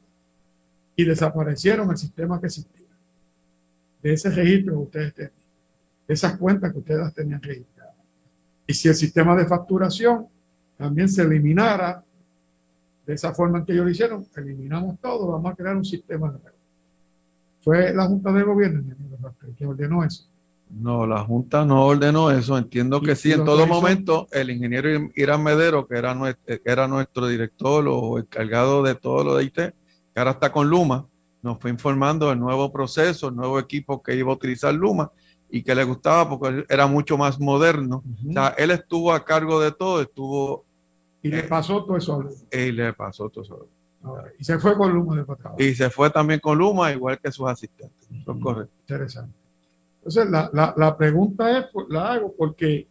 y 0.94 1.02
desaparecieron 1.02 1.90
el 1.90 1.96
sistema 1.96 2.38
que 2.38 2.48
existía. 2.48 2.88
De 4.02 4.12
ese 4.12 4.28
registro 4.28 4.74
que 4.74 4.82
ustedes 4.82 5.14
tenían, 5.14 5.32
de 6.06 6.14
esas 6.14 6.36
cuentas 6.36 6.72
que 6.72 6.78
ustedes 6.78 7.14
tenían 7.14 7.40
registradas. 7.40 7.94
Y 8.66 8.74
si 8.74 8.88
el 8.88 8.94
sistema 8.94 9.34
de 9.34 9.46
facturación 9.46 10.26
también 10.76 11.08
se 11.08 11.22
eliminara 11.22 12.04
de 13.06 13.14
esa 13.14 13.32
forma 13.32 13.60
en 13.60 13.64
que 13.64 13.72
ellos 13.72 13.86
lo 13.86 13.90
hicieron, 13.90 14.26
eliminamos 14.36 15.00
todo, 15.00 15.32
vamos 15.32 15.50
a 15.50 15.56
crear 15.56 15.74
un 15.74 15.86
sistema 15.86 16.28
nuevo. 16.28 16.58
Fue 17.62 17.94
la 17.94 18.04
Junta 18.04 18.30
de 18.30 18.42
Gobierno 18.42 18.84
que 19.56 19.64
ordenó 19.64 20.04
eso. 20.04 20.28
No, 20.68 21.06
la 21.06 21.20
Junta 21.20 21.64
no 21.64 21.86
ordenó 21.86 22.30
eso. 22.30 22.58
Entiendo 22.58 23.00
que 23.00 23.14
sí, 23.14 23.32
en 23.32 23.44
todo 23.44 23.66
momento 23.66 24.26
el 24.32 24.50
ingeniero 24.50 25.10
Irán 25.14 25.42
Medero, 25.42 25.86
que 25.86 25.96
era, 25.96 26.14
nuestro, 26.14 26.56
era 26.64 26.88
nuestro 26.88 27.28
director 27.28 27.86
o 27.88 28.18
encargado 28.18 28.82
de 28.82 28.94
todo 28.94 29.24
lo 29.24 29.36
de 29.36 29.44
IT, 29.44 29.54
que 29.54 29.74
ahora 30.16 30.32
está 30.32 30.50
con 30.50 30.68
Luma, 30.68 31.06
nos 31.42 31.58
fue 31.60 31.70
informando 31.70 32.30
del 32.30 32.40
nuevo 32.40 32.72
proceso, 32.72 33.28
el 33.28 33.36
nuevo 33.36 33.58
equipo 33.58 34.02
que 34.02 34.16
iba 34.16 34.30
a 34.32 34.34
utilizar 34.34 34.74
Luma 34.74 35.10
y 35.48 35.62
que 35.62 35.74
le 35.74 35.84
gustaba 35.84 36.28
porque 36.28 36.64
era 36.68 36.86
mucho 36.86 37.16
más 37.16 37.38
moderno. 37.38 38.02
O 38.28 38.32
sea, 38.32 38.48
él 38.58 38.72
estuvo 38.72 39.12
a 39.12 39.24
cargo 39.24 39.60
de 39.60 39.70
todo, 39.70 40.00
estuvo... 40.00 40.64
Y 41.22 41.28
le 41.28 41.44
pasó 41.44 41.84
todo 41.84 41.96
eso. 41.96 42.24
Y 42.50 42.72
le 42.72 42.92
pasó 42.92 43.28
todo 43.28 43.44
eso. 43.44 43.68
Y 44.38 44.44
se 44.44 44.58
fue 44.58 44.76
con 44.76 44.92
Luma 44.92 45.16
de 45.16 45.64
Y 45.64 45.74
se 45.74 45.90
fue 45.90 46.10
también 46.10 46.40
con 46.40 46.58
Luma, 46.58 46.92
igual 46.92 47.18
que 47.20 47.30
sus 47.30 47.48
asistentes. 47.48 48.08
correcto. 48.24 48.72
Interesante. 48.80 49.45
Entonces, 50.06 50.30
la, 50.30 50.48
la, 50.52 50.72
la, 50.76 50.96
pregunta 50.96 51.58
es, 51.58 51.66
pues, 51.72 51.86
la 51.90 52.12
hago 52.12 52.32
porque 52.38 52.86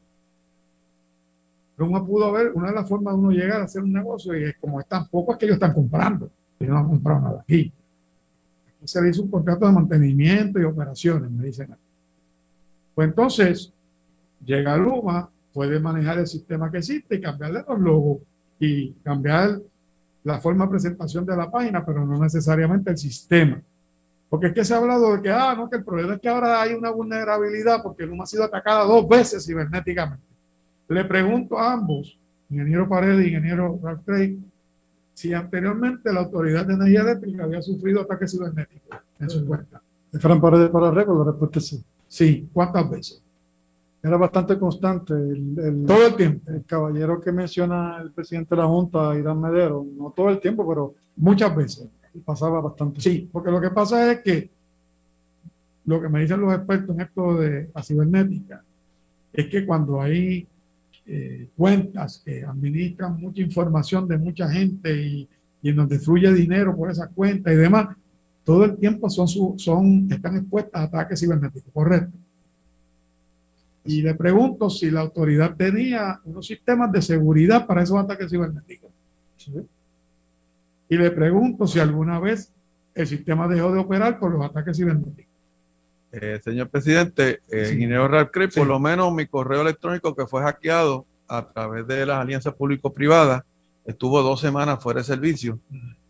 Luma 1.77 2.05
pudo 2.05 2.25
haber, 2.25 2.51
una 2.53 2.67
de 2.67 2.75
las 2.75 2.89
formas 2.89 3.13
de 3.13 3.19
uno 3.21 3.31
llegar 3.31 3.61
a 3.61 3.63
hacer 3.63 3.81
un 3.81 3.93
negocio 3.93 4.37
y 4.37 4.43
es 4.43 4.57
como 4.57 4.81
están 4.81 5.07
pocos 5.07 5.37
que 5.37 5.45
ellos 5.45 5.55
están 5.55 5.73
comprando. 5.73 6.29
Ellos 6.59 6.73
no 6.73 6.79
han 6.79 6.89
comprado 6.89 7.21
nada 7.21 7.41
aquí. 7.41 7.71
Se 8.83 9.01
le 9.01 9.11
hizo 9.11 9.21
un 9.21 9.31
contrato 9.31 9.65
de 9.65 9.71
mantenimiento 9.71 10.59
y 10.59 10.65
operaciones, 10.65 11.31
me 11.31 11.45
dicen. 11.45 11.73
Pues 12.93 13.07
entonces, 13.07 13.71
llega 14.45 14.75
Luma, 14.75 15.29
puede 15.53 15.79
manejar 15.79 16.19
el 16.19 16.27
sistema 16.27 16.69
que 16.69 16.79
existe 16.79 17.15
y 17.15 17.21
cambiarle 17.21 17.63
los 17.65 17.79
logos 17.79 18.17
y 18.59 18.91
cambiar 19.03 19.61
la 20.25 20.41
forma 20.41 20.65
de 20.65 20.71
presentación 20.71 21.25
de 21.25 21.37
la 21.37 21.49
página, 21.49 21.85
pero 21.85 22.05
no 22.05 22.19
necesariamente 22.19 22.91
el 22.91 22.97
sistema. 22.97 23.61
Porque 24.35 24.47
es 24.47 24.53
que 24.53 24.65
se 24.65 24.73
ha 24.73 24.77
hablado 24.79 25.15
de 25.15 25.21
que, 25.21 25.31
ah, 25.31 25.55
no, 25.55 25.69
que 25.69 25.77
el 25.77 25.85
problema 25.85 26.15
es 26.15 26.19
que 26.19 26.27
ahora 26.27 26.61
hay 26.61 26.73
una 26.73 26.91
vulnerabilidad 26.91 27.81
porque 27.81 28.05
Luma 28.05 28.25
ha 28.25 28.27
sido 28.27 28.43
atacada 28.43 28.83
dos 28.83 29.07
veces 29.07 29.45
cibernéticamente. 29.45 30.25
Le 30.89 31.05
pregunto 31.05 31.57
a 31.57 31.71
ambos, 31.71 32.19
ingeniero 32.49 32.89
Paredes 32.89 33.25
y 33.25 33.29
ingeniero 33.29 33.79
Ralph 33.81 34.01
Craig, 34.05 34.37
si 35.13 35.33
anteriormente 35.33 36.11
la 36.11 36.19
Autoridad 36.19 36.65
de 36.65 36.73
Energía 36.73 36.99
Eléctrica 36.99 37.45
había 37.45 37.61
sufrido 37.61 38.01
ataques 38.01 38.33
cibernéticos 38.33 38.99
en 39.21 39.29
su 39.29 39.45
cuenta. 39.45 39.81
De 40.11 40.19
Fran 40.19 40.41
Paredes 40.41 40.69
para 40.69 40.91
récord, 40.91 41.17
la 41.17 41.31
respuesta 41.31 41.59
es 41.59 41.67
sí. 41.67 41.85
Sí, 42.05 42.49
¿cuántas 42.51 42.89
veces? 42.89 43.23
Era 44.03 44.17
bastante 44.17 44.59
constante. 44.59 45.13
El, 45.13 45.85
todo 45.87 46.07
el 46.07 46.15
tiempo. 46.15 46.51
El 46.51 46.65
caballero 46.65 47.21
que 47.21 47.31
menciona 47.31 48.01
el 48.01 48.11
presidente 48.11 48.53
de 48.53 48.61
la 48.61 48.67
Junta, 48.67 49.17
Irán 49.17 49.39
Medero, 49.39 49.85
no 49.97 50.11
todo 50.13 50.27
el 50.27 50.41
tiempo, 50.41 50.67
pero 50.67 50.93
muchas 51.15 51.55
veces. 51.55 51.87
Pasaba 52.23 52.61
bastante. 52.61 53.01
Sí, 53.01 53.29
porque 53.31 53.51
lo 53.51 53.59
que 53.59 53.71
pasa 53.71 54.11
es 54.11 54.21
que 54.21 54.49
lo 55.85 56.01
que 56.01 56.09
me 56.09 56.21
dicen 56.21 56.41
los 56.41 56.53
expertos 56.53 56.95
en 56.95 57.01
esto 57.01 57.35
de 57.35 57.69
la 57.73 57.83
cibernética 57.83 58.63
es 59.33 59.47
que 59.47 59.65
cuando 59.65 60.01
hay 60.01 60.47
eh, 61.05 61.49
cuentas 61.55 62.21
que 62.23 62.43
administran 62.43 63.19
mucha 63.19 63.41
información 63.41 64.07
de 64.07 64.17
mucha 64.17 64.49
gente 64.49 64.95
y, 64.95 65.29
y 65.61 65.73
nos 65.73 65.89
destruye 65.89 66.33
dinero 66.33 66.75
por 66.75 66.89
esas 66.89 67.09
cuentas 67.09 67.53
y 67.53 67.57
demás, 67.57 67.95
todo 68.43 68.63
el 68.65 68.77
tiempo 68.77 69.09
son, 69.09 69.27
son, 69.57 70.07
están 70.11 70.37
expuestas 70.37 70.81
a 70.81 70.83
ataques 70.83 71.19
cibernéticos, 71.19 71.73
correcto. 71.73 72.15
Y 73.83 74.01
le 74.01 74.13
pregunto 74.13 74.69
si 74.69 74.89
la 74.89 75.01
autoridad 75.01 75.55
tenía 75.55 76.19
unos 76.23 76.45
sistemas 76.45 76.91
de 76.91 77.01
seguridad 77.01 77.65
para 77.65 77.81
esos 77.81 77.97
ataques 77.97 78.29
cibernéticos. 78.29 78.91
Y 80.89 80.97
le 80.97 81.11
pregunto 81.11 81.67
si 81.67 81.79
alguna 81.79 82.19
vez 82.19 82.53
el 82.93 83.07
sistema 83.07 83.47
dejó 83.47 83.71
de 83.71 83.79
operar 83.79 84.19
por 84.19 84.31
los 84.31 84.43
ataques 84.45 84.77
cibernéticos. 84.77 85.33
Eh, 86.11 86.39
señor 86.43 86.69
presidente, 86.69 87.41
eh, 87.49 87.71
ingeniero 87.73 88.07
Ralph 88.07 88.31
por 88.55 88.67
lo 88.67 88.79
menos 88.79 89.13
mi 89.13 89.25
correo 89.25 89.61
electrónico 89.61 90.15
que 90.15 90.25
fue 90.25 90.43
hackeado 90.43 91.05
a 91.27 91.45
través 91.51 91.85
de 91.87 92.05
las 92.05 92.19
alianzas 92.19 92.53
público-privadas 92.53 93.43
estuvo 93.85 94.21
dos 94.21 94.39
semanas 94.39 94.81
fuera 94.81 95.01
de 95.01 95.05
servicio 95.05 95.59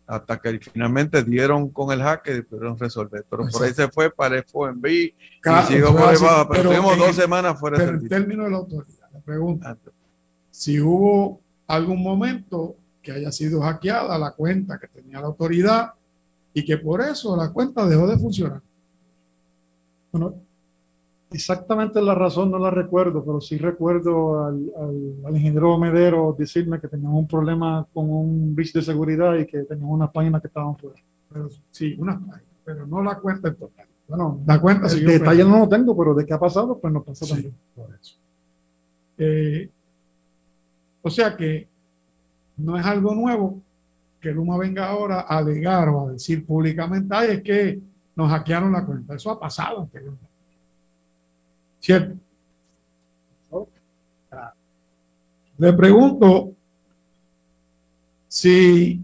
hasta 0.06 0.38
que 0.38 0.60
finalmente 0.60 1.24
dieron 1.24 1.68
con 1.68 1.90
el 1.92 2.00
hack 2.00 2.28
y 2.28 2.42
pudieron 2.42 2.78
resolver. 2.78 3.24
Pero 3.28 3.48
por 3.48 3.64
ahí 3.64 3.74
se 3.74 3.88
fue 3.88 4.10
para 4.10 4.36
el 4.36 4.44
FOMB 4.44 4.86
y 4.86 5.14
siguió 5.66 5.92
por 5.92 6.08
ahí 6.08 6.16
Pero, 6.18 6.48
pero 6.48 6.62
tuvimos 6.70 6.98
dos 6.98 7.16
semanas 7.16 7.58
fuera 7.58 7.78
de 7.78 7.86
servicio. 7.86 8.16
en 8.16 8.22
términos 8.22 8.44
de 8.46 8.50
la 8.50 8.56
autoridad, 8.58 9.10
le 9.12 9.20
pregunta 9.20 9.76
si 10.50 10.80
hubo 10.80 11.40
algún 11.66 12.02
momento 12.02 12.76
que 13.06 13.12
haya 13.12 13.30
sido 13.30 13.60
hackeada 13.60 14.18
la 14.18 14.32
cuenta 14.32 14.80
que 14.80 14.88
tenía 14.88 15.20
la 15.20 15.28
autoridad 15.28 15.92
y 16.52 16.64
que 16.64 16.76
por 16.76 17.00
eso 17.00 17.36
la 17.36 17.52
cuenta 17.52 17.86
dejó 17.86 18.04
de 18.08 18.18
funcionar. 18.18 18.60
Bueno, 20.10 20.34
exactamente 21.30 22.02
la 22.02 22.16
razón 22.16 22.50
no 22.50 22.58
la 22.58 22.70
recuerdo, 22.70 23.24
pero 23.24 23.40
sí 23.40 23.58
recuerdo 23.58 24.44
al, 24.44 24.72
al, 25.24 25.36
ingeniero 25.36 25.78
Medero 25.78 26.34
decirme 26.36 26.80
que 26.80 26.88
tenían 26.88 27.12
un 27.12 27.28
problema 27.28 27.86
con 27.94 28.10
un 28.10 28.56
bridge 28.56 28.72
de 28.72 28.82
seguridad 28.82 29.36
y 29.36 29.46
que 29.46 29.58
tenían 29.60 29.88
unas 29.88 30.10
páginas 30.10 30.40
que 30.40 30.48
estaban 30.48 30.76
fuera. 30.76 31.00
Pero, 31.32 31.48
sí, 31.70 31.94
unas 31.98 32.16
páginas, 32.16 32.42
pero 32.64 32.86
no 32.88 33.04
la 33.04 33.20
cuenta 33.20 33.48
en 33.48 33.54
total. 33.54 33.86
Bueno, 34.08 34.40
la 34.44 34.60
cuenta 34.60 34.88
El 34.88 35.06
detalle 35.06 35.44
no 35.44 35.60
lo 35.60 35.68
tengo, 35.68 35.96
pero 35.96 36.12
de 36.12 36.26
qué 36.26 36.34
ha 36.34 36.40
pasado, 36.40 36.76
pues 36.76 36.92
no 36.92 37.04
pasa 37.04 37.24
también. 37.24 37.54
Por 37.72 37.94
eso. 37.94 38.16
Eh, 39.18 39.70
o 41.02 41.10
sea 41.10 41.36
que 41.36 41.68
no 42.56 42.78
es 42.78 42.86
algo 42.86 43.14
nuevo 43.14 43.60
que 44.20 44.32
Luma 44.32 44.58
venga 44.58 44.88
ahora 44.88 45.20
a 45.20 45.38
alegar 45.38 45.88
o 45.88 46.08
a 46.08 46.12
decir 46.12 46.44
públicamente, 46.44 47.14
ay, 47.14 47.30
es 47.32 47.42
que 47.42 47.80
nos 48.14 48.30
hackearon 48.30 48.72
la 48.72 48.84
cuenta. 48.84 49.14
Eso 49.14 49.30
ha 49.30 49.38
pasado 49.38 49.82
anteriormente. 49.82 50.26
¿Cierto? 51.78 52.16
Le 55.58 55.72
pregunto 55.72 56.52
si 58.28 59.02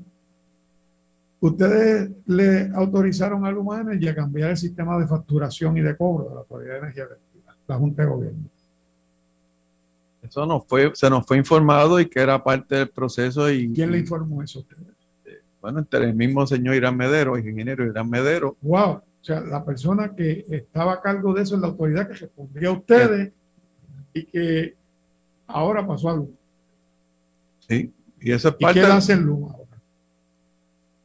ustedes 1.41 2.11
le 2.27 2.71
autorizaron 2.75 3.47
a 3.47 3.51
Luma 3.51 3.81
Energy 3.81 4.09
a 4.09 4.15
cambiar 4.15 4.51
el 4.51 4.57
sistema 4.57 4.99
de 4.99 5.07
facturación 5.07 5.77
y 5.79 5.81
de 5.81 5.97
cobro 5.97 6.29
de 6.29 6.35
la 6.35 6.41
Autoridad 6.41 6.73
de 6.73 6.79
Energía 6.79 7.05
Eléctrica, 7.05 7.57
la 7.67 7.77
Junta 7.77 8.03
de 8.03 8.09
Gobierno. 8.09 8.51
Eso 10.33 10.47
nos 10.47 10.65
fue, 10.67 10.91
se 10.95 11.11
nos 11.11 11.27
fue 11.27 11.37
informado 11.37 12.01
y 12.01 12.07
que 12.07 12.19
era 12.19 12.43
parte 12.43 12.75
del 12.77 12.89
proceso. 12.89 13.51
y 13.51 13.71
¿Quién 13.71 13.93
le 13.93 13.99
informó 13.99 14.43
eso? 14.43 14.65
Bueno, 15.61 15.81
entre 15.81 16.07
el 16.07 16.15
mismo 16.15 16.47
señor 16.47 16.75
Irán 16.75 16.97
Medero, 16.97 17.37
ingeniero 17.37 17.85
Irán 17.85 18.09
Medero. 18.09 18.57
¡Wow! 18.63 18.93
O 18.93 19.03
sea, 19.21 19.43
la 19.43 19.63
persona 19.63 20.15
que 20.17 20.47
estaba 20.49 20.95
a 20.95 21.01
cargo 21.03 21.35
de 21.35 21.43
eso 21.43 21.57
es 21.57 21.61
la 21.61 21.67
autoridad 21.67 22.09
que 22.09 22.15
respondía 22.15 22.71
a 22.71 22.73
ustedes 22.73 23.33
y 24.15 24.25
que 24.25 24.75
ahora 25.47 25.87
pasó 25.87 26.09
algo. 26.09 26.31
Sí, 27.69 27.93
y 28.19 28.33
eso 28.33 28.49
es 28.49 28.55
parte. 28.55 28.81
¿Y 28.81 28.83
qué 28.83 28.89
hace 28.89 29.15
Luma 29.15 29.53
ahora? 29.53 29.83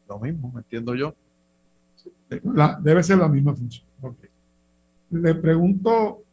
Lo 0.07 0.19
mismo, 0.19 0.53
me 0.53 0.61
entiendo 0.61 0.95
yo. 0.95 1.13
debe 2.79 3.03
ser 3.03 3.17
la 3.17 3.27
misma 3.27 3.53
función. 3.53 3.85
Le 5.09 5.35
pregunto 5.35 6.23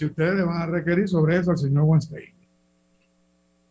si 0.00 0.06
ustedes 0.06 0.34
le 0.34 0.44
van 0.44 0.62
a 0.62 0.66
requerir 0.66 1.06
sobre 1.06 1.36
eso 1.36 1.50
al 1.50 1.58
señor 1.58 1.82
Weinstein. 1.82 2.32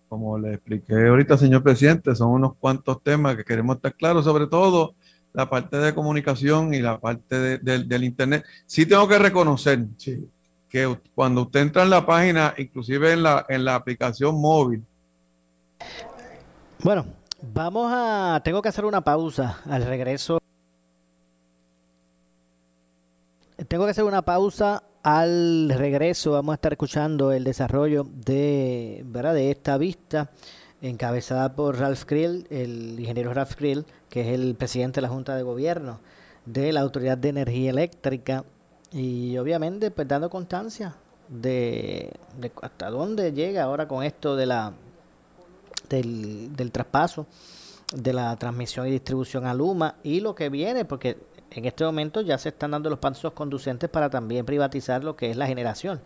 Como 0.07 0.37
le 0.37 0.53
expliqué 0.53 1.07
ahorita, 1.07 1.39
señor 1.39 1.63
presidente, 1.63 2.13
son 2.13 2.29
unos 2.29 2.55
cuantos 2.57 3.01
temas 3.01 3.35
que 3.35 3.43
queremos 3.43 3.77
estar 3.77 3.95
claros, 3.95 4.25
sobre 4.25 4.45
todo 4.45 4.93
la 5.33 5.49
parte 5.49 5.77
de 5.77 5.95
comunicación 5.95 6.75
y 6.75 6.81
la 6.81 6.99
parte 6.99 7.57
del 7.57 8.03
Internet. 8.03 8.45
Sí 8.67 8.85
tengo 8.85 9.07
que 9.07 9.17
reconocer 9.17 9.87
que 10.69 10.99
cuando 11.15 11.41
usted 11.41 11.61
entra 11.61 11.81
en 11.81 11.89
la 11.89 12.05
página, 12.05 12.53
inclusive 12.59 13.13
en 13.13 13.23
la, 13.23 13.43
en 13.49 13.65
la 13.65 13.73
aplicación 13.73 14.39
móvil. 14.39 14.85
Bueno, 16.83 17.07
vamos 17.41 17.91
a... 17.91 18.39
Tengo 18.43 18.61
que 18.61 18.69
hacer 18.69 18.85
una 18.85 19.01
pausa 19.01 19.61
al 19.65 19.83
regreso. 19.83 20.37
tengo 23.67 23.85
que 23.85 23.91
hacer 23.91 24.03
una 24.03 24.21
pausa. 24.21 24.83
Al 25.03 25.69
regreso 25.69 26.31
vamos 26.31 26.53
a 26.53 26.55
estar 26.55 26.73
escuchando 26.73 27.31
el 27.31 27.45
desarrollo 27.45 28.05
de, 28.25 29.03
¿verdad? 29.05 29.33
de 29.33 29.49
esta 29.49 29.77
vista 29.77 30.29
encabezada 30.81 31.55
por 31.55 31.79
Ralph 31.79 32.03
Krill, 32.03 32.45
el 32.49 32.99
ingeniero 32.99 33.33
Ralph 33.33 33.55
Krill, 33.55 33.85
que 34.09 34.21
es 34.21 34.27
el 34.27 34.55
presidente 34.55 34.97
de 34.97 35.03
la 35.03 35.09
Junta 35.09 35.35
de 35.35 35.43
Gobierno 35.43 36.01
de 36.45 36.73
la 36.73 36.81
Autoridad 36.81 37.17
de 37.17 37.29
Energía 37.29 37.69
Eléctrica 37.69 38.43
y 38.91 39.37
obviamente 39.37 39.91
pues 39.91 40.07
dando 40.07 40.29
constancia 40.29 40.95
de, 41.29 42.11
hasta 42.61 42.89
dónde 42.89 43.31
llega 43.31 43.63
ahora 43.63 43.87
con 43.87 44.03
esto 44.03 44.35
de 44.35 44.47
la 44.47 44.73
del, 45.89 46.55
del 46.55 46.71
traspaso 46.71 47.25
de 47.93 48.13
la 48.13 48.35
transmisión 48.35 48.87
y 48.87 48.91
distribución 48.91 49.45
a 49.45 49.53
Luma 49.53 49.95
y 50.03 50.19
lo 50.19 50.35
que 50.35 50.49
viene, 50.49 50.85
porque 50.85 51.17
en 51.51 51.65
este 51.65 51.83
momento 51.83 52.21
ya 52.21 52.37
se 52.37 52.49
están 52.49 52.71
dando 52.71 52.89
los 52.89 52.99
pasos 52.99 53.33
conducentes 53.33 53.89
para 53.89 54.09
también 54.09 54.45
privatizar 54.45 55.03
lo 55.03 55.15
que 55.15 55.31
es 55.31 55.37
la 55.37 55.47
generación. 55.47 56.01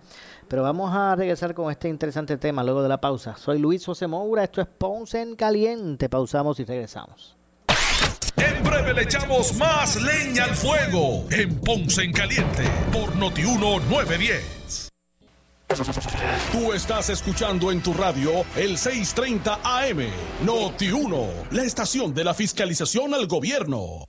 Pero 0.48 0.64
vamos 0.64 0.94
a 0.94 1.16
regresar 1.16 1.54
con 1.54 1.72
este 1.72 1.90
interesante 1.90 2.38
tema 2.38 2.64
luego 2.64 2.84
de 2.84 2.90
la 2.90 3.02
pausa. 3.02 3.36
Soy 3.38 3.60
Luis 3.60 3.86
José 3.86 4.08
Moura, 4.08 4.44
esto 4.44 4.62
es 4.62 4.68
Ponce 4.68 5.22
en 5.22 5.36
Caliente. 5.36 6.10
Pausamos 6.10 6.60
y 6.60 6.66
regresamos. 6.66 7.36
En 8.36 8.64
breve 8.64 8.94
le 8.94 9.04
echamos 9.04 9.56
más 9.58 10.02
leña 10.02 10.46
al 10.46 10.56
fuego 10.56 11.26
en 11.32 11.56
Ponce 11.60 12.04
en 12.04 12.14
Caliente 12.14 12.64
por 12.92 13.16
Notiuno 13.16 13.80
910. 13.80 14.90
Tú 16.52 16.72
estás 16.72 17.10
escuchando 17.10 17.72
en 17.72 17.82
tu 17.82 17.94
radio 17.94 18.46
el 18.56 18.78
630 18.78 19.60
AM, 19.64 20.08
Noti 20.46 20.92
1, 20.92 21.28
la 21.52 21.64
estación 21.64 22.14
de 22.14 22.24
la 22.24 22.34
fiscalización 22.36 23.14
al 23.14 23.26
gobierno. 23.26 24.06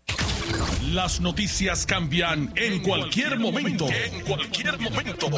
Las 0.92 1.20
noticias 1.20 1.86
cambian 1.86 2.52
en 2.56 2.80
cualquier 2.80 3.38
momento. 3.38 3.86
En 3.88 4.20
cualquier 4.20 4.78
momento. 4.78 5.28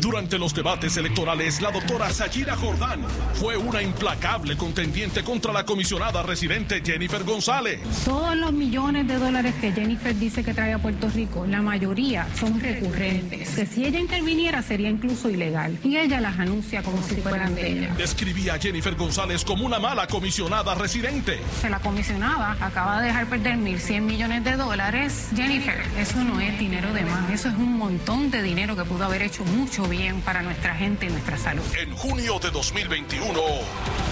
Durante 0.00 0.38
los 0.38 0.54
debates 0.54 0.96
electorales, 0.96 1.60
la 1.60 1.70
doctora 1.70 2.10
Sayira 2.10 2.56
Jordán 2.56 3.02
fue 3.34 3.56
una 3.56 3.82
implacable 3.82 4.56
contendiente 4.56 5.22
contra 5.22 5.52
la 5.52 5.66
comisionada 5.66 6.22
residente 6.22 6.80
Jennifer 6.82 7.22
González. 7.22 7.80
Todos 8.04 8.34
los 8.36 8.52
millones 8.52 9.06
de 9.06 9.18
dólares 9.18 9.54
que 9.60 9.72
Jennifer 9.72 10.16
dice 10.16 10.42
que 10.42 10.54
trae 10.54 10.72
a 10.72 10.78
Puerto 10.78 11.10
Rico, 11.10 11.44
la 11.46 11.60
mayoría 11.60 12.26
son 12.38 12.58
recurrentes. 12.58 13.50
Que 13.50 13.66
si 13.66 13.84
ella 13.84 14.00
interviniera 14.00 14.62
sería 14.62 14.88
incluso 14.88 15.28
ilegal. 15.28 15.78
Y 15.84 15.98
ella 15.98 16.20
las 16.20 16.38
anuncia 16.38 16.82
como 16.82 17.02
si 17.02 17.16
fueran 17.16 17.54
de 17.54 17.72
ella. 17.72 17.94
Describía 17.96 18.54
a 18.54 18.58
Jennifer 18.58 18.94
González 18.94 19.44
como 19.44 19.66
una 19.66 19.78
mala 19.78 20.06
comisionada 20.06 20.74
residente. 20.74 21.40
La 21.68 21.80
comisionada 21.80 22.56
acaba 22.60 23.00
de 23.00 23.08
dejar 23.08 23.26
perder 23.26 23.58
1.100 23.58 24.00
millones 24.00 24.44
de 24.44 24.56
dólares 24.56 24.93
Jennifer, 25.34 25.82
eso 25.98 26.22
no 26.22 26.40
es 26.40 26.56
dinero 26.56 26.92
de 26.92 27.02
más, 27.02 27.28
eso 27.30 27.48
es 27.48 27.54
un 27.56 27.76
montón 27.76 28.30
de 28.30 28.42
dinero 28.42 28.76
que 28.76 28.84
pudo 28.84 29.04
haber 29.04 29.22
hecho 29.22 29.44
mucho 29.44 29.88
bien 29.88 30.20
para 30.20 30.40
nuestra 30.40 30.76
gente 30.76 31.06
y 31.06 31.08
nuestra 31.08 31.36
salud. 31.36 31.64
En 31.76 31.92
junio 31.96 32.38
de 32.38 32.52
2021, 32.52 33.40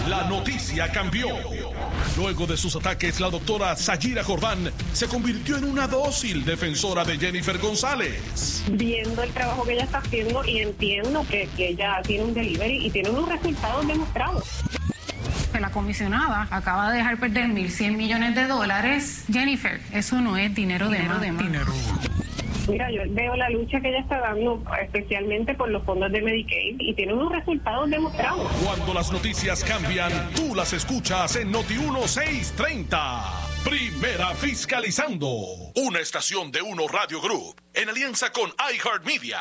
la 0.09 0.25
noticia 0.25 0.91
cambió. 0.91 1.29
Luego 2.17 2.47
de 2.49 2.57
sus 2.57 2.75
ataques, 2.75 3.21
la 3.21 3.31
doctora 3.31 3.77
Sayira 3.77 4.25
Jordán 4.25 4.73
se 4.93 5.07
convirtió 5.07 5.57
en 5.57 5.65
una 5.65 5.87
dócil 5.87 6.45
defensora 6.45 7.05
de 7.05 7.17
Jennifer 7.17 7.59
González. 7.59 8.65
Viendo 8.73 9.23
el 9.23 9.31
trabajo 9.31 9.65
que 9.65 9.75
ella 9.75 9.85
está 9.85 9.99
haciendo 9.99 10.45
y 10.45 10.59
entiendo 10.63 11.25
que, 11.31 11.49
que 11.57 11.69
ella 11.69 12.03
tiene 12.03 12.25
un 12.25 12.35
delivery 12.35 12.87
y 12.87 12.91
tiene 12.91 13.11
unos 13.11 13.29
resultados 13.29 13.87
demostrados 13.87 14.45
la 15.61 15.71
comisionada 15.71 16.49
acaba 16.51 16.91
de 16.91 16.99
dejar 16.99 17.19
perder 17.19 17.47
1.100 17.47 17.97
millones 17.97 18.35
de 18.35 18.47
dólares. 18.47 19.25
Jennifer, 19.31 19.81
eso 19.93 20.21
no 20.21 20.37
es 20.37 20.55
dinero, 20.55 20.89
de 20.89 21.03
más. 21.03 21.23
Mira, 22.69 22.91
yo 22.93 23.03
veo 23.09 23.35
la 23.37 23.51
lucha 23.51 23.81
que 23.81 23.89
ella 23.89 24.01
está 24.01 24.21
dando, 24.21 24.63
especialmente 24.81 25.55
por 25.55 25.69
los 25.69 25.85
fondos 25.85 26.13
de 26.13 26.23
Medicaid, 26.23 26.77
y 26.79 26.95
tiene 26.95 27.13
unos 27.13 27.33
resultados 27.33 27.91
demostrados. 27.91 28.51
Cuando 28.65 28.95
las 28.95 29.11
noticias 29.11 29.65
cambian, 29.65 30.31
tú 30.35 30.55
las 30.55 30.73
escuchas 30.73 31.37
en 31.37 31.51
Noti 31.51 31.75
1630. 31.75 33.23
Primera 33.65 34.29
fiscalizando. 34.35 35.29
Una 35.77 36.01
estación 36.01 36.53
de 36.53 36.63
Uno 36.63 36.87
Radio 36.89 37.21
Group, 37.21 37.61
en 37.75 37.89
alianza 37.89 38.31
con 38.31 38.51
iHeartMedia. 38.51 39.41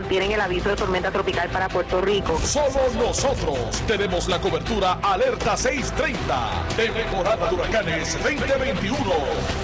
tienen 0.03 0.31
el 0.31 0.41
aviso 0.41 0.69
de 0.69 0.75
tormenta 0.75 1.11
tropical 1.11 1.49
para 1.49 1.69
Puerto 1.69 2.01
Rico. 2.01 2.39
Somos 2.39 2.93
nosotros 2.95 3.81
tenemos 3.87 4.27
la 4.27 4.39
cobertura 4.39 4.99
Alerta 5.01 5.57
630, 5.57 6.65
temporada 6.75 7.47
de 7.49 7.55
huracanes 7.55 8.17
2021. 8.23 8.97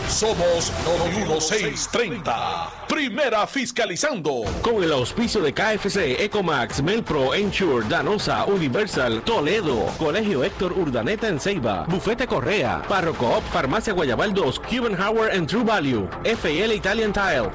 Somos 0.09 0.71
630. 1.39 2.69
Primera 2.87 3.45
fiscalizando. 3.47 4.43
Con 4.61 4.83
el 4.83 4.91
auspicio 4.91 5.41
de 5.41 5.53
KFC, 5.53 6.23
Ecomax, 6.23 6.81
Melpro, 6.81 7.33
Ensure, 7.33 7.87
Danosa, 7.87 8.45
Universal, 8.45 9.21
Toledo, 9.21 9.85
Colegio 9.97 10.43
Héctor 10.43 10.73
Urdaneta 10.73 11.27
en 11.27 11.39
Ceiba, 11.39 11.85
Bufete 11.87 12.27
Correa, 12.27 12.81
Parrocoop, 12.87 13.43
Farmacia 13.51 13.93
Guayabal 13.93 14.33
2, 14.33 14.59
Cuban 14.61 14.99
Howard 14.99 15.31
and 15.35 15.47
True 15.47 15.63
Value, 15.63 16.07
FL 16.23 16.71
Italian 16.73 17.13
Tile. 17.13 17.51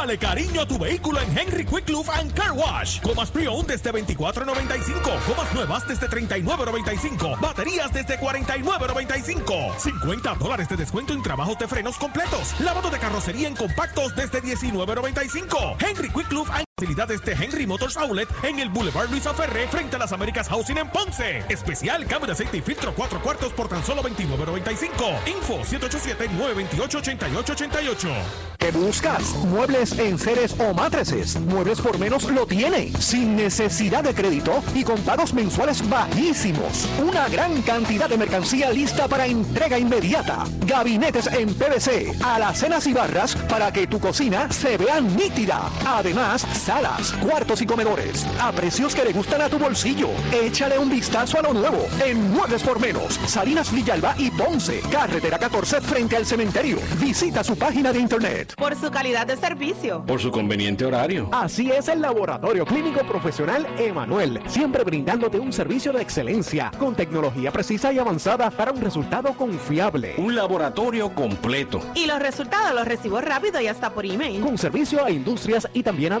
Dale 0.00 0.16
cariño 0.16 0.62
a 0.62 0.66
tu 0.66 0.78
vehículo 0.78 1.20
en 1.20 1.36
Henry 1.36 1.62
Quick 1.62 1.90
and 2.14 2.32
Car 2.32 2.52
Wash. 2.52 3.02
Comas 3.02 3.30
pre-owned 3.30 3.66
desde 3.66 3.92
$24.95. 3.92 5.02
Comas 5.26 5.54
nuevas 5.54 5.86
desde 5.86 6.08
$39.95. 6.08 7.38
Baterías 7.38 7.92
desde 7.92 8.18
$49.95. 8.18 9.78
50 9.78 10.34
dólares 10.36 10.70
de 10.70 10.76
descuento 10.78 11.12
en 11.12 11.22
trabajos 11.22 11.58
de 11.58 11.68
frenos 11.68 11.98
completos. 11.98 12.58
Lavado 12.60 12.88
de 12.88 12.98
carrocería 12.98 13.46
en 13.46 13.54
compactos 13.54 14.16
desde 14.16 14.42
$19.95. 14.42 15.76
Henry 15.86 16.08
Quick 16.08 16.32
and 16.32 16.69
facilidades 16.80 17.22
de 17.22 17.32
Henry 17.32 17.66
Motors 17.66 17.98
Outlet 17.98 18.26
en 18.42 18.58
el 18.58 18.70
Boulevard 18.70 19.10
Luisa 19.10 19.34
Ferré 19.34 19.68
frente 19.68 19.96
a 19.96 19.98
las 19.98 20.12
Américas 20.12 20.48
Housing 20.48 20.78
en 20.78 20.88
Ponce. 20.88 21.44
Especial 21.50 22.06
cambio 22.06 22.28
de 22.28 22.32
aceite 22.32 22.56
y 22.56 22.62
filtro 22.62 22.94
4 22.94 23.20
cuartos 23.20 23.52
por 23.52 23.68
tan 23.68 23.84
solo 23.84 24.02
$29.95. 24.02 25.18
Info 25.26 25.58
787-928-8888. 25.58 28.08
¿Qué 28.56 28.70
buscas? 28.70 29.34
Muebles 29.46 29.98
en 29.98 30.18
seres 30.18 30.56
o 30.58 30.72
matrices. 30.72 31.38
Muebles 31.40 31.82
por 31.82 31.98
menos 31.98 32.24
lo 32.30 32.46
tiene. 32.46 32.90
Sin 32.98 33.36
necesidad 33.36 34.02
de 34.02 34.14
crédito 34.14 34.64
y 34.74 34.82
con 34.82 34.98
pagos 35.02 35.34
mensuales 35.34 35.86
bajísimos. 35.86 36.88
Una 36.98 37.28
gran 37.28 37.60
cantidad 37.60 38.08
de 38.08 38.16
mercancía 38.16 38.70
lista 38.70 39.06
para 39.06 39.26
entrega 39.26 39.78
inmediata. 39.78 40.44
Gabinetes 40.64 41.26
en 41.26 41.52
PVC, 41.54 42.14
alacenas 42.24 42.86
y 42.86 42.94
barras 42.94 43.36
para 43.36 43.70
que 43.70 43.86
tu 43.86 44.00
cocina 44.00 44.50
se 44.50 44.78
vea 44.78 45.02
nítida. 45.02 45.68
Además, 45.86 46.46
salas, 46.70 47.12
cuartos 47.14 47.60
y 47.62 47.66
comedores. 47.66 48.24
A 48.40 48.52
precios 48.52 48.94
que 48.94 49.04
le 49.04 49.12
gustan 49.12 49.42
a 49.42 49.48
tu 49.48 49.58
bolsillo. 49.58 50.10
Échale 50.32 50.78
un 50.78 50.88
vistazo 50.88 51.40
a 51.40 51.42
lo 51.42 51.52
nuevo 51.52 51.88
en 52.06 52.30
Muebles 52.30 52.62
por 52.62 52.78
Menos. 52.78 53.18
Salinas 53.26 53.72
Villalba 53.72 54.14
y 54.16 54.30
Ponce. 54.30 54.80
Carretera 54.88 55.36
14 55.36 55.80
frente 55.80 56.14
al 56.14 56.24
cementerio. 56.24 56.78
Visita 57.00 57.42
su 57.42 57.58
página 57.58 57.92
de 57.92 57.98
internet. 57.98 58.54
Por 58.56 58.76
su 58.76 58.88
calidad 58.88 59.26
de 59.26 59.36
servicio. 59.36 60.04
Por 60.06 60.20
su 60.20 60.30
conveniente 60.30 60.84
horario. 60.84 61.28
Así 61.32 61.72
es 61.72 61.88
el 61.88 62.00
Laboratorio 62.02 62.64
Clínico 62.64 63.00
Profesional 63.00 63.66
Emanuel. 63.76 64.40
Siempre 64.46 64.84
brindándote 64.84 65.40
un 65.40 65.52
servicio 65.52 65.92
de 65.92 66.02
excelencia. 66.02 66.70
Con 66.78 66.94
tecnología 66.94 67.50
precisa 67.50 67.92
y 67.92 67.98
avanzada 67.98 68.48
para 68.48 68.70
un 68.70 68.80
resultado 68.80 69.32
confiable. 69.32 70.14
Un 70.18 70.36
laboratorio 70.36 71.12
completo. 71.16 71.80
Y 71.96 72.06
los 72.06 72.20
resultados 72.20 72.72
los 72.76 72.86
recibo 72.86 73.20
rápido 73.20 73.60
y 73.60 73.66
hasta 73.66 73.90
por 73.90 74.06
email. 74.06 74.40
Con 74.40 74.56
servicio 74.56 75.04
a 75.04 75.10
industrias 75.10 75.68
y 75.72 75.82
también 75.82 76.12
a 76.12 76.20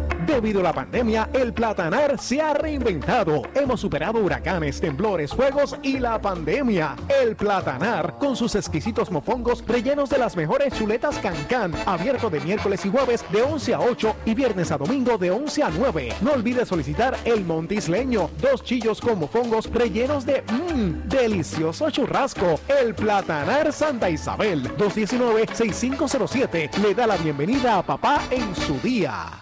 Debido 0.31 0.61
a 0.61 0.63
la 0.63 0.73
pandemia, 0.73 1.29
el 1.33 1.51
platanar 1.51 2.17
se 2.17 2.39
ha 2.39 2.53
reinventado. 2.53 3.41
Hemos 3.53 3.81
superado 3.81 4.19
huracanes, 4.19 4.79
temblores, 4.79 5.31
fuegos 5.31 5.75
y 5.83 5.99
la 5.99 6.21
pandemia. 6.21 6.95
El 7.21 7.35
platanar, 7.35 8.17
con 8.17 8.37
sus 8.37 8.55
exquisitos 8.55 9.11
mofongos 9.11 9.61
rellenos 9.67 10.09
de 10.09 10.17
las 10.17 10.37
mejores 10.37 10.73
chuletas 10.73 11.17
cancán, 11.17 11.73
abierto 11.85 12.29
de 12.29 12.39
miércoles 12.39 12.85
y 12.85 12.89
jueves 12.89 13.25
de 13.29 13.41
11 13.41 13.73
a 13.73 13.81
8 13.81 14.15
y 14.23 14.33
viernes 14.33 14.71
a 14.71 14.77
domingo 14.77 15.17
de 15.17 15.31
11 15.31 15.63
a 15.63 15.69
9. 15.69 16.13
No 16.21 16.31
olvides 16.31 16.69
solicitar 16.69 17.17
el 17.25 17.43
montisleño, 17.43 18.29
dos 18.41 18.63
chillos 18.63 19.01
con 19.01 19.19
mofongos 19.19 19.69
rellenos 19.69 20.25
de 20.25 20.43
mmm, 20.43 21.09
delicioso 21.09 21.91
churrasco. 21.91 22.57
El 22.69 22.95
platanar 22.95 23.73
Santa 23.73 24.09
Isabel, 24.09 24.77
219-6507, 24.77 26.77
le 26.77 26.95
da 26.95 27.05
la 27.05 27.17
bienvenida 27.17 27.77
a 27.77 27.85
papá 27.85 28.21
en 28.31 28.55
su 28.55 28.79
día. 28.79 29.41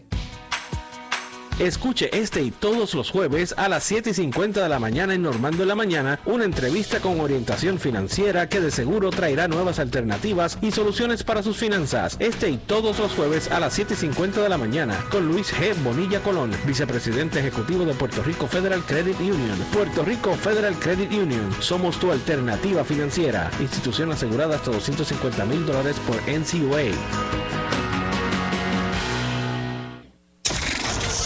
Escuche 1.61 2.09
este 2.11 2.41
y 2.41 2.49
todos 2.49 2.95
los 2.95 3.11
jueves 3.11 3.53
a 3.55 3.69
las 3.69 3.83
7 3.83 4.09
y 4.09 4.13
50 4.15 4.63
de 4.63 4.69
la 4.69 4.79
mañana 4.79 5.13
en 5.13 5.21
Normando 5.21 5.61
en 5.61 5.67
la 5.67 5.75
Mañana 5.75 6.19
una 6.25 6.43
entrevista 6.43 6.99
con 7.01 7.19
orientación 7.19 7.77
financiera 7.77 8.49
que 8.49 8.59
de 8.59 8.71
seguro 8.71 9.11
traerá 9.11 9.47
nuevas 9.47 9.77
alternativas 9.77 10.57
y 10.63 10.71
soluciones 10.71 11.23
para 11.23 11.43
sus 11.43 11.57
finanzas. 11.57 12.17
Este 12.19 12.49
y 12.49 12.57
todos 12.57 12.97
los 12.97 13.11
jueves 13.11 13.51
a 13.51 13.59
las 13.59 13.73
7 13.73 13.93
y 13.93 13.97
50 13.97 14.41
de 14.41 14.49
la 14.49 14.57
mañana 14.57 15.05
con 15.11 15.27
Luis 15.27 15.53
G. 15.53 15.75
Bonilla 15.83 16.23
Colón, 16.23 16.51
vicepresidente 16.65 17.39
ejecutivo 17.39 17.85
de 17.85 17.93
Puerto 17.93 18.23
Rico 18.23 18.47
Federal 18.47 18.83
Credit 18.83 19.19
Union. 19.19 19.59
Puerto 19.71 20.03
Rico 20.03 20.33
Federal 20.33 20.73
Credit 20.79 21.11
Union. 21.11 21.47
Somos 21.59 21.99
tu 21.99 22.11
alternativa 22.11 22.83
financiera. 22.83 23.51
Institución 23.59 24.11
asegurada 24.11 24.55
hasta 24.55 24.71
250 24.71 25.45
mil 25.45 25.63
dólares 25.63 25.95
por 26.07 26.17
NCUA. 26.27 26.89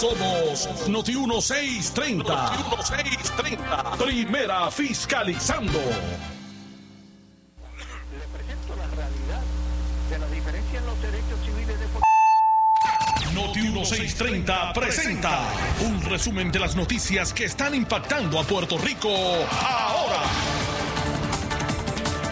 Somos 0.06 0.88
Noti 0.88 1.15
1630. 1.15 2.30
Noti 2.30 2.63
1630. 2.70 3.98
Primera 3.98 4.70
fiscalizando. 4.70 5.80
Le 8.13 8.28
presento 8.32 8.76
la 8.78 8.86
realidad 8.96 9.41
de 10.12 10.20
la 10.20 10.28
diferencia 10.28 10.78
en 10.78 10.86
los 10.86 11.02
derechos 11.02 11.39
civiles 11.44 11.80
de 11.80 11.88
Noti 13.34 13.62
1630 13.62 14.74
presenta 14.74 15.39
un 15.84 16.00
resumen 16.04 16.52
de 16.52 16.60
las 16.60 16.76
noticias 16.76 17.34
que 17.34 17.46
están 17.46 17.74
impactando 17.74 18.39
a 18.39 18.44
Puerto 18.44 18.78
Rico 18.78 19.10
ahora. 19.10 20.22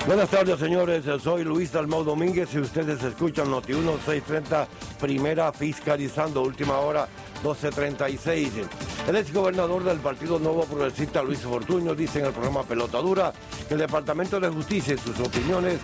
Buenas 0.05 0.29
tardes, 0.29 0.59
señores. 0.59 1.05
Soy 1.23 1.43
Luis 1.43 1.71
Dalmau 1.71 2.03
Domínguez 2.03 2.53
y 2.53 2.59
ustedes 2.59 3.01
escuchan 3.01 3.49
Noti 3.49 3.73
1630, 3.73 4.67
primera 4.99 5.51
fiscalizando, 5.51 6.43
última 6.43 6.77
hora 6.77 7.07
1236. 7.43 8.53
El 9.08 9.15
ex 9.17 9.34
gobernador 9.34 9.84
del 9.84 9.99
Partido 9.99 10.39
Nuevo 10.39 10.63
Progresista, 10.63 11.21
Luis 11.21 11.39
Fortuño, 11.39 11.93
dice 11.93 12.19
en 12.19 12.25
el 12.27 12.32
programa 12.32 12.63
Pelotadura 12.63 13.34
que 13.67 13.73
el 13.73 13.82
Departamento 13.82 14.39
de 14.39 14.47
Justicia 14.47 14.93
y 14.93 14.97
sus 14.97 15.19
opiniones 15.19 15.79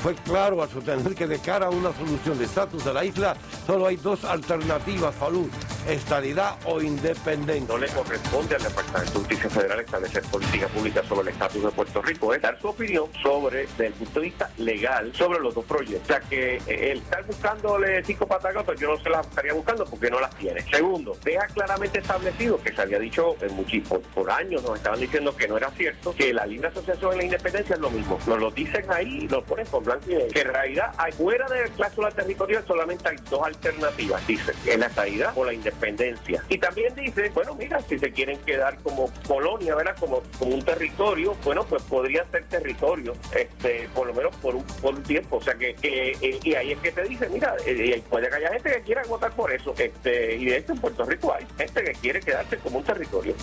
fue 0.00 0.14
claro 0.14 0.62
al 0.62 0.70
sostener 0.70 1.14
que 1.14 1.26
de 1.26 1.38
cara 1.38 1.66
a 1.66 1.70
una 1.70 1.92
solución 1.92 2.38
de 2.38 2.44
estatus 2.44 2.84
de 2.84 2.94
la 2.94 3.04
isla, 3.04 3.36
solo 3.66 3.86
hay 3.86 3.96
dos 3.96 4.24
alternativas, 4.24 5.14
Falú, 5.14 5.48
estadidad 5.88 6.56
o 6.64 6.80
independencia. 6.80 7.66
No 7.68 7.78
le 7.78 7.88
corresponde 7.88 8.56
al 8.56 8.62
Departamento 8.62 9.12
de 9.12 9.18
Justicia 9.18 9.50
Federal 9.50 9.80
establecer 9.80 10.22
política 10.24 10.68
pública 10.68 11.02
sobre 11.06 11.22
el 11.22 11.28
estatus 11.28 11.62
de 11.62 11.70
Puerto 11.70 12.02
Rico, 12.02 12.34
es 12.34 12.40
dar 12.40 12.58
su 12.60 12.68
opinión 12.68 13.06
sobre, 13.22 13.66
desde 13.66 13.86
el 13.88 13.92
punto 13.92 14.20
de 14.20 14.26
vista 14.26 14.50
legal, 14.56 15.12
sobre 15.14 15.40
los 15.40 15.54
dos 15.54 15.64
proyectos. 15.64 16.02
O 16.02 16.06
sea 16.06 16.20
que 16.20 16.56
eh, 16.56 16.92
el 16.92 16.98
estar 16.98 17.24
buscándole 17.26 18.02
cinco 18.04 18.26
patacas, 18.26 18.64
pues 18.64 18.80
yo 18.80 18.90
no 18.90 19.02
se 19.02 19.10
las 19.10 19.26
estaría 19.26 19.52
buscando 19.52 19.84
porque 19.84 20.10
no 20.10 20.20
las 20.20 20.34
tiene. 20.36 20.62
Segundo, 20.70 21.16
deja 21.22 21.46
claramente 21.48 21.98
establecido 21.98 22.60
que 22.62 22.72
se 22.72 22.80
había 22.80 22.98
dicho 22.98 23.36
en 23.40 23.54
muchísimos, 23.54 24.00
por 24.14 24.30
años 24.30 24.62
nos 24.62 24.76
estaban 24.76 24.98
diciendo 24.98 25.36
que 25.36 25.46
no 25.46 25.56
era 25.58 25.70
cierto, 25.72 26.14
que 26.14 26.32
la 26.32 26.46
libre 26.46 26.68
asociación 26.68 27.14
y 27.14 27.16
la 27.18 27.24
independencia 27.24 27.74
es 27.74 27.80
lo 27.80 27.90
mismo. 27.90 28.18
Nos 28.26 28.38
lo 28.38 28.50
dicen 28.50 28.84
ahí 28.90 29.24
y 29.24 29.28
lo 29.28 29.44
ponen 29.44 29.66
con 29.66 29.84
Que 29.98 30.40
en 30.40 30.48
realidad, 30.48 30.92
fuera 31.16 31.48
del 31.48 31.70
cláusula 31.70 32.10
territorial 32.10 32.64
solamente 32.66 33.08
hay 33.08 33.16
dos 33.28 33.42
alternativas, 33.42 34.26
dice, 34.26 34.52
en 34.66 34.80
la 34.80 34.86
estadidad 34.86 35.32
o 35.36 35.44
la 35.44 35.52
independencia. 35.52 36.42
Y 36.48 36.58
también 36.58 36.94
dice, 36.94 37.30
bueno, 37.34 37.54
mira, 37.54 37.80
si 37.82 37.98
se 37.98 38.12
quieren 38.12 38.38
quedar 38.40 38.78
como 38.78 39.12
colonia, 39.26 39.74
¿verdad? 39.74 39.96
Como, 39.98 40.22
como 40.38 40.54
un 40.54 40.64
territorio, 40.64 41.36
bueno, 41.44 41.64
pues 41.64 41.82
podría 41.82 42.24
ser 42.30 42.44
territorio, 42.44 43.14
este, 43.34 43.88
por 43.94 44.06
lo 44.06 44.14
menos 44.14 44.34
por 44.36 44.54
un, 44.54 44.64
por 44.64 44.94
un 44.94 45.02
tiempo. 45.02 45.36
O 45.36 45.42
sea 45.42 45.54
que, 45.54 45.74
que 45.74 46.12
eh, 46.20 46.40
y 46.42 46.54
ahí 46.54 46.72
es 46.72 46.78
que 46.78 46.92
te 46.92 47.02
dice, 47.04 47.28
mira, 47.28 47.54
eh, 47.66 48.02
puede 48.08 48.28
que 48.28 48.36
haya 48.36 48.50
gente 48.50 48.72
que 48.72 48.82
quiera 48.82 49.02
votar 49.04 49.32
por 49.32 49.52
eso. 49.52 49.74
Este, 49.76 50.36
y 50.36 50.46
de 50.46 50.58
hecho 50.58 50.72
en 50.72 50.80
Puerto 50.80 51.04
Rico 51.04 51.34
hay 51.34 51.46
gente 51.58 51.84
que 51.84 51.92
quiere 51.92 52.20
quedarse 52.20 52.58
como 52.58 52.78
un 52.78 52.84
territorio. 52.84 53.34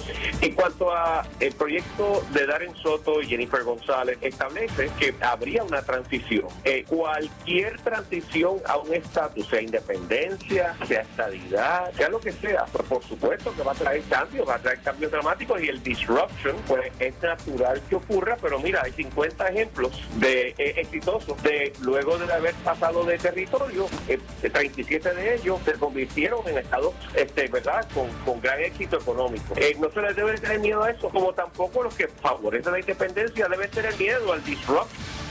En 0.42 0.54
cuanto 0.54 0.92
a 0.92 1.26
el 1.40 1.54
proyecto 1.54 2.24
de 2.32 2.46
Darren 2.46 2.76
Soto 2.76 3.22
y 3.22 3.28
Jennifer 3.28 3.64
González, 3.64 4.18
establece 4.22 4.90
que 5.00 5.14
habría 5.22 5.64
una 5.64 5.82
transición. 5.82 6.37
Eh, 6.64 6.86
cualquier 6.88 7.80
transición 7.82 8.58
a 8.66 8.78
un 8.78 8.94
estatus, 8.94 9.48
sea 9.48 9.62
independencia, 9.62 10.76
sea 10.88 11.02
estadidad, 11.02 11.92
sea 11.94 12.10
lo 12.10 12.20
que 12.20 12.32
sea, 12.32 12.66
pues 12.72 12.88
por 12.88 13.04
supuesto 13.04 13.54
que 13.56 13.64
va 13.64 13.72
a 13.72 13.76
traer 13.76 14.02
cambios, 14.04 14.48
va 14.48 14.56
a 14.56 14.60
traer 14.60 14.80
cambios 14.82 15.12
dramáticos 15.12 15.62
y 15.62 15.70
el 15.70 15.82
disruption, 15.82 16.56
pues 16.68 16.92
es 17.00 17.14
natural 17.22 17.82
que 17.90 17.96
ocurra, 17.96 18.38
pero 18.42 18.60
mira, 18.60 18.82
hay 18.84 18.92
50 18.92 19.48
ejemplos 19.48 19.92
de 20.16 20.50
eh, 20.58 20.74
exitosos 20.78 21.42
de 21.44 21.74
luego 21.82 22.18
de 22.18 22.32
haber 22.32 22.54
pasado 22.56 23.04
de 23.04 23.18
territorio, 23.18 23.88
eh, 24.08 24.20
37 24.42 25.14
de 25.14 25.36
ellos 25.36 25.60
se 25.66 25.74
convirtieron 25.74 26.48
en 26.48 26.58
estados, 26.58 26.94
este, 27.14 27.48
¿verdad?, 27.48 27.88
con, 27.94 28.10
con 28.26 28.42
gran 28.42 28.60
éxito 28.62 28.98
económico. 28.98 29.54
Eh, 29.58 29.76
no 29.80 29.90
se 29.92 30.02
les 30.02 30.16
debe 30.16 30.38
tener 30.38 30.60
miedo 30.60 30.84
a 30.84 30.92
eso, 30.92 31.10
como 31.10 31.34
tampoco 31.34 31.84
los 31.84 31.96
que 31.96 32.08
favorecen 32.08 32.72
la 32.72 32.80
independencia 32.80 33.48
deben 33.48 33.70
tener 33.72 33.96
miedo 33.98 34.34
al 34.34 34.44
disruption. 34.44 35.27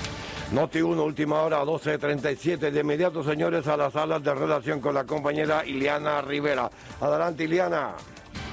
Noti 0.52 0.80
1, 0.80 1.02
última 1.02 1.42
hora, 1.42 1.62
12.37. 1.64 2.70
De 2.70 2.80
inmediato, 2.80 3.24
señores, 3.24 3.66
a 3.66 3.76
las 3.76 3.92
salas 3.92 4.22
de 4.22 4.32
relación 4.32 4.80
con 4.80 4.94
la 4.94 5.04
compañera 5.04 5.66
Iliana 5.66 6.22
Rivera. 6.22 6.70
Adelante, 7.00 7.44
Iliana. 7.44 7.94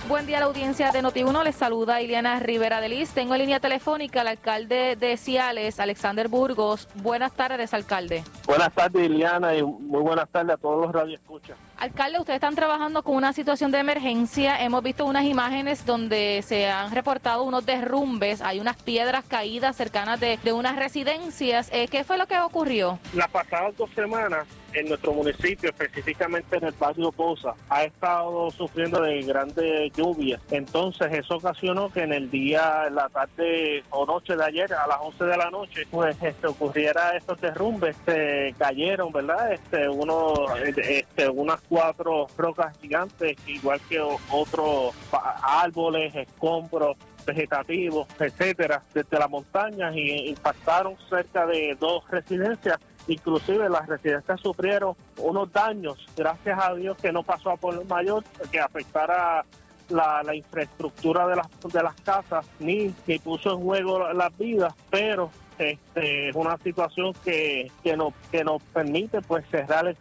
Buen 0.08 0.26
día 0.26 0.38
a 0.38 0.40
la 0.42 0.48
audiencia 0.48 0.92
de 0.92 1.04
Noti1. 1.04 1.44
Les 1.44 1.56
saluda 1.56 2.02
Iliana 2.02 2.40
Rivera 2.40 2.82
de 2.82 2.90
Liz. 2.90 3.12
Tengo 3.12 3.36
en 3.36 3.42
línea 3.42 3.60
telefónica 3.60 4.22
al 4.22 4.28
alcalde 4.28 4.96
de 4.96 5.18
Ciales, 5.18 5.80
Alexander 5.80 6.28
Burgos. 6.28 6.90
Buenas 6.96 7.32
tardes, 7.34 7.74
alcalde. 7.76 8.24
Buenas 8.48 8.74
tardes, 8.74 9.06
Iliana, 9.06 9.56
y 9.56 9.62
muy 9.62 10.02
buenas 10.02 10.28
tardes 10.30 10.56
a 10.56 10.58
todos 10.58 10.86
los 10.86 10.92
radioescuchas. 10.92 11.56
Alcalde, 11.84 12.18
ustedes 12.18 12.38
están 12.38 12.56
trabajando 12.56 13.04
con 13.04 13.18
una 13.18 13.34
situación 13.34 13.70
de 13.70 13.80
emergencia. 13.80 14.64
Hemos 14.64 14.82
visto 14.84 15.04
unas 15.06 15.26
imágenes 15.26 15.86
donde 15.86 16.42
se 16.42 16.68
han 16.68 16.96
reportado 16.96 17.44
unos 17.44 17.66
derrumbes. 17.66 18.40
Hay 18.40 18.62
unas 18.62 18.82
piedras 18.82 19.26
caídas 19.28 19.76
cercanas 19.76 20.18
de, 20.22 20.40
de 20.42 20.54
unas 20.54 20.78
residencias. 20.78 21.68
Eh, 21.74 21.90
¿Qué 21.90 22.06
fue 22.06 22.18
lo 22.18 22.26
que 22.26 22.40
ocurrió? 22.40 23.00
Las 23.14 23.30
pasadas 23.30 23.76
dos 23.76 23.90
semanas 23.90 24.48
en 24.74 24.88
nuestro 24.88 25.14
municipio, 25.14 25.70
específicamente 25.70 26.58
en 26.58 26.66
el 26.66 26.74
barrio 26.74 27.12
Poza, 27.12 27.54
ha 27.70 27.84
estado 27.84 28.50
sufriendo 28.52 29.02
de 29.02 29.22
grandes 29.22 29.92
lluvias. 29.94 30.42
Entonces 30.52 31.12
eso 31.12 31.36
ocasionó 31.36 31.92
que 31.92 32.04
en 32.04 32.14
el 32.14 32.30
día, 32.30 32.86
en 32.88 32.96
la 32.96 33.10
tarde 33.10 33.84
o 33.90 34.06
noche 34.06 34.36
de 34.36 34.44
ayer, 34.44 34.74
a 34.74 34.88
las 34.88 34.98
11 35.02 35.24
de 35.26 35.38
la 35.38 35.50
noche, 35.52 35.88
pues 35.90 36.16
este, 36.22 36.48
ocurriera 36.48 37.16
estos 37.16 37.40
derrumbes. 37.40 37.96
Se 38.06 38.54
cayeron, 38.58 39.12
¿verdad? 39.12 39.54
Este, 39.54 39.88
uno, 39.90 40.34
este, 40.66 41.30
unas 41.30 41.62
cuatro 41.74 42.28
rocas 42.38 42.78
gigantes, 42.80 43.36
igual 43.48 43.82
que 43.90 44.00
otros 44.00 44.94
árboles, 45.42 46.14
escombros 46.14 46.96
vegetativos, 47.26 48.08
etcétera, 48.20 48.84
desde 48.94 49.18
las 49.18 49.28
montañas 49.28 49.96
y 49.96 50.30
impactaron 50.30 50.96
cerca 51.10 51.48
de 51.48 51.76
dos 51.80 52.08
residencias. 52.12 52.78
Inclusive 53.08 53.68
las 53.70 53.88
residencias 53.88 54.40
sufrieron 54.40 54.96
unos 55.18 55.52
daños, 55.52 55.98
gracias 56.16 56.60
a 56.62 56.76
Dios 56.76 56.96
que 56.98 57.12
no 57.12 57.24
pasó 57.24 57.50
a 57.50 57.58
Pueblo 57.58 57.84
Mayor, 57.86 58.24
que 58.52 58.60
afectara 58.60 59.44
la, 59.90 60.36
infraestructura 60.36 61.26
de 61.26 61.38
las, 61.38 61.48
de 61.74 61.82
las 61.82 61.96
casas, 62.02 62.46
ni, 62.60 62.94
ni 63.08 63.18
puso 63.18 63.52
en 63.52 63.62
juego 63.62 64.14
las 64.14 64.38
vidas, 64.38 64.76
pero 64.92 65.32
este, 65.58 66.30
es 66.30 66.36
una 66.36 66.56
situación 66.60 67.14
que, 67.26 67.72
que, 67.84 67.98
nos, 67.98 68.14
que 68.32 68.44
nos 68.44 68.62
permite 68.62 69.22
pues 69.24 69.44
cerrar 69.50 69.88
el 69.88 69.98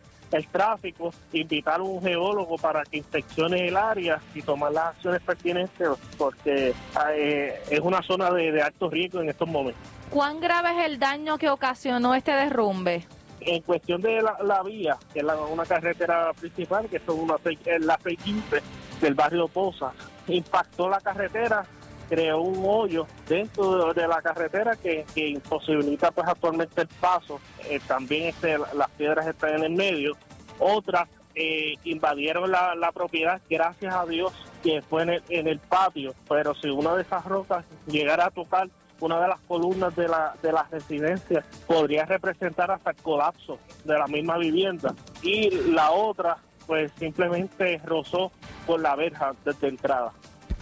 tráfico, 0.49 1.13
invitar 1.33 1.81
a 1.81 1.83
un 1.83 2.03
geólogo 2.03 2.57
para 2.57 2.83
que 2.85 2.99
inspeccione 2.99 3.69
el 3.69 3.77
área 3.77 4.21
y 4.35 4.43
tomar 4.43 4.73
las 4.73 4.87
acciones 4.97 5.21
pertinentes 5.23 5.89
porque 6.17 6.75
eh, 7.15 7.63
es 7.71 7.81
una 7.81 8.03
zona 8.03 8.31
de, 8.31 8.63
alto 8.63 8.89
riesgo 8.91 9.21
en 9.21 9.29
estos 9.29 9.49
momentos. 9.49 9.83
¿Cuán 10.11 10.41
grave 10.41 10.71
es 10.79 10.87
el 10.87 10.99
daño 10.99 11.39
que 11.39 11.49
ocasionó 11.49 12.15
este 12.15 12.33
derrumbe? 12.33 13.07
En 13.41 13.63
cuestión 13.63 14.01
de 14.01 14.23
la, 14.23 14.63
vía, 14.63 14.97
que 15.13 15.21
es 15.21 15.27
una 15.51 15.65
carretera 15.65 16.33
principal, 16.33 16.89
que 16.89 16.97
es 16.97 17.09
una, 17.09 17.35
la 17.81 17.99
615 18.03 18.63
del 19.01 19.15
barrio 19.15 19.49
Poza, 19.49 19.93
impactó 20.29 20.89
la 20.89 21.01
carretera 21.01 21.65
creó 22.09 22.41
un 22.41 22.63
hoyo 22.65 23.07
dentro 23.29 23.93
de, 23.93 24.09
la 24.09 24.21
carretera 24.23 24.77
que, 24.77 25.05
imposibilita 25.15 26.11
pues 26.11 26.29
actualmente 26.29 26.83
el 26.83 26.89
paso. 26.89 27.41
Eh, 27.69 27.81
también 27.87 28.29
este, 28.29 28.59
las 28.59 28.91
piedras 28.91 29.27
están 29.27 29.57
en 29.57 29.65
el 29.65 29.73
medio. 29.73 30.17
Otras 30.59 31.09
eh, 31.35 31.75
invadieron 31.85 32.51
la, 32.51 32.93
propiedad, 32.93 33.41
gracias 33.49 33.95
a 33.95 34.07
Dios, 34.07 34.33
que 34.63 34.83
fue 34.83 35.03
en 35.03 35.11
el, 35.11 35.23
en 35.29 35.49
el 35.49 35.59
patio. 35.59 36.15
Pero 36.29 36.55
si 36.55 36.69
una 36.69 36.95
de 36.95 37.03
esas 37.03 37.25
rocas 37.25 37.65
llegara 37.87 38.27
a 38.27 38.31
tocar 38.31 38.69
una 39.01 39.21
de 39.21 39.29
las 39.29 39.41
columnas 39.41 39.95
de 39.97 40.09
la, 40.09 40.35
de 40.43 40.53
la 40.53 40.67
residencia, 40.71 41.45
podría 41.67 42.05
representar 42.05 42.71
hasta 42.71 42.91
el 42.91 42.97
colapso 42.97 43.59
de 43.85 43.99
la 43.99 44.07
misma 44.07 44.39
vivienda. 44.39 44.95
Y 45.23 45.51
la 45.73 45.91
otra, 45.91 46.39
pues 46.67 46.93
simplemente 46.99 47.81
rozó 47.85 48.31
por 48.67 48.81
la 48.81 48.95
verja 48.95 49.35
desde 49.45 49.69
entrada. 49.69 50.13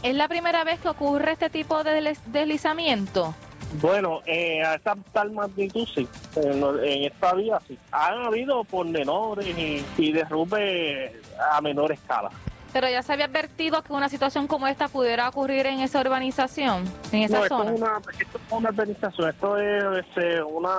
¿Es 0.03 0.15
la 0.15 0.29
primera 0.29 0.65
vez 0.65 0.81
que 0.81 0.89
ocurre 0.89 1.33
este 1.33 1.51
tipo 1.51 1.85
de 1.85 2.17
deslizamiento? 2.27 3.35
Bueno, 3.81 4.21
eh, 4.27 4.63
a 4.65 4.75
esta 4.75 4.97
tal 5.13 5.31
magnitud 5.31 5.87
sí, 5.95 6.09
en, 6.37 7.05
esta 7.05 7.35
vía 7.35 7.61
sí. 7.69 7.79
Han 7.93 8.25
habido 8.25 8.65
por 8.65 8.87
menores 8.87 9.47
y, 9.47 9.85
y 9.97 10.13
derrumbes 10.13 11.13
a 11.53 11.61
menor 11.61 11.93
escala. 11.93 12.31
Pero 12.73 12.89
ya 12.89 13.03
se 13.03 13.13
había 13.13 13.27
advertido 13.27 13.83
que 13.83 13.93
una 13.93 14.09
situación 14.09 14.47
como 14.47 14.67
esta 14.67 14.89
pudiera 14.89 15.29
ocurrir 15.29 15.67
en 15.67 15.81
esa 15.81 16.01
urbanización, 16.01 16.85
en 17.13 17.23
esa 17.23 17.49
zona. 17.49 17.73
Esto 17.73 17.75
es, 17.75 17.81
una, 17.81 17.99
esto 18.19 18.39
es 18.39 18.53
una 18.53 18.71
urbanización, 18.71 19.29
esto 19.29 19.59
es, 19.59 20.07
este, 20.07 20.43
una 20.43 20.71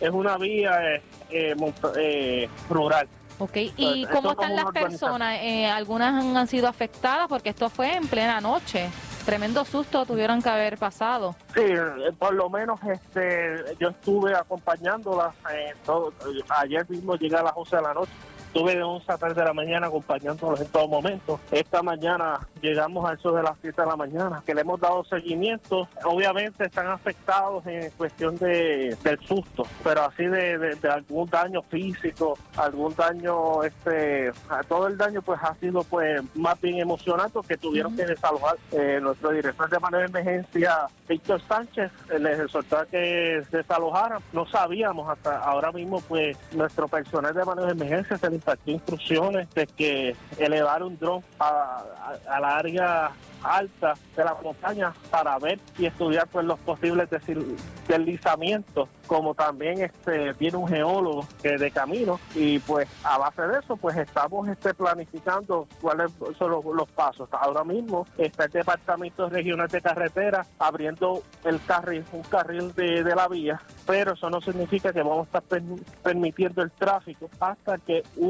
es 0.00 0.10
una 0.10 0.36
vía 0.38 0.94
eh, 0.94 1.02
eh, 1.30 2.48
rural. 2.68 3.08
Ok, 3.38 3.56
¿y 3.76 4.04
cómo 4.06 4.32
están 4.32 4.56
las 4.56 4.66
personas? 4.72 5.38
Eh, 5.40 5.66
¿Algunas 5.66 6.24
han, 6.24 6.46
sido 6.48 6.66
afectadas? 6.68 7.28
Porque 7.28 7.50
esto 7.50 7.70
fue 7.70 7.94
en 7.94 8.08
plena 8.08 8.40
noche. 8.40 8.90
Tremendo 9.24 9.64
susto 9.64 10.06
tuvieron 10.06 10.42
que 10.42 10.48
haber 10.48 10.78
pasado. 10.78 11.36
Sí, 11.54 11.60
eh, 11.60 12.12
por 12.18 12.34
lo 12.34 12.48
menos 12.50 12.80
este, 12.82 13.76
yo 13.78 13.90
estuve 13.90 14.34
acompañándolas. 14.34 15.34
Eh, 15.52 15.74
todo, 15.84 16.12
ayer 16.48 16.88
mismo 16.88 17.14
llegué 17.16 17.36
a 17.36 17.42
las 17.42 17.52
11 17.54 17.76
de 17.76 17.82
la 17.82 17.94
noche 17.94 18.12
Estuve 18.48 18.76
de 18.76 18.82
11 18.82 19.12
a 19.12 19.18
3 19.18 19.36
de 19.36 19.44
la 19.44 19.52
mañana 19.52 19.88
acompañándolos 19.88 20.58
en 20.62 20.68
todo 20.68 20.88
momento. 20.88 21.38
Esta 21.52 21.82
mañana 21.82 22.40
llegamos 22.62 23.08
a 23.08 23.12
eso 23.12 23.30
de 23.32 23.42
las 23.42 23.52
7 23.60 23.82
de 23.82 23.86
la 23.86 23.94
mañana, 23.94 24.42
que 24.46 24.54
le 24.54 24.62
hemos 24.62 24.80
dado 24.80 25.04
seguimiento. 25.04 25.86
Obviamente 26.02 26.64
están 26.64 26.86
afectados 26.86 27.66
en 27.66 27.90
cuestión 27.90 28.38
de, 28.38 28.96
del 29.04 29.20
susto, 29.20 29.66
pero 29.84 30.04
así 30.04 30.24
de, 30.24 30.78
algún 30.90 31.28
daño 31.28 31.60
físico, 31.60 32.38
algún 32.56 32.94
daño, 32.96 33.62
este, 33.64 34.32
todo 34.66 34.86
el 34.86 34.96
daño 34.96 35.20
pues 35.20 35.38
ha 35.42 35.54
sido 35.56 35.84
pues 35.84 36.22
más 36.34 36.58
bien 36.58 36.78
emocionante 36.78 37.38
que 37.46 37.58
tuvieron 37.58 37.94
que 37.96 38.06
desalojar. 38.06 38.56
Eh, 38.72 38.98
nuestro 39.02 39.30
director 39.30 39.68
de 39.68 39.78
manejo 39.78 40.10
de 40.10 40.20
emergencia, 40.20 40.86
Víctor 41.06 41.42
Sánchez, 41.46 41.92
les 42.18 42.40
exhortó 42.40 42.78
a 42.78 42.86
que 42.86 43.42
desalojaran. 43.50 44.22
No 44.32 44.46
sabíamos 44.46 45.06
hasta 45.10 45.38
ahora 45.38 45.70
mismo 45.70 46.00
pues 46.00 46.34
nuestro 46.52 46.88
personal 46.88 47.34
de 47.34 47.44
manejo 47.44 47.66
de 47.66 47.72
emergencia 47.72 48.16
se 48.16 48.37
instrucciones 48.66 49.48
de 49.54 49.66
que 49.66 50.16
elevar 50.38 50.82
un 50.82 50.98
dron 50.98 51.22
a, 51.38 51.84
la 52.40 52.56
área 52.56 53.10
alta 53.42 53.94
de 54.16 54.24
la 54.24 54.34
montaña 54.42 54.92
para 55.10 55.38
ver 55.38 55.58
y 55.78 55.86
estudiar 55.86 56.26
pues 56.28 56.44
los 56.44 56.58
posibles 56.60 57.08
deslizamientos 57.86 58.88
como 59.06 59.34
también 59.34 59.80
este 59.80 60.32
viene 60.32 60.56
un 60.56 60.68
geólogo 60.68 61.26
que 61.42 61.56
de 61.56 61.70
camino 61.70 62.20
y 62.34 62.58
pues 62.58 62.88
a 63.04 63.16
base 63.18 63.42
de 63.42 63.60
eso 63.60 63.76
pues 63.76 63.96
estamos 63.96 64.48
este 64.48 64.74
planificando 64.74 65.66
cuáles 65.80 66.10
son 66.38 66.50
los, 66.50 66.88
pasos. 66.88 67.28
Ahora 67.32 67.64
mismo 67.64 68.06
está 68.16 68.44
el 68.44 68.50
departamento 68.50 69.28
regional 69.28 69.68
de 69.68 69.80
carretera 69.80 70.44
abriendo 70.58 71.22
el 71.44 71.62
carril 71.64 72.04
un 72.12 72.22
carril 72.22 72.74
de, 72.74 73.04
de 73.04 73.14
la 73.14 73.28
vía 73.28 73.60
pero 73.86 74.14
eso 74.14 74.28
no 74.30 74.40
significa 74.40 74.92
que 74.92 75.02
vamos 75.02 75.28
a 75.32 75.38
estar 75.38 75.62
permitiendo 76.02 76.62
el 76.62 76.70
tráfico 76.72 77.30
hasta 77.40 77.78
que 77.78 78.02
un 78.16 78.27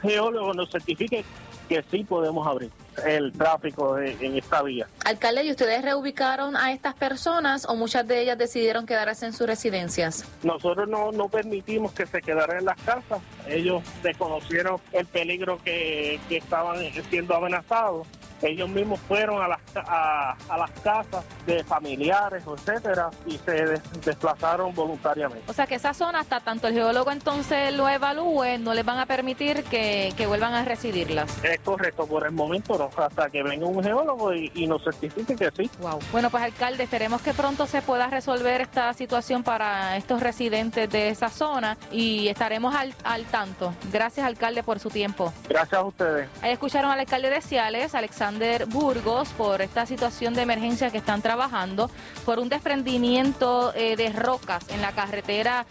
geólogo 0.00 0.54
nos 0.54 0.70
certifique 0.70 1.24
que 1.68 1.84
sí 1.90 2.04
podemos 2.04 2.46
abrir 2.46 2.70
el 3.06 3.32
tráfico 3.32 3.98
en 3.98 4.36
esta 4.36 4.62
vía. 4.62 4.86
Alcalde, 5.04 5.44
¿y 5.44 5.50
ustedes 5.50 5.82
reubicaron 5.82 6.56
a 6.56 6.72
estas 6.72 6.94
personas 6.94 7.66
o 7.66 7.74
muchas 7.74 8.06
de 8.06 8.20
ellas 8.20 8.36
decidieron 8.36 8.84
quedarse 8.84 9.26
en 9.26 9.32
sus 9.32 9.46
residencias? 9.46 10.24
Nosotros 10.42 10.88
no, 10.88 11.12
no 11.12 11.28
permitimos 11.28 11.92
que 11.92 12.06
se 12.06 12.20
quedaran 12.20 12.58
en 12.58 12.64
las 12.66 12.76
casas. 12.82 13.20
Ellos 13.48 13.82
desconocieron 14.02 14.78
el 14.92 15.06
peligro 15.06 15.58
que, 15.64 16.20
que 16.28 16.36
estaban 16.36 16.78
siendo 17.08 17.34
amenazados 17.34 18.06
ellos 18.42 18.68
mismos 18.68 19.00
fueron 19.00 19.42
a 19.42 19.48
las, 19.48 19.60
a, 19.76 20.56
las 20.56 20.70
casas 20.82 21.24
de 21.46 21.62
familiares, 21.64 22.44
etcétera, 22.46 23.10
y 23.26 23.38
se 23.38 23.80
desplazaron 24.04 24.74
voluntariamente. 24.74 25.44
O 25.48 25.52
sea 25.52 25.66
que 25.66 25.76
esa 25.76 25.94
zona, 25.94 26.20
hasta 26.20 26.40
tanto 26.40 26.68
el 26.68 26.74
geólogo 26.74 27.10
entonces 27.10 27.72
lo 27.72 27.88
evalúe, 27.88 28.58
no 28.58 28.74
les 28.74 28.84
van 28.84 28.98
a 28.98 29.06
permitir 29.06 29.64
que, 29.64 30.12
vuelvan 30.26 30.54
a 30.54 30.64
residirlas. 30.64 31.44
Es 31.44 31.60
correcto, 31.60 32.06
por 32.06 32.24
el 32.24 32.32
momento 32.32 32.78
no, 32.78 32.88
hasta 33.02 33.28
que 33.28 33.42
venga 33.42 33.66
un 33.66 33.82
geólogo 33.82 34.32
y, 34.32 34.66
nos 34.66 34.84
certifique 34.84 35.34
que 35.34 35.50
sí. 35.50 35.70
Wow. 35.80 35.98
Bueno, 36.12 36.30
pues 36.30 36.42
alcalde, 36.44 36.84
esperemos 36.84 37.20
que 37.20 37.34
pronto 37.34 37.66
se 37.66 37.82
pueda 37.82 38.06
resolver 38.06 38.60
esta 38.60 38.94
situación 38.94 39.42
para 39.42 39.96
estos 39.96 40.22
residentes 40.22 40.88
de 40.88 41.08
esa 41.08 41.28
zona 41.28 41.76
y 41.90 42.28
estaremos 42.28 42.74
al, 42.74 42.94
al 43.04 43.24
tanto. 43.24 43.74
Gracias, 43.92 44.24
alcalde, 44.24 44.62
por 44.62 44.78
su 44.78 44.88
tiempo. 44.88 45.32
Gracias 45.48 45.74
a 45.74 45.84
ustedes. 45.84 46.28
Ahí 46.40 46.52
escucharon 46.52 46.90
al 46.90 47.00
alcalde 47.00 47.28
de 47.28 47.40
Ciales, 47.42 47.94
Alexander 47.94 48.31
Burgos 48.66 49.28
por 49.30 49.62
esta 49.62 49.86
situación 49.86 50.34
de 50.34 50.42
emergencia 50.42 50.90
que 50.90 50.98
están 50.98 51.22
trabajando 51.22 51.90
por 52.24 52.38
un 52.38 52.48
desprendimiento 52.48 53.72
eh, 53.74 53.96
de 53.96 54.10
rocas 54.10 54.64
en 54.70 54.80
la 54.80 54.92
carretera 54.92 55.66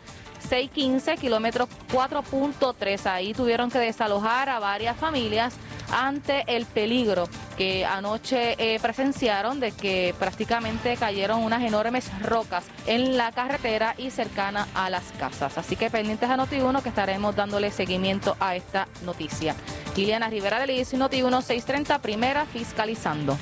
615, 0.47 1.17
kilómetro 1.17 1.67
4.3. 1.91 3.05
Ahí 3.05 3.33
tuvieron 3.33 3.69
que 3.69 3.79
desalojar 3.79 4.49
a 4.49 4.59
varias 4.59 4.97
familias 4.97 5.55
ante 5.91 6.43
el 6.47 6.65
peligro 6.65 7.27
que 7.57 7.85
anoche 7.85 8.55
eh, 8.57 8.79
presenciaron 8.79 9.59
de 9.59 9.71
que 9.71 10.15
prácticamente 10.17 10.97
cayeron 10.97 11.43
unas 11.43 11.61
enormes 11.63 12.09
rocas 12.21 12.65
en 12.87 13.17
la 13.17 13.31
carretera 13.31 13.95
y 13.97 14.09
cercana 14.09 14.67
a 14.73 14.89
las 14.89 15.03
casas. 15.19 15.57
Así 15.57 15.75
que 15.75 15.89
pendientes 15.89 16.29
a 16.29 16.37
Noti1 16.37 16.81
que 16.81 16.89
estaremos 16.89 17.35
dándole 17.35 17.71
seguimiento 17.71 18.35
a 18.39 18.55
esta 18.55 18.87
noticia. 19.03 19.55
Liliana 19.95 20.29
Rivera 20.29 20.59
de 20.59 20.67
Liz, 20.67 20.93
Noti1 20.93 21.41
630, 21.41 21.99
primera 21.99 22.45
fiscalizando. 22.45 23.37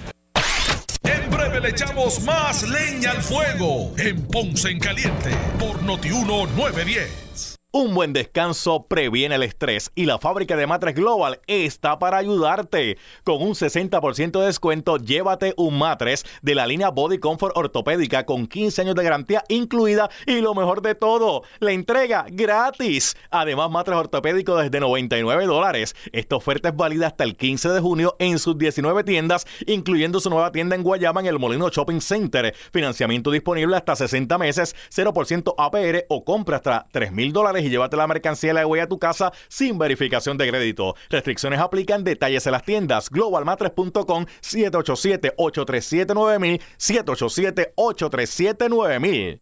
En 1.04 1.30
breve 1.30 1.62
le 1.62 1.70
echamos 1.70 2.22
más 2.24 2.68
leña 2.68 3.12
al 3.12 3.22
fuego 3.22 3.94
en 3.98 4.28
Ponce 4.28 4.70
en 4.70 4.80
Caliente 4.80 5.32
por 5.58 5.82
Noti1 5.82 6.50
910. 6.56 7.49
Un 7.72 7.94
buen 7.94 8.14
descanso 8.14 8.88
previene 8.88 9.36
el 9.36 9.44
estrés 9.44 9.92
y 9.94 10.08
la 10.08 10.18
fábrica 10.18 10.56
de 10.56 10.66
matres 10.66 10.96
Global 10.96 11.40
está 11.46 12.00
para 12.00 12.18
ayudarte. 12.18 12.98
Con 13.24 13.44
un 13.44 13.54
60% 13.54 14.40
de 14.40 14.46
descuento, 14.48 14.98
llévate 14.98 15.54
un 15.56 15.78
matres 15.78 16.26
de 16.42 16.56
la 16.56 16.66
línea 16.66 16.90
Body 16.90 17.20
Comfort 17.20 17.56
ortopédica 17.56 18.26
con 18.26 18.48
15 18.48 18.82
años 18.82 18.96
de 18.96 19.04
garantía 19.04 19.44
incluida 19.50 20.10
y 20.26 20.42
lo 20.42 20.56
mejor 20.56 20.82
de 20.82 20.96
todo, 20.96 21.44
la 21.60 21.72
entrega 21.72 22.26
gratis. 22.32 23.16
Además, 23.30 23.70
matres 23.70 23.98
ortopédicos 23.98 24.64
desde 24.64 24.80
99 24.80 25.46
dólares. 25.46 25.96
Esta 26.12 26.38
oferta 26.38 26.70
es 26.70 26.76
válida 26.76 27.06
hasta 27.06 27.24
el 27.24 27.38
15 27.38 27.70
de 27.70 27.82
junio 27.82 28.16
en 28.18 28.40
sus 28.40 28.58
19 28.58 29.04
tiendas, 29.04 29.46
incluyendo 29.68 30.20
su 30.20 30.32
nueva 30.32 30.52
tienda 30.52 30.76
en 30.76 30.82
Guayama 30.82 31.20
en 31.20 31.28
el 31.28 31.38
Molino 31.38 31.70
Shopping 31.70 32.02
Center. 32.02 32.52
Financiamiento 32.74 33.30
disponible 33.30 33.76
hasta 33.76 33.96
60 33.96 34.40
meses, 34.40 34.76
0% 34.92 35.54
APR 35.56 36.06
o 36.10 36.26
compra 36.26 36.56
hasta 36.56 36.88
3 36.92 37.12
mil 37.12 37.32
dólares 37.32 37.59
y 37.64 37.70
llévate 37.70 37.98
la 37.98 38.08
mercancía 38.08 38.54
de 38.54 38.54
la 38.54 38.62
a 38.82 38.88
tu 38.88 39.00
casa 39.00 39.34
sin 39.48 39.78
verificación 39.78 40.38
de 40.38 40.50
crédito. 40.50 40.96
Restricciones 41.10 41.60
aplican, 41.60 42.04
detalles 42.04 42.46
en 42.46 42.52
las 42.54 42.64
tiendas 42.64 43.10
globalmatres.com 43.10 44.26
787-837-9000, 44.42 46.62
787-837-9000. 46.78 49.42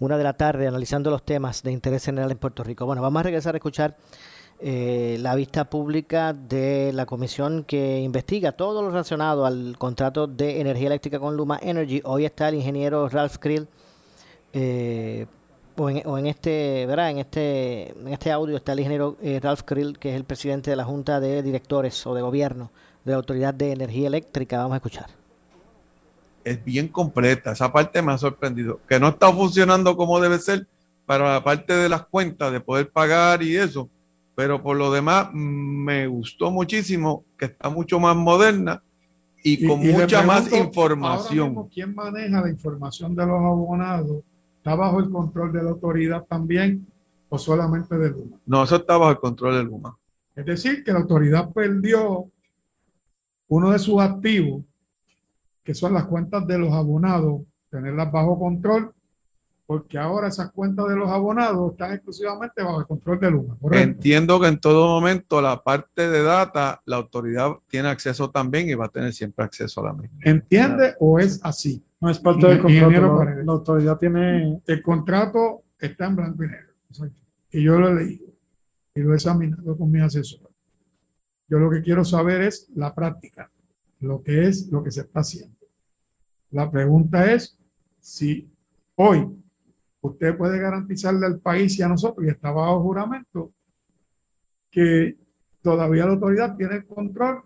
una 0.00 0.18
de 0.18 0.24
la 0.24 0.34
tarde, 0.34 0.66
analizando 0.66 1.10
los 1.10 1.22
temas 1.22 1.62
de 1.62 1.72
interés 1.72 2.04
general 2.04 2.30
en 2.30 2.38
Puerto 2.38 2.64
Rico. 2.64 2.86
Bueno, 2.86 3.02
vamos 3.02 3.20
a 3.20 3.22
regresar 3.22 3.54
a 3.54 3.58
escuchar 3.58 3.96
eh, 4.60 5.16
la 5.20 5.34
vista 5.34 5.68
pública 5.68 6.32
de 6.32 6.92
la 6.92 7.06
comisión 7.06 7.64
que 7.64 8.00
investiga 8.00 8.52
todo 8.52 8.82
lo 8.82 8.90
relacionado 8.90 9.46
al 9.46 9.76
contrato 9.78 10.26
de 10.26 10.60
energía 10.60 10.86
eléctrica 10.86 11.18
con 11.18 11.36
Luma 11.36 11.58
Energy. 11.62 12.00
Hoy 12.04 12.24
está 12.24 12.48
el 12.48 12.56
ingeniero 12.56 13.08
Ralph 13.08 13.36
Krill. 13.38 13.68
Eh, 14.52 15.26
o 15.76 15.90
en, 15.90 16.06
o 16.06 16.18
en, 16.18 16.26
este, 16.26 16.86
¿verdad? 16.86 17.10
En 17.10 17.18
este, 17.18 17.90
en 17.90 18.08
este 18.08 18.30
audio 18.30 18.56
está 18.56 18.72
el 18.72 18.80
ingeniero 18.80 19.16
eh, 19.20 19.40
Ralph 19.42 19.62
Krill, 19.64 19.98
que 19.98 20.10
es 20.10 20.16
el 20.16 20.24
presidente 20.24 20.70
de 20.70 20.76
la 20.76 20.84
Junta 20.84 21.18
de 21.18 21.42
Directores 21.42 22.06
o 22.06 22.14
de 22.14 22.22
Gobierno 22.22 22.70
de 23.04 23.12
la 23.12 23.16
Autoridad 23.16 23.52
de 23.54 23.72
Energía 23.72 24.06
Eléctrica. 24.06 24.58
Vamos 24.58 24.74
a 24.74 24.76
escuchar. 24.76 25.23
Es 26.44 26.62
bien 26.64 26.88
completa. 26.88 27.52
Esa 27.52 27.72
parte 27.72 28.02
me 28.02 28.12
ha 28.12 28.18
sorprendido. 28.18 28.80
Que 28.88 29.00
no 29.00 29.08
está 29.08 29.32
funcionando 29.32 29.96
como 29.96 30.20
debe 30.20 30.38
ser 30.38 30.66
para 31.06 31.34
la 31.34 31.44
parte 31.44 31.72
de 31.72 31.88
las 31.88 32.06
cuentas, 32.06 32.52
de 32.52 32.60
poder 32.60 32.90
pagar 32.90 33.42
y 33.42 33.56
eso. 33.56 33.88
Pero 34.34 34.62
por 34.62 34.76
lo 34.76 34.92
demás, 34.92 35.28
me 35.32 36.06
gustó 36.06 36.50
muchísimo 36.50 37.24
que 37.38 37.46
está 37.46 37.68
mucho 37.68 38.00
más 38.00 38.16
moderna 38.16 38.82
y, 39.42 39.66
con 39.66 39.82
y 39.84 39.92
mucha 39.92 40.22
más 40.22 40.50
información. 40.52 41.48
mismo, 41.48 41.70
¿Quién 41.72 41.94
maneja 41.94 42.40
la 42.40 42.50
información 42.50 43.14
de 43.14 43.26
los 43.26 43.38
abonados? 43.38 44.22
¿Está 44.56 44.74
bajo 44.74 44.98
el 44.98 45.10
control 45.10 45.52
de 45.52 45.62
la 45.62 45.70
autoridad 45.70 46.24
también 46.24 46.86
o 47.28 47.38
solamente 47.38 47.96
de 47.96 48.10
Luma? 48.10 48.38
No, 48.46 48.64
eso 48.64 48.76
está 48.76 48.96
bajo 48.96 49.10
el 49.10 49.18
control 49.18 49.56
del 49.56 49.66
Luma. 49.66 49.96
Es 50.34 50.46
decir, 50.46 50.82
que 50.82 50.92
la 50.92 51.00
autoridad 51.00 51.50
perdió 51.52 52.26
uno 53.48 53.70
de 53.70 53.78
sus 53.78 54.00
activos, 54.00 54.62
que 55.64 55.74
son 55.74 55.94
las 55.94 56.04
cuentas 56.04 56.46
de 56.46 56.58
los 56.58 56.72
abonados, 56.72 57.42
tenerlas 57.70 58.12
bajo 58.12 58.38
control, 58.38 58.92
porque 59.66 59.96
ahora 59.96 60.28
esas 60.28 60.52
cuentas 60.52 60.86
de 60.88 60.96
los 60.96 61.08
abonados 61.08 61.72
están 61.72 61.92
exclusivamente 61.92 62.62
bajo 62.62 62.80
el 62.80 62.86
control 62.86 63.18
de 63.18 63.30
Luma. 63.30 63.56
¿correcto? 63.58 63.92
Entiendo 63.92 64.38
que 64.38 64.48
en 64.48 64.60
todo 64.60 64.88
momento 64.88 65.40
la 65.40 65.62
parte 65.62 66.08
de 66.10 66.22
data, 66.22 66.82
la 66.84 66.96
autoridad 66.96 67.52
tiene 67.68 67.88
acceso 67.88 68.30
también 68.30 68.68
y 68.68 68.74
va 68.74 68.86
a 68.86 68.90
tener 68.90 69.12
siempre 69.14 69.44
acceso 69.44 69.80
a 69.80 69.84
la 69.84 69.92
misma. 69.94 70.18
¿Entiende 70.22 70.94
o 71.00 71.18
es 71.18 71.40
así? 71.42 71.82
No 71.98 72.10
es 72.10 72.18
parte 72.18 72.46
del 72.46 72.60
contrato. 72.60 73.24
La 73.24 73.52
autoridad 73.52 73.96
tiene. 73.96 74.60
El 74.66 74.82
contrato 74.82 75.62
está 75.80 76.06
en 76.06 76.16
blanco 76.16 76.44
y 76.44 76.48
negro. 76.48 76.74
Y 77.50 77.62
yo 77.62 77.78
lo 77.78 77.88
he 77.88 77.94
leído 77.94 78.26
y 78.94 79.00
lo 79.00 79.12
he 79.12 79.16
examinado 79.16 79.76
con 79.76 79.90
mi 79.90 80.00
asesor. 80.00 80.50
Yo 81.48 81.58
lo 81.58 81.70
que 81.70 81.82
quiero 81.82 82.04
saber 82.04 82.42
es 82.42 82.68
la 82.74 82.94
práctica, 82.94 83.50
lo 84.00 84.22
que 84.22 84.46
es 84.46 84.68
lo 84.68 84.82
que 84.82 84.90
se 84.90 85.02
está 85.02 85.20
haciendo. 85.20 85.53
La 86.54 86.70
pregunta 86.70 87.32
es 87.32 87.58
si 87.98 88.48
hoy 88.94 89.26
usted 90.00 90.36
puede 90.36 90.60
garantizarle 90.60 91.26
al 91.26 91.40
país 91.40 91.76
y 91.76 91.82
a 91.82 91.88
nosotros, 91.88 92.24
y 92.24 92.30
está 92.30 92.52
bajo 92.52 92.80
juramento, 92.80 93.50
que 94.70 95.16
todavía 95.60 96.06
la 96.06 96.12
autoridad 96.12 96.56
tiene 96.56 96.76
el 96.76 96.86
control 96.86 97.42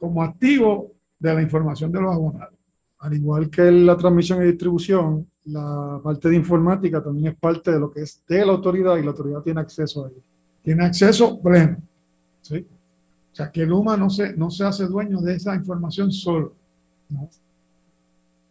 como 0.00 0.24
activo 0.24 0.90
de 1.20 1.32
la 1.32 1.42
información 1.42 1.92
de 1.92 2.00
los 2.00 2.12
abonados. 2.12 2.58
Al 2.98 3.14
igual 3.14 3.48
que 3.50 3.70
la 3.70 3.96
transmisión 3.96 4.42
y 4.42 4.46
distribución, 4.46 5.30
la 5.44 6.00
parte 6.02 6.28
de 6.28 6.34
informática 6.34 7.00
también 7.00 7.28
es 7.28 7.38
parte 7.38 7.70
de 7.70 7.78
lo 7.78 7.88
que 7.88 8.02
es 8.02 8.20
de 8.26 8.44
la 8.44 8.50
autoridad 8.50 8.96
y 8.96 9.02
la 9.02 9.10
autoridad 9.10 9.42
tiene 9.42 9.60
acceso 9.60 10.06
a 10.06 10.08
ella. 10.08 10.22
Tiene 10.60 10.84
acceso 10.86 11.40
pleno. 11.40 11.76
¿sí? 12.40 12.66
O 13.32 13.34
sea, 13.34 13.52
que 13.52 13.64
Luma 13.64 13.96
no 13.96 14.10
se, 14.10 14.36
no 14.36 14.50
se 14.50 14.64
hace 14.64 14.86
dueño 14.86 15.20
de 15.20 15.36
esa 15.36 15.54
información 15.54 16.10
solo. 16.10 16.56
¿no? 17.10 17.30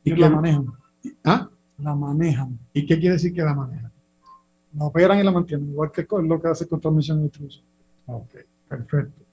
Y 0.04 0.14
que- 0.14 0.20
la 0.20 0.30
manejan. 0.30 0.66
¿Ah? 1.24 1.50
La 1.78 1.96
manejan. 1.96 2.58
¿Y 2.74 2.86
qué 2.86 3.00
quiere 3.00 3.14
decir 3.14 3.34
que 3.34 3.42
la 3.42 3.54
manejan? 3.54 3.92
La 4.76 4.86
operan 4.86 5.20
y 5.20 5.24
la 5.24 5.32
mantienen, 5.32 5.70
igual 5.70 5.92
que 5.92 6.06
lo 6.24 6.42
que 6.42 6.48
hace 6.48 6.68
con 6.68 6.80
transmisión 6.80 7.20
y 7.20 7.24
distribución. 7.24 7.66
Ok, 8.06 8.36
perfecto. 8.68 9.24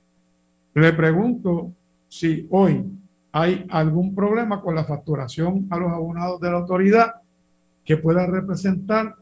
Le 0.75 0.93
pregunto 0.93 1.73
si 2.09 2.47
hoy 2.51 2.85
hay 3.33 3.67
algún 3.69 4.15
problema 4.15 4.61
con 4.61 4.75
la 4.75 4.85
facturación 4.85 5.67
a 5.71 5.79
los 5.79 5.91
abonados 5.91 6.41
de 6.41 6.51
la 6.51 6.59
autoridad 6.59 7.15
que 7.85 7.97
pueda 7.99 8.27
representar 8.27 9.15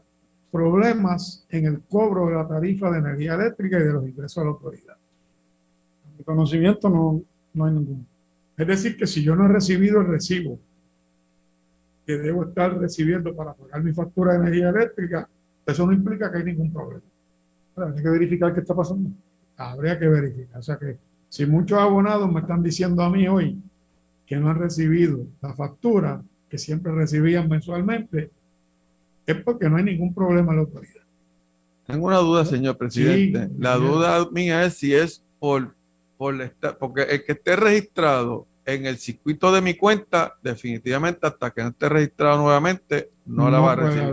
problemas 0.51 1.45
en 1.49 1.65
el 1.65 1.81
cobro 1.81 2.27
de 2.27 2.35
la 2.35 2.47
tarifa 2.47 2.89
de 2.91 2.99
energía 2.99 3.33
eléctrica 3.35 3.77
y 3.77 3.83
de 3.83 3.93
los 3.93 4.07
ingresos 4.07 4.37
a 4.37 4.45
la 4.45 4.51
autoridad. 4.51 4.95
Mi 6.17 6.23
conocimiento 6.23 6.89
no, 6.89 7.21
no 7.53 7.65
hay 7.65 7.73
ninguno. 7.73 8.05
Es 8.55 8.65
decir, 8.67 8.95
que 8.95 9.05
si 9.05 9.21
yo 9.21 9.35
no 9.35 9.45
he 9.45 9.49
recibido 9.49 9.99
el 9.99 10.07
recibo 10.07 10.59
que 12.05 12.17
debo 12.17 12.43
estar 12.45 12.77
recibiendo 12.77 13.35
para 13.35 13.53
pagar 13.53 13.83
mi 13.83 13.93
factura 13.93 14.33
de 14.33 14.39
energía 14.39 14.69
eléctrica, 14.69 15.27
eso 15.65 15.85
no 15.87 15.93
implica 15.93 16.31
que 16.31 16.37
hay 16.39 16.43
ningún 16.43 16.71
problema. 16.71 17.01
Hay 17.77 18.01
que 18.03 18.09
verificar 18.09 18.53
qué 18.53 18.59
está 18.61 18.75
pasando. 18.75 19.09
Habría 19.57 19.97
que 19.97 20.07
verificar. 20.07 20.59
O 20.59 20.61
sea 20.63 20.77
que 20.77 20.97
si 21.29 21.45
muchos 21.45 21.79
abonados 21.79 22.31
me 22.31 22.41
están 22.41 22.61
diciendo 22.61 23.01
a 23.03 23.09
mí 23.09 23.27
hoy 23.27 23.57
que 24.25 24.37
no 24.37 24.49
han 24.49 24.59
recibido 24.59 25.25
la 25.41 25.53
factura 25.53 26.21
que 26.49 26.57
siempre 26.57 26.91
recibían 26.93 27.49
mensualmente, 27.49 28.29
es 29.25 29.35
porque 29.43 29.69
no 29.69 29.77
hay 29.77 29.83
ningún 29.83 30.13
problema 30.13 30.51
en 30.51 30.57
la 30.57 30.61
autoridad. 30.63 31.01
Tengo 31.87 32.07
una 32.07 32.17
duda, 32.17 32.45
señor 32.45 32.77
presidente. 32.77 33.47
Sí, 33.47 33.53
la 33.59 33.77
bien. 33.77 33.91
duda 33.91 34.29
mía 34.31 34.63
es 34.65 34.75
si 34.75 34.93
es 34.93 35.23
por, 35.39 35.73
por 36.17 36.39
esta- 36.41 36.77
porque 36.77 37.03
el 37.03 37.23
que 37.23 37.31
esté 37.33 37.55
registrado 37.55 38.45
en 38.65 38.85
el 38.85 38.97
circuito 38.97 39.51
de 39.51 39.61
mi 39.61 39.75
cuenta, 39.75 40.35
definitivamente 40.41 41.27
hasta 41.27 41.51
que 41.51 41.61
no 41.61 41.69
esté 41.69 41.87
registrado 41.89 42.41
nuevamente, 42.41 43.11
no, 43.25 43.49
la 43.51 43.59
va 43.59 43.71
a 43.73 43.75
recibir. 43.75 44.05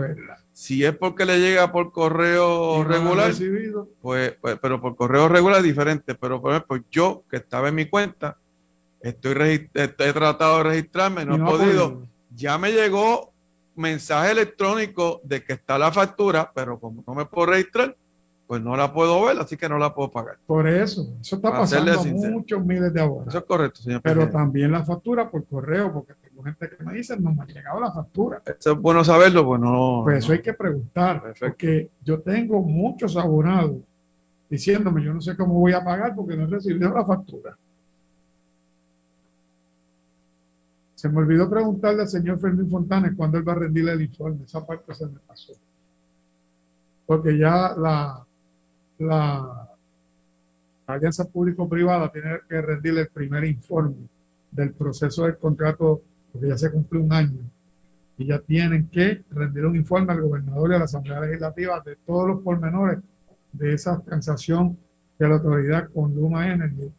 Si 0.51 0.85
es 0.85 0.95
porque 0.95 1.25
le 1.25 1.39
llega 1.39 1.71
por 1.71 1.91
correo 1.91 2.77
no 2.77 2.83
regular, 2.83 3.31
pues, 4.01 4.33
pues, 4.39 4.59
pero 4.61 4.79
por 4.79 4.95
correo 4.95 5.27
regular 5.27 5.57
es 5.59 5.63
diferente. 5.63 6.13
Pero 6.13 6.39
por 6.39 6.51
ejemplo, 6.51 6.77
yo 6.91 7.23
que 7.29 7.37
estaba 7.37 7.69
en 7.69 7.75
mi 7.75 7.85
cuenta, 7.85 8.37
estoy 9.01 9.33
regist- 9.33 9.69
he 9.99 10.13
tratado 10.13 10.57
de 10.59 10.63
registrarme, 10.63 11.25
no 11.25 11.35
he 11.35 11.39
podido. 11.51 12.07
Ya 12.35 12.57
me 12.59 12.71
llegó 12.71 13.33
mensaje 13.75 14.31
electrónico 14.31 15.19
de 15.23 15.43
que 15.43 15.53
está 15.53 15.79
la 15.79 15.91
factura, 15.91 16.51
pero 16.53 16.79
como 16.79 17.03
no 17.07 17.15
me 17.15 17.25
puedo 17.25 17.47
registrar, 17.47 17.95
pues 18.47 18.61
no 18.61 18.75
la 18.75 18.93
puedo 18.93 19.23
ver, 19.25 19.39
así 19.39 19.55
que 19.57 19.69
no 19.69 19.77
la 19.77 19.93
puedo 19.93 20.11
pagar. 20.11 20.37
Por 20.45 20.67
eso, 20.67 21.15
eso 21.21 21.35
está 21.37 21.49
Para 21.49 21.61
pasando 21.61 21.91
a 21.91 22.03
muchos 22.03 22.65
miles 22.65 22.93
de 22.93 23.01
abonados. 23.01 23.29
Eso 23.29 23.37
es 23.39 23.45
correcto, 23.45 23.81
señor 23.81 24.01
Pero 24.01 24.15
presidente. 24.15 24.37
también 24.37 24.71
la 24.71 24.83
factura 24.83 25.29
por 25.29 25.45
correo, 25.45 25.93
porque 25.93 26.13
tengo 26.15 26.43
gente 26.43 26.69
que 26.69 26.83
me 26.83 26.93
dice, 26.93 27.17
no 27.19 27.33
me 27.33 27.43
ha 27.43 27.45
llegado 27.45 27.79
la 27.79 27.91
factura. 27.91 28.41
Eso 28.45 28.73
es 28.73 28.77
bueno 28.79 29.03
saberlo, 29.03 29.45
pues 29.45 29.61
no. 29.61 30.01
Pues 30.03 30.17
eso 30.19 30.27
no. 30.29 30.33
hay 30.33 30.41
que 30.41 30.53
preguntar, 30.53 31.21
Perfecto. 31.21 31.47
porque 31.47 31.89
yo 32.03 32.19
tengo 32.21 32.61
muchos 32.61 33.15
abonados 33.15 33.77
diciéndome, 34.49 35.03
yo 35.03 35.13
no 35.13 35.21
sé 35.21 35.35
cómo 35.35 35.55
voy 35.55 35.73
a 35.73 35.83
pagar 35.83 36.13
porque 36.13 36.35
no 36.35 36.43
he 36.43 36.47
recibido 36.47 36.93
la 36.93 37.05
factura. 37.05 37.57
Se 40.93 41.09
me 41.09 41.17
olvidó 41.17 41.49
preguntarle 41.49 42.03
al 42.03 42.07
señor 42.07 42.39
Fermín 42.39 42.69
Fontanes 42.69 43.13
cuándo 43.15 43.37
él 43.37 43.47
va 43.47 43.53
a 43.53 43.55
rendirle 43.55 43.93
el 43.93 44.03
informe. 44.03 44.45
Esa 44.45 44.65
parte 44.65 44.93
se 44.93 45.05
me 45.05 45.19
pasó. 45.19 45.53
Porque 47.05 47.37
ya 47.37 47.73
la, 47.75 48.25
la 49.03 49.69
alianza 50.87 51.25
público-privada 51.25 52.11
tiene 52.11 52.39
que 52.47 52.61
rendirle 52.61 53.01
el 53.01 53.07
primer 53.09 53.45
informe 53.45 54.07
del 54.51 54.73
proceso 54.73 55.23
del 55.23 55.37
contrato, 55.37 56.01
porque 56.31 56.47
ya 56.47 56.57
se 56.57 56.71
cumplió 56.71 57.01
un 57.03 57.13
año. 57.13 57.39
Y 58.17 58.27
ya 58.27 58.39
tienen 58.39 58.87
que 58.89 59.23
rendir 59.31 59.65
un 59.65 59.75
informe 59.75 60.13
al 60.13 60.21
gobernador 60.21 60.71
y 60.71 60.75
a 60.75 60.79
la 60.79 60.85
Asamblea 60.85 61.21
Legislativa 61.21 61.81
de 61.83 61.95
todos 62.05 62.27
los 62.27 62.41
pormenores 62.41 62.99
de 63.51 63.73
esa 63.73 63.99
transacción 64.01 64.77
de 65.17 65.27
la 65.27 65.35
autoridad 65.35 65.89
con 65.91 66.13
Luma 66.13 66.51
Energy. 66.51 66.91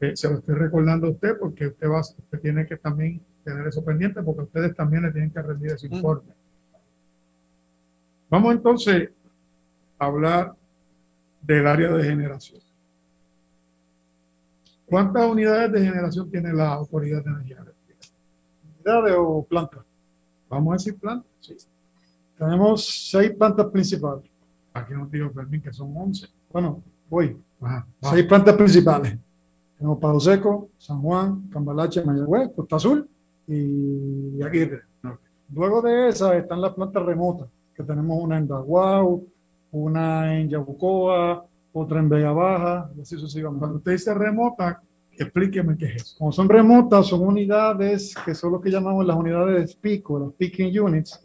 Eh, 0.00 0.16
se 0.16 0.30
lo 0.30 0.38
estoy 0.38 0.54
recordando 0.54 1.08
a 1.08 1.10
usted 1.10 1.36
porque 1.38 1.66
usted, 1.66 1.88
va, 1.88 2.00
usted 2.00 2.40
tiene 2.40 2.66
que 2.66 2.76
también 2.76 3.20
tener 3.44 3.66
eso 3.66 3.84
pendiente 3.84 4.22
porque 4.22 4.42
ustedes 4.42 4.74
también 4.74 5.02
le 5.02 5.12
tienen 5.12 5.30
que 5.30 5.42
rendir 5.42 5.72
ese 5.72 5.86
informe. 5.86 6.32
Vamos 8.30 8.54
entonces 8.54 9.10
a 9.98 10.06
hablar 10.06 10.54
del 11.42 11.66
área 11.66 11.92
de 11.92 12.04
generación. 12.04 12.60
¿Cuántas 14.86 15.30
unidades 15.30 15.72
de 15.72 15.84
generación 15.84 16.30
tiene 16.30 16.52
la 16.52 16.74
Autoridad 16.74 17.22
de 17.22 17.30
Energía 17.30 17.56
Eléctrica? 17.56 18.06
¿Unidades 18.76 19.14
o 19.18 19.44
plantas? 19.44 19.80
Vamos 20.48 20.72
a 20.72 20.76
decir 20.76 20.98
plantas, 20.98 21.30
sí. 21.40 21.56
Tenemos 22.38 23.08
seis 23.10 23.32
plantas 23.32 23.66
principales. 23.66 24.30
Aquí 24.72 24.94
nos 24.94 25.10
digo 25.10 25.28
Fermín 25.30 25.60
que 25.60 25.72
son 25.72 25.94
once. 25.96 26.28
Bueno, 26.50 26.82
voy. 27.10 27.36
seis 28.00 28.24
plantas 28.26 28.54
principales. 28.54 29.18
Tenemos 29.76 29.98
Palo 29.98 30.20
Seco, 30.20 30.70
San 30.78 31.02
Juan, 31.02 31.48
Cambalache, 31.50 32.04
Mayagüez, 32.04 32.50
Costa 32.54 32.76
Azul 32.76 33.08
y 33.46 34.42
Aguirre. 34.42 34.82
Luego 35.52 35.82
de 35.82 36.08
esas 36.08 36.34
están 36.34 36.60
las 36.60 36.74
plantas 36.74 37.02
remotas, 37.02 37.48
que 37.74 37.82
tenemos 37.82 38.22
una 38.22 38.38
en 38.38 38.46
Daguau, 38.46 39.26
una 39.72 40.38
en 40.38 40.48
Yabucoa, 40.48 41.44
otra 41.72 42.00
en 42.00 42.08
Vega 42.08 42.32
Baja, 42.32 42.90
y 42.96 43.00
así 43.02 43.16
sucesivamente. 43.16 43.60
Cuando 43.60 43.78
usted 43.78 43.92
dice 43.92 44.14
remota, 44.14 44.82
explíqueme 45.12 45.76
qué 45.76 45.86
es 45.86 45.96
eso. 45.96 46.16
Como 46.18 46.32
son 46.32 46.48
remotas, 46.48 47.06
son 47.06 47.20
unidades 47.20 48.14
que 48.24 48.34
son 48.34 48.52
lo 48.52 48.60
que 48.60 48.70
llamamos 48.70 49.04
las 49.06 49.16
unidades 49.16 49.74
PICO, 49.76 50.18
las 50.18 50.32
picking 50.32 50.78
units, 50.78 51.20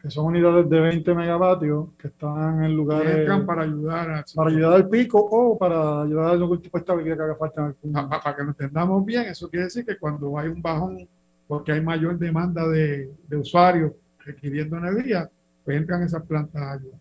que 0.00 0.10
son 0.10 0.26
unidades 0.26 0.68
de 0.68 0.80
20 0.80 1.14
megavatios 1.14 1.88
que 1.98 2.08
están 2.08 2.64
en 2.64 2.74
lugares 2.74 3.28
para 3.44 3.62
ayudar 3.62 4.24
para 4.34 4.50
ayudar 4.50 4.72
al 4.74 4.88
pico 4.88 5.18
o 5.18 5.58
para 5.58 6.02
ayudar 6.02 6.26
a 6.26 6.30
algún 6.30 6.62
tipo 6.62 6.78
de 6.78 6.82
estabilidad 6.82 7.16
que 7.16 7.22
haga 7.22 7.36
falta. 7.36 7.74
Para, 7.92 8.08
para 8.08 8.36
que 8.36 8.44
nos 8.44 8.50
entendamos 8.50 9.04
bien, 9.04 9.24
eso 9.24 9.48
quiere 9.48 9.64
decir 9.64 9.84
que 9.84 9.98
cuando 9.98 10.38
hay 10.38 10.48
un 10.48 10.62
bajón 10.62 11.08
porque 11.46 11.72
hay 11.72 11.80
mayor 11.80 12.18
demanda 12.18 12.68
de, 12.68 13.10
de 13.26 13.36
usuarios 13.36 13.92
requiriendo 14.18 14.76
energía, 14.76 15.28
pues 15.64 15.78
entran 15.78 16.02
esas 16.02 16.22
plantas 16.24 16.62
a 16.62 16.72
ayudar. 16.72 17.00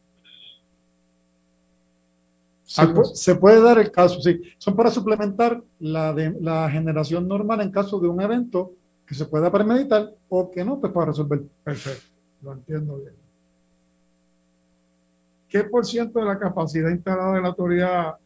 Se, 2.68 3.36
puede, 3.36 3.62
dar 3.62 3.80
el 3.80 3.90
caso, 3.92 4.20
sí. 4.20 4.42
Son 4.58 4.76
para 4.76 4.92
suplementar 4.92 5.64
la, 5.80 6.14
de, 6.14 6.36
la 6.42 6.70
generación 6.70 7.26
normal 7.26 7.62
en 7.62 7.72
caso 7.72 7.98
de 7.98 8.10
un 8.10 8.22
evento 8.22 8.74
que 9.06 9.16
se 9.16 9.26
pueda 9.26 9.50
premeditar 9.50 10.14
o 10.28 10.52
que 10.52 10.66
no, 10.66 10.78
pues 10.78 10.92
para 10.92 11.08
resolver. 11.08 11.44
Perfecto, 11.64 12.10
lo 12.42 12.52
entiendo 12.52 12.98
bien. 12.98 13.14
¿Qué 15.48 15.64
por 15.64 15.86
ciento 15.86 16.20
de 16.20 16.26
la 16.26 16.38
capacidad 16.38 16.90
instalada 16.90 17.36
de 17.36 17.42
la 17.42 17.48
autoridad, 17.48 18.18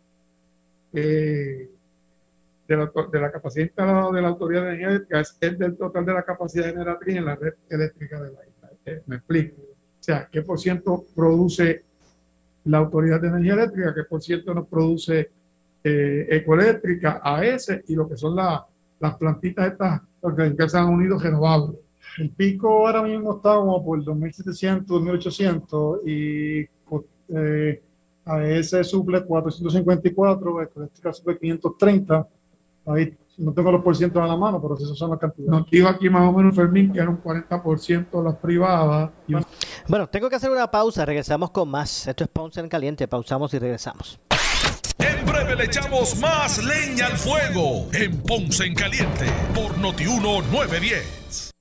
eh, 0.92 1.70
de, 2.68 2.78
la, 2.78 2.92
de, 3.12 3.20
la, 3.20 3.32
capacidad 3.32 3.64
instalada 3.64 4.12
de 4.12 4.22
la 4.24 4.30
autoridad 4.30 4.64
de 4.64 4.84
eléctrica 4.84 5.20
es, 5.20 5.40
del 5.40 5.78
total 5.78 6.04
de 6.04 6.14
la 6.14 6.24
capacidad 6.24 6.66
generatriz 6.66 7.16
en 7.16 7.26
la 7.26 7.36
red 7.36 7.54
eléctrica 7.70 8.20
de 8.20 8.32
la 8.32 8.40
isla? 8.44 8.72
Eh, 8.88 9.04
me 9.06 9.18
explico. 9.18 9.62
O 9.62 10.04
sea, 10.04 10.28
¿qué 10.32 10.42
por 10.42 10.60
ciento 10.60 11.06
produce 11.14 11.91
la 12.66 12.78
Autoridad 12.80 13.22
de 13.22 13.28
Energía 13.28 13.54
Eléctrica, 13.54 13.94
que 13.94 14.04
por 14.04 14.22
cierto 14.22 14.54
nos 14.54 14.68
produce 14.68 15.32
eh, 15.84 16.28
Ecoeléctrica, 16.30 17.22
AES 17.24 17.82
y 17.88 17.96
lo 17.96 18.08
que 18.08 18.18
son 18.18 18.36
las 18.36 19.16
plantitas 19.18 19.72
estas 19.72 20.02
que 20.58 20.70
se 20.70 20.78
han 20.78 20.90
unido 20.90 21.18
renovables. 21.18 21.80
El 22.18 22.30
pico 22.32 22.70
ahora 22.88 23.02
mismo 23.02 23.38
está 23.38 23.56
como 23.56 23.84
por 23.84 24.04
2.700, 24.04 24.86
2.800 24.86 26.02
y 26.06 26.70
eh, 27.34 27.82
AES 28.26 28.88
suple 28.88 29.24
454, 29.24 30.62
Ecoeléctrica 30.62 31.14
suple 31.14 31.38
530. 31.40 32.28
Ahí 32.86 33.18
no 33.38 33.54
tengo 33.54 33.72
los 33.72 33.84
porcientos 33.84 34.22
a 34.22 34.28
la 34.28 34.36
mano, 34.36 34.62
pero 34.62 34.78
esas 34.78 34.98
son 34.98 35.12
las 35.12 35.20
cantidades. 35.20 35.52
Nos 35.52 35.70
dijo 35.70 35.88
aquí 35.88 36.10
más 36.10 36.28
o 36.28 36.32
menos 36.32 36.56
Fermín 36.56 36.92
que 36.92 37.00
era 37.00 37.10
un 37.10 37.22
40% 37.22 38.24
las 38.24 38.36
privadas. 38.36 39.12
Bueno, 39.88 40.08
tengo 40.08 40.30
que 40.30 40.36
hacer 40.36 40.52
una 40.52 40.70
pausa, 40.70 41.06
regresamos 41.06 41.52
con 41.52 41.70
más. 41.70 42.08
Esto 42.08 42.24
es 42.24 42.30
Ponce 42.30 42.60
en 42.60 42.70
Caliente, 42.70 43.08
pausamos 43.08 43.54
y 43.54 43.60
regresamos. 43.60 44.20
En 45.00 45.26
breve 45.26 45.56
le 45.56 45.66
echamos 45.66 46.20
más 46.20 46.64
leña 46.64 47.08
al 47.08 47.18
fuego 47.18 47.88
en 47.94 48.22
Ponce 48.22 48.66
en 48.66 48.76
Caliente 48.76 49.26
por 49.56 49.78
Notiuno 49.78 50.42
910. 50.52 51.51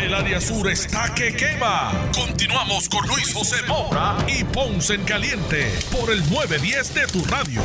El 0.00 0.14
área 0.14 0.40
sur 0.40 0.68
está 0.68 1.12
que 1.12 1.34
quema. 1.34 1.90
Continuamos 2.14 2.88
con 2.88 3.04
Luis 3.08 3.34
José 3.34 3.56
Moura 3.66 4.16
y 4.28 4.44
Ponce 4.44 4.94
en 4.94 5.02
Caliente 5.02 5.72
por 5.90 6.12
el 6.12 6.20
910 6.30 6.94
de 6.94 7.06
tu 7.08 7.24
radio. 7.24 7.60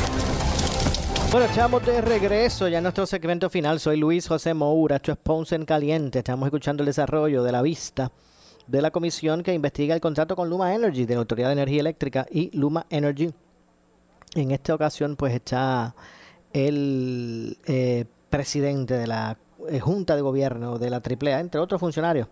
Bueno, 1.30 1.46
estamos 1.46 1.86
de 1.86 2.00
regreso 2.00 2.66
ya 2.66 2.78
en 2.78 2.82
nuestro 2.82 3.06
segmento 3.06 3.48
final. 3.48 3.78
Soy 3.78 3.98
Luis 3.98 4.26
José 4.26 4.52
Moura, 4.52 4.96
esto 4.96 5.12
es 5.12 5.18
Ponce 5.18 5.54
en 5.54 5.64
Caliente. 5.64 6.18
Estamos 6.18 6.48
escuchando 6.48 6.82
el 6.82 6.86
desarrollo 6.86 7.44
de 7.44 7.52
la 7.52 7.62
vista 7.62 8.10
de 8.66 8.82
la 8.82 8.90
comisión 8.90 9.44
que 9.44 9.54
investiga 9.54 9.94
el 9.94 10.00
contrato 10.00 10.34
con 10.34 10.50
Luma 10.50 10.74
Energy, 10.74 11.06
de 11.06 11.14
la 11.14 11.20
Autoridad 11.20 11.48
de 11.48 11.52
Energía 11.52 11.80
Eléctrica 11.82 12.26
y 12.28 12.50
Luma 12.58 12.84
Energy. 12.90 13.32
En 14.34 14.50
esta 14.50 14.74
ocasión, 14.74 15.14
pues 15.14 15.34
está 15.34 15.94
el 16.52 17.58
eh, 17.66 18.06
presidente 18.28 18.94
de 18.94 19.06
la 19.06 19.38
Junta 19.80 20.16
de 20.16 20.22
Gobierno 20.22 20.78
de 20.78 20.90
la 20.90 20.96
AAA, 20.96 21.40
entre 21.40 21.60
otros 21.60 21.80
funcionarios, 21.80 22.28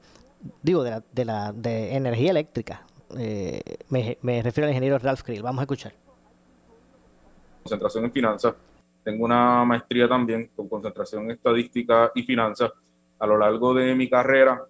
digo, 0.63 0.83
de 0.83 0.91
la 0.91 1.03
de, 1.13 1.25
la, 1.25 1.53
de 1.53 1.95
energía 1.95 2.31
eléctrica. 2.31 2.87
Eh, 3.19 3.61
me, 3.89 4.17
me, 4.23 4.43
refiero 4.43 4.67
al 4.67 4.71
ingeniero 4.71 4.99
Ralph 4.99 5.23
Krill. 5.23 5.43
Vamos 5.43 5.61
a 5.61 5.63
escuchar. 5.63 5.93
Concentración 7.63 8.05
en 8.05 8.13
finanzas. 8.13 8.55
Tengo 9.05 9.25
una 9.25 9.65
maestría 9.65 10.09
también 10.09 10.51
con 10.55 10.69
concentración 10.69 11.25
en 11.25 11.33
estadística 11.33 12.11
y 12.15 12.23
finanzas. 12.23 12.73
A 13.19 13.27
lo 13.27 13.39
largo 13.39 13.75
de 13.75 13.95
mi 13.95 14.09
carrera 14.09 14.63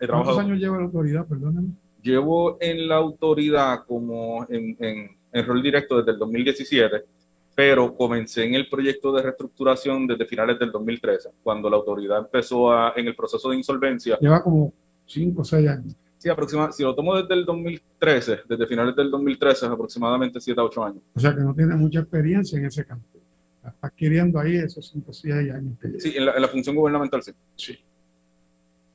he 0.00 0.06
trabajado. 0.06 0.36
¿Cuántos 0.36 0.50
años 0.50 0.58
lleva 0.58 0.76
la 0.78 0.84
autoridad? 0.84 1.26
Perdóname. 1.26 1.68
Llevo 2.02 2.56
en 2.60 2.88
la 2.88 2.96
autoridad 2.96 3.84
como 3.86 4.46
en, 4.48 4.76
en, 4.78 5.16
en 5.32 5.46
rol 5.46 5.62
directo 5.62 5.98
desde 5.98 6.12
el 6.12 6.18
2017 6.18 7.04
pero 7.60 7.94
comencé 7.94 8.44
en 8.46 8.54
el 8.54 8.70
proyecto 8.70 9.12
de 9.12 9.20
reestructuración 9.20 10.06
desde 10.06 10.24
finales 10.24 10.58
del 10.58 10.72
2013, 10.72 11.28
cuando 11.42 11.68
la 11.68 11.76
autoridad 11.76 12.20
empezó 12.20 12.72
a, 12.72 12.94
en 12.96 13.06
el 13.06 13.14
proceso 13.14 13.50
de 13.50 13.56
insolvencia. 13.58 14.16
Lleva 14.18 14.42
como 14.42 14.72
5 15.04 15.42
o 15.42 15.44
6 15.44 15.68
años. 15.68 15.94
Sí, 16.16 16.30
aproximadamente, 16.30 16.78
si 16.78 16.84
lo 16.84 16.94
tomo 16.94 17.14
desde 17.14 17.34
el 17.34 17.44
2013, 17.44 18.38
desde 18.48 18.66
finales 18.66 18.96
del 18.96 19.10
2013, 19.10 19.66
aproximadamente 19.66 20.40
7 20.40 20.58
a 20.58 20.64
8 20.64 20.84
años. 20.84 21.02
O 21.12 21.20
sea 21.20 21.34
que 21.34 21.42
no 21.42 21.54
tiene 21.54 21.74
mucha 21.74 22.00
experiencia 22.00 22.58
en 22.58 22.64
ese 22.64 22.82
campo. 22.82 23.04
Está 23.62 23.88
adquiriendo 23.88 24.40
ahí 24.40 24.56
esos 24.56 24.88
5 24.88 25.10
o 25.10 25.12
6 25.12 25.34
años. 25.52 25.74
Sí, 25.98 26.14
en 26.16 26.24
la, 26.24 26.32
en 26.32 26.40
la, 26.40 26.48
función 26.48 26.74
gubernamental, 26.74 27.22
sí. 27.22 27.32
sí. 27.56 27.78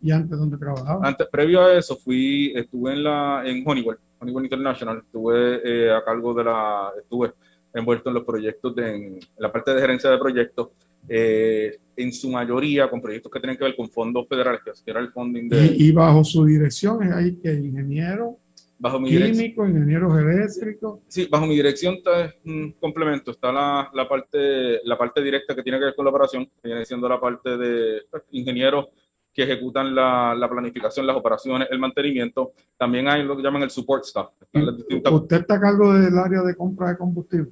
¿Y 0.01 0.09
antes 0.09 0.39
dónde 0.39 0.57
trabajaba? 0.57 1.07
Antes, 1.07 1.27
previo 1.27 1.61
a 1.61 1.77
eso, 1.77 1.95
fui, 1.97 2.51
estuve 2.55 2.93
en, 2.93 3.03
la, 3.03 3.43
en 3.45 3.63
Honeywell, 3.63 3.99
Honeywell 4.17 4.45
International. 4.45 5.03
Estuve 5.05 5.61
eh, 5.63 5.93
a 5.93 6.03
cargo 6.03 6.33
de 6.33 6.43
la, 6.43 6.89
estuve 6.99 7.31
envuelto 7.75 8.09
en 8.09 8.15
los 8.15 8.23
proyectos, 8.23 8.75
de, 8.75 8.95
en 8.95 9.19
la 9.37 9.51
parte 9.51 9.73
de 9.73 9.81
gerencia 9.81 10.09
de 10.09 10.17
proyectos. 10.17 10.69
Eh, 11.07 11.77
en 11.97 12.11
su 12.11 12.31
mayoría 12.31 12.89
con 12.89 12.99
proyectos 12.99 13.31
que 13.31 13.39
tienen 13.39 13.57
que 13.57 13.63
ver 13.63 13.75
con 13.75 13.89
fondos 13.89 14.27
federales, 14.27 14.61
que 14.83 14.91
era 14.91 14.99
el 14.99 15.11
funding 15.11 15.47
de... 15.47 15.65
Y, 15.77 15.89
y 15.89 15.91
bajo 15.91 16.23
su 16.23 16.45
dirección 16.45 17.03
es 17.03 17.11
ahí 17.11 17.35
que 17.35 17.53
ingeniero, 17.53 18.39
bajo 18.79 18.99
mi 18.99 19.09
químico, 19.09 19.67
ingenieros 19.67 20.17
eléctricos. 20.17 20.99
Sí, 21.07 21.27
bajo 21.29 21.45
mi 21.45 21.55
dirección 21.55 21.95
está 21.95 22.33
un 22.45 22.73
complemento, 22.79 23.31
está 23.31 23.51
la, 23.51 23.89
la, 23.93 24.09
parte, 24.09 24.81
la 24.83 24.97
parte 24.97 25.21
directa 25.21 25.55
que 25.55 25.63
tiene 25.63 25.77
que 25.79 25.85
ver 25.85 25.95
con 25.95 26.05
la 26.05 26.11
operación, 26.11 26.45
que 26.45 26.69
viene 26.69 26.85
siendo 26.85 27.07
la 27.07 27.19
parte 27.19 27.55
de 27.55 28.01
ingenieros 28.31 28.87
que 29.33 29.43
ejecutan 29.43 29.93
la, 29.93 30.33
la, 30.33 30.49
planificación, 30.49 31.05
las 31.05 31.17
operaciones, 31.17 31.67
el 31.69 31.77
mantenimiento. 31.77 32.53
También 32.77 33.07
hay 33.09 33.21
lo 33.23 33.35
que 33.35 33.43
llaman 33.43 33.63
el 33.63 33.69
support 33.69 34.05
staff. 34.05 34.29
Distintas... 34.53 35.11
¿Usted 35.11 35.41
está 35.41 35.55
a 35.55 35.59
cargo 35.59 35.93
del 35.93 36.17
área 36.17 36.41
de 36.41 36.55
compra 36.55 36.89
de 36.89 36.97
combustible? 36.97 37.51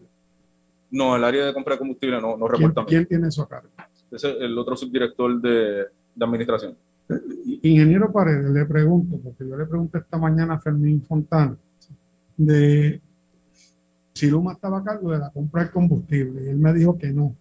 No, 0.94 1.16
el 1.16 1.24
área 1.24 1.48
de 1.48 1.54
compra 1.54 1.74
de 1.74 1.80
combustible 1.80 2.22
no, 2.22 2.38
no 2.38 2.48
reporta. 2.48 2.86
¿Quién, 2.86 3.00
¿Quién 3.00 3.08
tiene 3.08 3.28
eso 3.30 3.42
a 3.42 3.50
cargo? 3.50 3.70
es 4.12 4.24
el 4.24 4.56
otro 4.60 4.76
subdirector 4.76 5.42
de, 5.42 5.86
de, 6.16 6.26
administración. 6.26 6.78
Ingeniero 7.64 8.12
Paredes, 8.12 8.52
le 8.52 8.64
pregunto, 8.66 9.18
porque 9.18 9.48
yo 9.48 9.58
le 9.58 9.66
pregunté 9.66 9.98
esta 9.98 10.20
mañana 10.20 10.54
a 10.54 10.60
Fermín 10.60 11.02
Fontana, 11.02 11.58
de 12.38 13.02
si 14.14 14.30
Luma 14.30 14.54
estaba 14.54 14.80
a 14.80 14.84
cargo 14.84 15.12
de 15.12 15.18
la 15.18 15.32
compra 15.32 15.64
de 15.64 15.72
combustible, 15.72 16.44
y 16.46 16.50
él 16.50 16.58
me 16.58 16.72
dijo 16.72 16.96
que 16.96 17.12
no. 17.12 17.36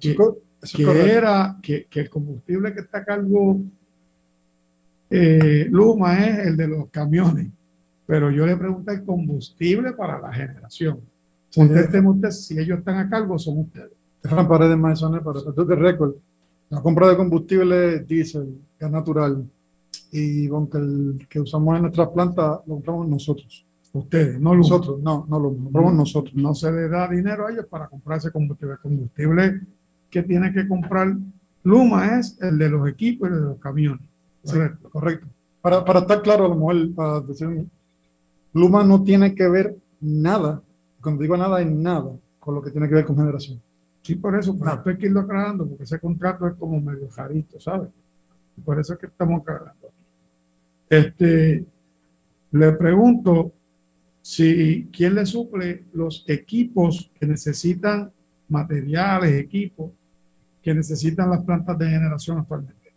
Que, 0.00 0.16
que 0.74 1.12
era 1.12 1.56
que, 1.62 1.86
que, 1.88 2.00
el 2.00 2.10
combustible 2.10 2.74
que 2.74 2.80
está 2.80 2.98
a 2.98 3.04
cargo 3.04 3.60
eh, 5.10 5.68
Luma 5.70 6.26
es 6.26 6.46
el 6.48 6.56
de 6.56 6.66
los 6.66 6.90
camiones, 6.90 7.46
pero 8.04 8.32
yo 8.32 8.44
le 8.44 8.56
pregunté 8.56 8.94
el 8.94 9.04
combustible 9.04 9.92
para 9.92 10.20
la 10.20 10.32
generación. 10.32 11.00
Si 11.50 12.58
ellos 12.58 12.78
están 12.78 12.96
a 12.96 13.08
cargo, 13.08 13.38
son 13.38 13.60
ustedes. 13.60 13.92
Dejan 14.22 14.48
paredes 14.48 14.76
Maisones 14.76 15.22
para 15.22 15.40
efectos 15.40 15.68
de 15.68 15.76
récord. 15.76 16.14
La 16.70 16.82
compra 16.82 17.08
de 17.08 17.16
combustible 17.16 18.00
diésel, 18.00 18.60
gas 18.78 18.90
natural, 18.90 19.48
y 20.12 20.46
aunque 20.48 20.78
el 20.78 21.26
que 21.28 21.40
usamos 21.40 21.76
en 21.76 21.82
nuestras 21.82 22.08
plantas 22.08 22.60
lo 22.66 22.74
compramos 22.74 23.08
nosotros. 23.08 23.64
Ustedes, 23.90 24.38
no 24.38 24.54
nosotros, 24.54 25.00
no, 25.00 25.26
no 25.28 25.40
lo 25.40 25.48
compramos 25.48 25.94
nosotros. 25.94 26.34
No 26.34 26.54
se 26.54 26.70
le 26.70 26.88
da 26.88 27.08
dinero 27.08 27.46
a 27.46 27.52
ellos 27.52 27.66
para 27.66 27.88
comprar 27.88 28.18
ese 28.18 28.30
combustible. 28.30 28.74
El 28.74 28.80
combustible 28.80 29.60
que 30.10 30.22
tiene 30.22 30.52
que 30.52 30.68
comprar 30.68 31.16
Luma 31.64 32.18
es 32.18 32.38
el 32.40 32.58
de 32.58 32.68
los 32.68 32.86
equipos 32.88 33.28
y 33.28 33.32
el 33.32 33.40
de 33.40 33.46
los 33.46 33.58
camiones. 33.58 34.06
Correcto, 34.44 34.90
correcto. 34.90 35.26
Para, 35.60 35.84
para 35.84 36.00
estar 36.00 36.22
claro, 36.22 36.44
a 36.44 36.48
lo 36.48 36.54
mejor, 36.54 36.94
para 36.94 37.20
decir, 37.20 37.66
Luma 38.52 38.84
no 38.84 39.02
tiene 39.02 39.34
que 39.34 39.48
ver 39.48 39.76
nada, 40.00 40.62
cuando 41.00 41.22
digo 41.22 41.36
nada, 41.36 41.60
en 41.60 41.82
nada, 41.82 42.12
con 42.38 42.54
lo 42.54 42.62
que 42.62 42.70
tiene 42.70 42.88
que 42.88 42.94
ver 42.94 43.04
con 43.04 43.16
generación. 43.16 43.60
Sí, 44.02 44.14
por 44.14 44.36
eso, 44.36 44.56
pero 44.58 44.74
esto 44.74 44.90
hay 44.90 44.96
que 44.96 45.06
irlo 45.06 45.20
aclarando, 45.20 45.66
porque 45.66 45.84
ese 45.84 46.00
contrato 46.00 46.46
es 46.46 46.54
como 46.54 46.80
medio 46.80 47.08
jarito, 47.10 47.60
¿sabes? 47.60 47.90
Por 48.64 48.80
eso 48.80 48.94
es 48.94 48.98
que 48.98 49.06
estamos 49.06 49.42
aclarando. 49.42 49.88
Este, 50.88 51.66
le 52.52 52.72
pregunto 52.72 53.52
si 54.22 54.88
quién 54.92 55.14
le 55.14 55.26
suple 55.26 55.84
los 55.92 56.24
equipos 56.26 57.10
que 57.18 57.26
necesitan, 57.26 58.10
materiales, 58.48 59.32
equipos 59.32 59.92
que 60.62 60.74
necesitan 60.74 61.30
las 61.30 61.44
plantas 61.44 61.78
de 61.78 61.88
generación 61.88 62.38
actualmente. 62.38 62.94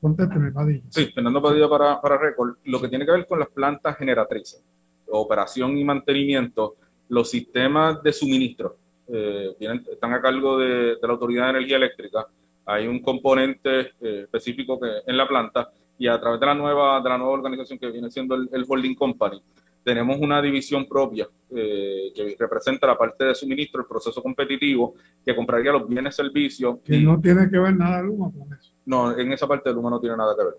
Contésteme, 0.00 0.52
Padilla. 0.52 0.84
Sí, 0.90 1.06
Fernando 1.14 1.40
Padilla 1.40 1.68
para, 1.68 2.00
para 2.00 2.18
Record. 2.18 2.56
Lo 2.64 2.80
que 2.80 2.88
tiene 2.88 3.06
que 3.06 3.12
ver 3.12 3.26
con 3.26 3.38
las 3.38 3.48
plantas 3.48 3.96
generatrices, 3.96 4.62
operación 5.10 5.78
y 5.78 5.84
mantenimiento, 5.84 6.76
los 7.08 7.30
sistemas 7.30 8.02
de 8.02 8.12
suministro 8.12 8.76
eh, 9.08 9.54
vienen, 9.58 9.84
están 9.90 10.12
a 10.14 10.20
cargo 10.20 10.58
de, 10.58 10.96
de, 10.96 10.98
la 11.02 11.12
Autoridad 11.12 11.44
de 11.44 11.50
Energía 11.50 11.76
Eléctrica. 11.76 12.26
Hay 12.66 12.86
un 12.86 13.00
componente 13.00 13.92
eh, 14.00 14.22
específico 14.22 14.80
que, 14.80 14.88
en 15.06 15.16
la 15.16 15.28
planta 15.28 15.70
y 15.98 16.06
a 16.06 16.18
través 16.18 16.40
de 16.40 16.46
la 16.46 16.54
nueva, 16.54 17.00
de 17.00 17.08
la 17.08 17.18
nueva 17.18 17.32
organización 17.32 17.78
que 17.78 17.90
viene 17.90 18.10
siendo 18.10 18.34
el, 18.34 18.48
el 18.52 18.64
Holding 18.66 18.94
Company, 18.94 19.42
tenemos 19.84 20.18
una 20.18 20.40
división 20.40 20.86
propia 20.86 21.28
eh, 21.54 22.10
que 22.14 22.34
representa 22.38 22.86
la 22.86 22.96
parte 22.96 23.26
de 23.26 23.34
suministro, 23.34 23.82
el 23.82 23.86
proceso 23.86 24.22
competitivo, 24.22 24.94
que 25.24 25.36
compraría 25.36 25.72
los 25.72 25.86
bienes, 25.86 26.16
servicios. 26.16 26.78
Que 26.82 26.96
y, 26.96 27.04
no 27.04 27.20
tiene 27.20 27.48
que 27.50 27.58
ver 27.58 27.76
nada 27.76 28.02
Luma 28.02 28.32
con 28.32 28.52
eso. 28.52 28.72
No, 28.86 29.16
en 29.16 29.32
esa 29.32 29.46
parte 29.46 29.68
de 29.68 29.74
Luma 29.74 29.90
no 29.90 30.00
tiene 30.00 30.16
nada 30.16 30.34
que 30.36 30.44
ver. 30.44 30.54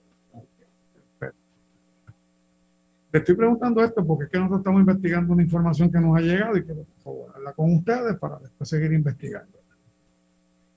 Le 3.15 3.19
estoy 3.19 3.35
preguntando 3.35 3.81
esto 3.81 4.05
porque 4.05 4.25
es 4.25 4.29
que 4.29 4.37
nosotros 4.37 4.59
estamos 4.59 4.81
investigando 4.81 5.31
una 5.31 5.41
información 5.41 5.89
que 5.89 6.01
nos 6.01 6.17
ha 6.17 6.19
llegado 6.19 6.57
y 6.57 6.65
quiero 6.65 6.85
por 7.01 7.55
con 7.55 7.75
ustedes 7.75 8.19
para 8.19 8.39
después 8.39 8.69
seguir 8.69 8.91
investigando. 8.91 9.57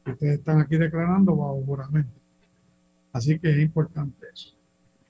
Ustedes 0.07 0.39
están 0.39 0.61
aquí 0.61 0.77
declarando 0.77 1.35
bajo 1.35 1.61
juramento. 1.67 2.13
Así 3.13 3.41
que 3.41 3.51
es 3.51 3.59
importante 3.59 4.25
eso. 4.33 4.55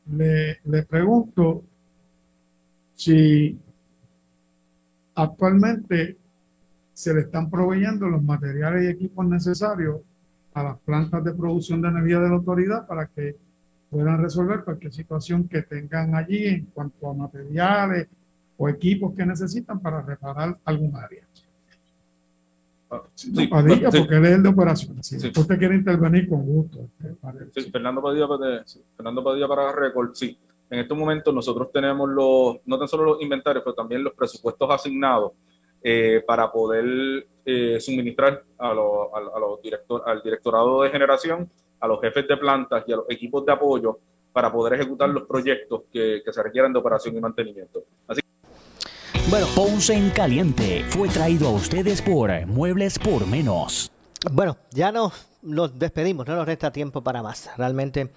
Le, 0.06 0.60
le 0.64 0.82
pregunto 0.84 1.64
si 2.94 3.60
actualmente 5.14 6.16
se 6.94 7.12
le 7.12 7.20
están 7.20 7.50
proveyendo 7.50 8.08
los 8.08 8.22
materiales 8.22 8.84
y 8.84 8.86
equipos 8.86 9.26
necesarios 9.26 10.00
a 10.54 10.62
las 10.62 10.78
plantas 10.78 11.22
de 11.22 11.34
producción 11.34 11.82
de 11.82 11.88
energía 11.88 12.20
de 12.20 12.28
la 12.30 12.36
autoridad 12.36 12.86
para 12.86 13.06
que 13.06 13.36
puedan 13.90 14.22
resolver 14.22 14.64
cualquier 14.64 14.92
situación 14.92 15.48
que 15.48 15.62
tengan 15.62 16.14
allí 16.14 16.46
en 16.46 16.66
cuanto 16.66 17.08
a 17.08 17.14
materiales 17.14 18.08
o 18.56 18.68
equipos 18.68 19.14
que 19.14 19.24
necesitan 19.24 19.80
para 19.80 20.02
reparar 20.02 20.58
algún 20.64 20.94
área. 20.96 21.24
Sí, 23.14 23.32
no, 23.32 23.48
Padilla, 23.50 23.90
sí. 23.90 23.98
porque 23.98 24.16
él 24.16 24.24
es 24.24 24.32
el 24.32 24.42
de 24.42 24.48
operaciones. 24.48 25.06
Si 25.06 25.20
sí. 25.20 25.30
usted 25.34 25.58
quiere 25.58 25.74
intervenir 25.74 26.28
con 26.28 26.44
gusto. 26.44 26.88
Sí, 27.54 27.70
Fernando 27.70 28.00
Padilla, 28.00 28.26
Fernando 28.96 29.22
Padilla 29.22 29.48
para 29.48 29.72
Record, 29.72 30.14
sí. 30.14 30.38
En 30.70 30.80
estos 30.80 30.96
momentos 30.96 31.34
nosotros 31.34 31.70
tenemos 31.72 32.08
los, 32.08 32.56
no 32.66 32.78
tan 32.78 32.88
solo 32.88 33.04
los 33.04 33.22
inventarios, 33.22 33.62
pero 33.64 33.74
también 33.74 34.04
los 34.04 34.14
presupuestos 34.14 34.70
asignados 34.70 35.32
eh, 35.82 36.22
para 36.26 36.50
poder 36.50 37.26
eh, 37.44 37.78
suministrar 37.80 38.42
a 38.58 38.74
lo, 38.74 39.14
a, 39.14 39.36
a 39.36 39.40
los 39.40 39.62
director, 39.62 40.02
al 40.06 40.22
directorado 40.22 40.82
de 40.82 40.90
generación 40.90 41.50
a 41.80 41.86
los 41.86 42.00
jefes 42.00 42.26
de 42.26 42.36
plantas 42.36 42.84
y 42.86 42.92
a 42.92 42.96
los 42.96 43.10
equipos 43.10 43.44
de 43.46 43.52
apoyo 43.52 43.98
para 44.32 44.52
poder 44.52 44.74
ejecutar 44.74 45.08
los 45.08 45.24
proyectos 45.24 45.82
que, 45.92 46.22
que 46.24 46.32
se 46.32 46.42
requieran 46.42 46.72
de 46.72 46.78
operación 46.78 47.16
y 47.16 47.20
mantenimiento. 47.20 47.84
Así 48.06 48.20
bueno, 49.30 49.46
Ponce 49.54 49.92
en 49.92 50.08
Caliente 50.08 50.84
fue 50.88 51.06
traído 51.08 51.48
a 51.48 51.50
ustedes 51.50 52.00
por 52.00 52.30
Muebles 52.46 52.98
por 52.98 53.26
Menos. 53.26 53.92
Bueno, 54.32 54.56
ya 54.70 54.90
nos, 54.90 55.12
nos 55.42 55.78
despedimos, 55.78 56.26
no 56.26 56.34
nos 56.34 56.46
resta 56.46 56.72
tiempo 56.72 57.02
para 57.02 57.22
más. 57.22 57.50
Realmente 57.58 58.10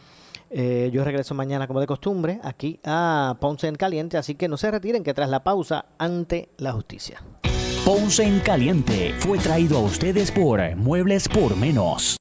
eh, 0.49 0.89
yo 0.93 1.03
regreso 1.03 1.35
mañana 1.35 1.67
como 1.67 1.81
de 1.81 1.87
costumbre 1.87 2.39
aquí 2.43 2.79
a 2.85 3.35
Ponce 3.41 3.67
en 3.67 3.75
Caliente, 3.75 4.17
así 4.17 4.35
que 4.35 4.47
no 4.47 4.55
se 4.55 4.71
retiren 4.71 5.03
que 5.03 5.13
tras 5.13 5.29
la 5.29 5.43
pausa 5.43 5.87
ante 5.97 6.47
la 6.57 6.71
justicia. 6.71 7.21
Ponce 7.83 8.23
en 8.23 8.39
Caliente 8.39 9.13
fue 9.19 9.37
traído 9.37 9.79
a 9.79 9.81
ustedes 9.81 10.31
por 10.31 10.61
Muebles 10.77 11.27
por 11.27 11.57
Menos. 11.57 12.20